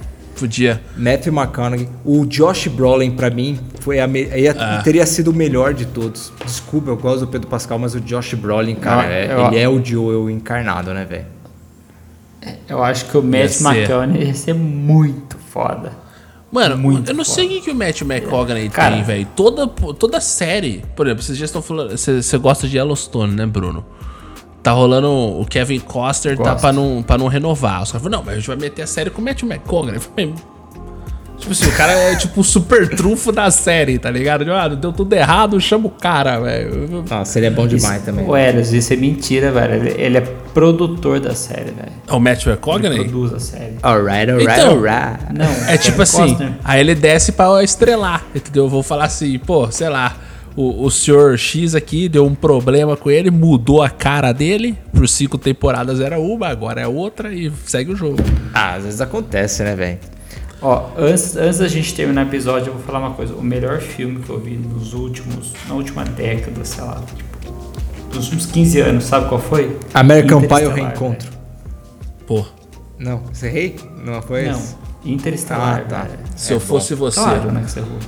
[0.40, 0.80] Podia.
[0.96, 1.88] Matthew McConaughey.
[2.04, 4.80] O Josh Brolin, pra mim, foi a me- ia- Ah.
[4.82, 6.32] teria sido o melhor de todos.
[6.44, 9.58] Desculpa, eu gosto do Pedro Pascal, mas o Josh Brolin, cara, Eu- é- eu- ele
[9.58, 11.26] é o Joel encarnado, né, velho?
[12.68, 13.64] Eu acho que o Ia Matt ser.
[13.68, 15.92] McConaughey ia ser muito foda.
[16.50, 17.60] Mano, Muito eu não sei o foda.
[17.60, 18.94] que, que o Matt McConaughey Cara.
[18.96, 19.26] tem, velho.
[19.36, 21.90] Toda, toda série, por exemplo, vocês já estão falando.
[21.90, 23.84] Você você gosta de Yellowstone, né, Bruno?
[24.62, 26.60] Tá rolando o Kevin Costner, tá Gosto.
[26.60, 27.82] pra não, pra não renovar.
[27.82, 29.98] Os caras falaram, não, mas a gente vai meter a série com o Matt McConaughey.
[31.38, 34.44] Tipo assim, o cara é tipo o super trunfo da série, tá ligado?
[34.44, 37.02] Tipo, Ah, deu tudo errado, chama o cara, velho.
[37.08, 38.26] Nossa, ele é bom demais também.
[38.26, 39.74] O Eros, isso é mentira, velho.
[39.76, 40.20] Ele, ele é
[40.52, 41.92] produtor da série, velho.
[42.06, 43.08] É o Matt Ele McConaughey?
[43.08, 43.76] produz a série.
[43.82, 45.18] Alright, alright, Então, alright.
[45.32, 46.52] Não, É tipo assim, Costner.
[46.62, 48.64] aí ele desce pra estrelar, entendeu?
[48.64, 50.14] Eu vou falar assim, pô, sei lá,
[50.56, 55.08] o, o senhor X aqui deu um problema com ele, mudou a cara dele, por
[55.08, 58.18] cinco temporadas era uma, agora é outra e segue o jogo.
[58.52, 59.98] Ah, às vezes acontece, né, velho?
[60.62, 63.34] Ó, antes, antes da gente terminar o episódio, eu vou falar uma coisa.
[63.34, 67.52] O melhor filme que eu vi nos últimos, na última década, sei lá, tipo,
[68.12, 69.78] dos últimos 15 anos, sabe qual foi?
[69.94, 71.30] American Pie ou Interestelar, Reencontro?
[72.26, 72.44] Pô,
[72.98, 73.76] Não, você errei?
[74.04, 74.52] Não foi velho.
[74.56, 74.74] esse?
[74.74, 76.06] Não, Interestelar, Ah, tá.
[76.36, 77.06] se eu É fosse bom.
[77.06, 77.20] você.
[77.20, 77.98] Claro, né, que você errou.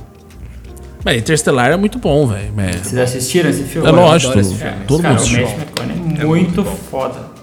[1.03, 2.51] Mas Interstellar é muito bom, velho.
[2.55, 3.87] mas- Vocês assistiram esse filme?
[3.87, 4.85] É lógico, esse todo, filme.
[4.87, 5.47] todo Cara, mundo o assistiu.
[5.47, 7.33] Matt McConaughey é muito foda.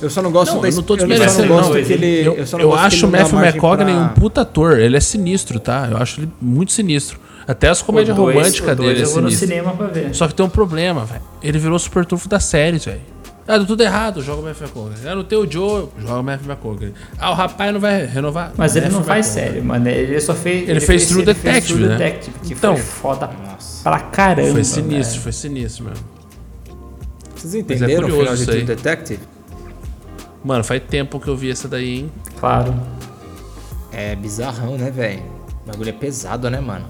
[0.00, 1.82] Eu só não gosto Não, da eu não tô eu só desmerecendo, gosto não.
[1.84, 4.78] que ele, Eu, não eu que acho o não Matthew McConaughey pra- um puta ator.
[4.78, 5.88] Ele é sinistro, tá?
[5.90, 7.18] Eu acho ele muito sinistro.
[7.48, 9.48] Até as comédias O românticas o dele é eu vou no sinistro.
[9.48, 10.14] cinema pra ver.
[10.14, 11.22] Só que tem um problema, velho.
[11.42, 13.00] Ele virou super trunfo das séries, velho.
[13.48, 15.08] Ah, deu tudo errado, joga o Matthew McConaughey.
[15.08, 16.94] Ah, não tem o Joe, joga o Matthew McConaughey.
[17.18, 18.52] Ah, o rapaz não vai renovar.
[18.56, 19.88] Mas ele não faz série, mano.
[19.88, 20.68] Ele só fez.
[20.68, 21.96] Ele fez True ele fez Detective, True né?
[21.96, 22.74] Detective, que Então.
[22.76, 23.30] foi foda
[23.84, 24.50] pra caramba.
[24.52, 25.22] Foi sinistro, velho.
[25.22, 25.96] foi sinistro, mano.
[27.36, 28.76] Vocês entenderam o curioso final de True.
[28.76, 29.20] Detective?
[30.44, 32.12] Mano, faz tempo que eu vi essa daí, hein?
[32.40, 32.74] Claro.
[33.92, 35.22] É bizarrão, né, velho?
[35.64, 36.86] O bagulho é pesado, né, mano?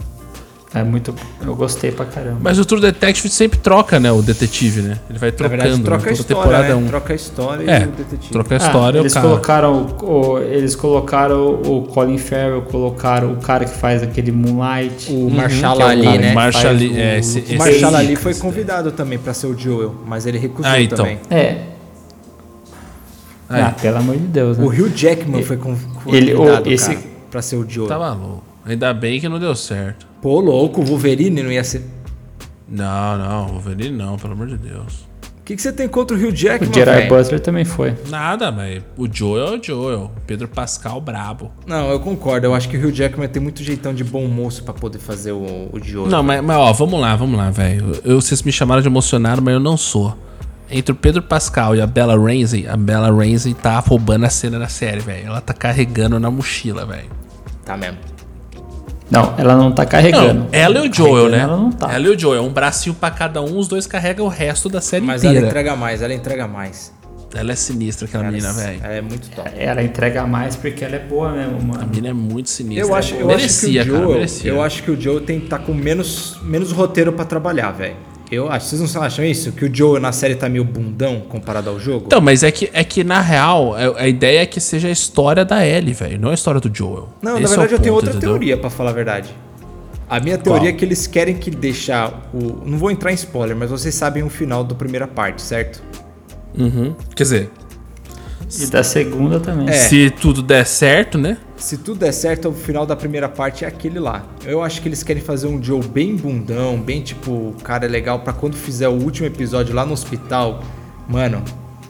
[0.78, 1.14] É muito.
[1.44, 2.38] Eu gostei pra caramba.
[2.42, 4.12] Mas o True Detective sempre troca, né?
[4.12, 4.98] O detetive, né?
[5.08, 5.62] Ele vai Na trocando.
[5.62, 6.02] verdade, troca né?
[6.02, 6.70] a Toda história, temporada né?
[6.70, 6.86] é um.
[6.86, 8.32] Troca a história É, e o detetive.
[8.32, 9.26] troca a Ah, história, eles o cara.
[9.28, 10.04] colocaram o,
[10.34, 15.10] o- eles colocaram o Colin Farrell, colocaram o cara que faz aquele Moonlight.
[15.12, 16.32] O Marshall que é Ali, né?
[16.34, 18.06] Marshall Ali, o- é, esse- o esse- Marshall Cage.
[18.06, 20.98] Ali foi convidado também pra ser o Joel, mas ele recusou Ah, então.
[20.98, 21.18] também.
[21.30, 21.56] É.
[23.48, 24.64] Ah, pelo amor de Deus, né?
[24.64, 25.76] O Hugh Jackman foi con-
[26.08, 27.88] Ele- o- convidado, esse- cara, pra ser o Joel.
[27.88, 28.42] Tá maluco.
[28.66, 30.06] Ainda bem que não deu certo.
[30.20, 31.82] Pô, louco, o Wolverine não ia ser...
[32.68, 35.06] Não, não, Wolverine não, pelo amor de Deus.
[35.38, 37.09] O que, que você tem contra o Hugh Jackman, O Gerard?
[37.09, 37.94] Butler também foi.
[38.09, 40.10] Nada, mas o Joel é o Joel.
[40.26, 41.52] Pedro Pascal, brabo.
[41.64, 42.48] Não, eu concordo.
[42.48, 45.30] Eu acho que o Hugh Jackman tem muito jeitão de bom moço pra poder fazer
[45.30, 46.10] o, o Joel.
[46.10, 47.93] Não, mas, mas ó, vamos lá, vamos lá, velho.
[48.05, 50.18] Eu, vocês me chamaram de emocionado, mas eu não sou.
[50.68, 54.59] Entre o Pedro Pascal e a Bella Ramsey, a Bella Ramsey tá roubando a cena
[54.59, 55.28] da série, velho.
[55.28, 57.09] Ela tá carregando na mochila, velho.
[57.64, 57.98] Tá mesmo.
[59.10, 60.40] Não, ela não tá carregando.
[60.40, 61.38] Não, ela e o Joel, Carregando né?
[61.42, 61.92] Ela não tá.
[61.94, 64.80] Ela e o Joel, um bracinho pra cada um, os dois carregam o resto da
[64.80, 65.38] série Mas inteira.
[65.38, 66.92] ela entrega mais, ela entrega mais.
[67.34, 68.80] Ela é sinistra, aquela Ela, menina, velho.
[68.82, 69.50] ela é muito top.
[69.56, 71.86] Ela entrega mais porque ela é boa mesmo, A mano.
[71.86, 72.84] menina é muito sinistra.
[72.86, 74.50] Eu acho, eu merecia, acho que o cara, Joel, merecia.
[74.50, 77.96] eu acho que o Joel tem que estar com menos, menos roteiro pra trabalhar, velho.
[78.30, 78.66] Eu acho.
[78.66, 79.52] Vocês não acham isso?
[79.52, 82.04] Que o Joel na série tá meio bundão comparado ao jogo?
[82.06, 84.90] Então, mas é que, é que na real, a a ideia é que seja a
[84.90, 87.08] história da Ellie, velho, não a história do Joel.
[87.22, 88.30] não, na Esse é o verdade eu tenho outra entendeu?
[88.30, 89.30] teoria pra falar a verdade.
[90.08, 92.64] A minha teoria é que eles querem que deixar o.
[92.64, 95.82] Não vou entrar em spoiler, mas vocês sabem o final da primeira parte, certo?
[96.56, 96.94] Uhum.
[97.14, 97.50] Quer dizer,
[98.60, 99.68] E da segunda também.
[99.68, 99.73] É.
[99.73, 101.36] se tudo der certo, né?
[101.56, 104.24] Se tudo der certo, o final da primeira parte é aquele lá.
[104.44, 107.89] Eu acho que eles querem fazer um Joe bem bundão, bem tipo, o cara é
[107.89, 110.62] legal pra quando fizer o último episódio lá no hospital,
[111.09, 111.43] mano,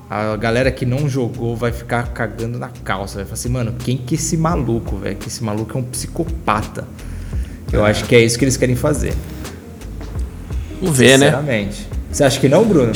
[0.09, 3.17] a galera que não jogou vai ficar cagando na calça.
[3.17, 5.17] Vai falar assim, mano, quem que é esse maluco, velho?
[5.17, 6.87] Que esse maluco é um psicopata.
[7.73, 9.13] Eu acho que é isso que eles querem fazer.
[10.81, 11.27] Vamos ver, né?
[11.27, 11.89] Sinceramente.
[12.11, 12.93] Você acha que não, Bruno?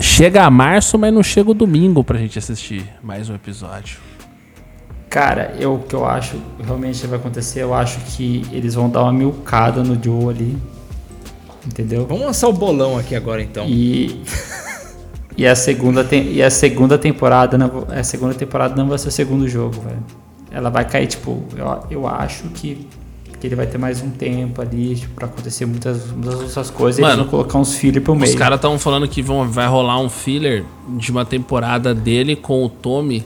[0.00, 3.98] Chega a março, mas não chega o domingo pra gente assistir mais um episódio.
[5.08, 9.02] Cara, eu, o que eu acho realmente vai acontecer, eu acho que eles vão dar
[9.02, 10.58] uma milcada no Joe ali.
[11.66, 12.04] Entendeu?
[12.06, 13.64] Vamos lançar o bolão aqui agora então.
[13.66, 14.22] E.
[15.36, 19.08] E a segunda, tem, e a segunda temporada não, a segunda temporada não vai ser
[19.08, 20.02] o segundo jogo, velho.
[20.50, 22.86] Ela vai cair, tipo, eu, eu acho que,
[23.38, 27.00] que ele vai ter mais um tempo ali, tipo, pra acontecer muitas, muitas outras coisas
[27.00, 28.32] Mano, e eles vão colocar uns fillers pro meio.
[28.32, 30.64] Os caras estão falando que vão, vai rolar um filler
[30.96, 33.24] de uma temporada dele com o Tommy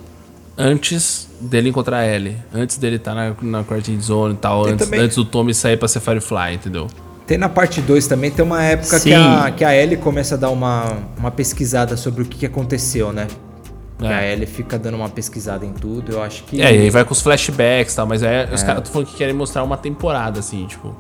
[0.57, 2.37] antes dele encontrar a Ellie.
[2.53, 4.67] Antes dele estar na, na quarantine zone e tal.
[4.67, 6.89] Antes, também- antes do Tommy sair pra ser Firefly, entendeu?
[7.27, 10.39] Tem na parte 2 também, tem uma época que a, que a Ellie começa a
[10.39, 13.27] dar uma, uma pesquisada sobre o que, que aconteceu, né?
[14.01, 14.07] É.
[14.15, 16.61] A Ellie fica dando uma pesquisada em tudo, eu acho que...
[16.63, 19.17] É, e aí vai com os flashbacks e tal, mas é, os caras falando que
[19.17, 20.95] querem mostrar uma temporada, assim, tipo.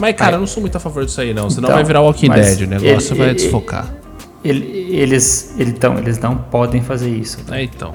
[0.00, 1.48] Mas, cara, eu não sou muito a favor disso aí, não.
[1.48, 3.94] Senão Então, vai virar Walking Dead, o negócio ele- vai ele- desfocar.
[4.44, 4.64] Ele-
[4.96, 7.38] eles, ele- então, eles não podem fazer isso.
[7.50, 7.94] É, então.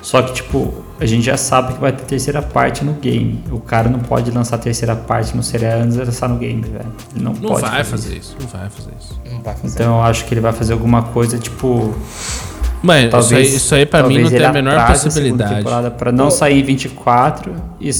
[0.00, 3.42] Só que, tipo, a gente já sabe que vai ter terceira parte no game.
[3.50, 6.62] O cara não pode lançar a terceira parte no serial antes de lançar no game,
[6.62, 6.86] velho.
[7.14, 8.36] Ele não, Não pode vai fazer fazer isso.
[8.36, 9.20] isso, não vai fazer isso.
[9.32, 9.74] Não vai fazer.
[9.74, 11.94] Então eu acho que ele vai fazer alguma coisa, tipo.
[12.82, 15.54] Mas isso Talvez, aí, isso aí pra mim talvez não tem a menor possibilidade.
[15.56, 17.90] temporada Pra não sair em 24 e,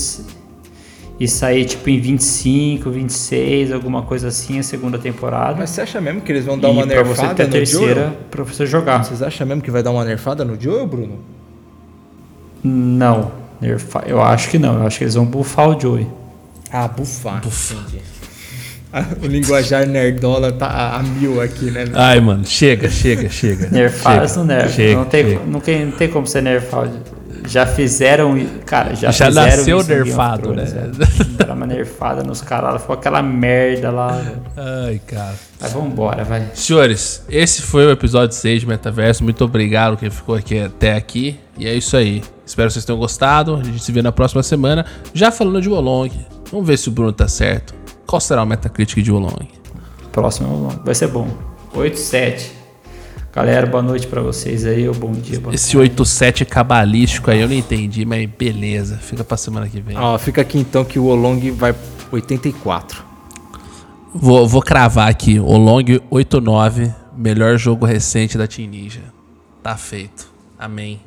[1.21, 5.57] e sair, tipo, em 25, 26, alguma coisa assim, a segunda temporada.
[5.59, 7.47] Mas você acha mesmo que eles vão dar e uma pra você nerfada ter a
[7.47, 8.13] no terceira Joel?
[8.31, 9.05] pra você jogar.
[9.05, 11.19] Vocês acham mesmo que vai dar uma nerfada no Joel, Bruno?
[12.63, 13.33] Não.
[13.61, 14.75] nerfa- Eu acho que não.
[14.81, 16.07] Eu acho que eles vão buffar o Joey.
[16.71, 17.39] Ah, bufar.
[17.39, 18.03] Entendi.
[19.23, 21.85] O linguajar nerdola tá a, mil aqui, né?
[21.94, 23.69] Ai, mano, chega, chega, chega.
[23.69, 24.73] Nerfar, chega, não nerfa.
[24.73, 25.40] Chega, não, tem, chega.
[25.47, 26.89] Não, tem, não tem como ser nerfar.
[27.47, 28.39] Já fizeram.
[28.65, 30.65] Cara, já, Já fizeram nasceu Game of nerfado, né?
[31.36, 32.81] Deram uma nerfada nos caras.
[32.81, 34.23] Ficou aquela merda lá.
[34.56, 35.35] Ai, cara.
[35.60, 36.47] Mas vambora, vai.
[36.55, 39.23] Senhores, esse foi o episódio 6 de Metaverso.
[39.23, 41.39] Muito obrigado quem ficou aqui até aqui.
[41.59, 42.23] E é isso aí.
[42.44, 43.56] Espero que vocês tenham gostado.
[43.56, 44.85] A gente se vê na próxima semana.
[45.12, 46.10] Já falando de Wolong.
[46.51, 47.74] Vamos ver se o Bruno tá certo.
[48.09, 49.51] Qual será o Metacritic de Wolong?
[50.10, 51.28] Próximo vai ser bom.
[51.74, 52.52] 8-7.
[53.35, 54.89] Galera, boa noite pra vocês aí.
[54.89, 58.97] Ou bom dia, boa Esse 8-7 cabalístico aí eu não entendi, mas beleza.
[58.97, 59.98] Fica pra semana que vem.
[59.98, 61.74] Ó, fica aqui então que o Olong vai
[62.10, 63.05] 84.
[64.14, 65.39] Vou, vou cravar aqui.
[65.39, 69.02] O Long 89, melhor jogo recente da Team Ninja.
[69.62, 70.32] Tá feito.
[70.59, 70.98] Amém.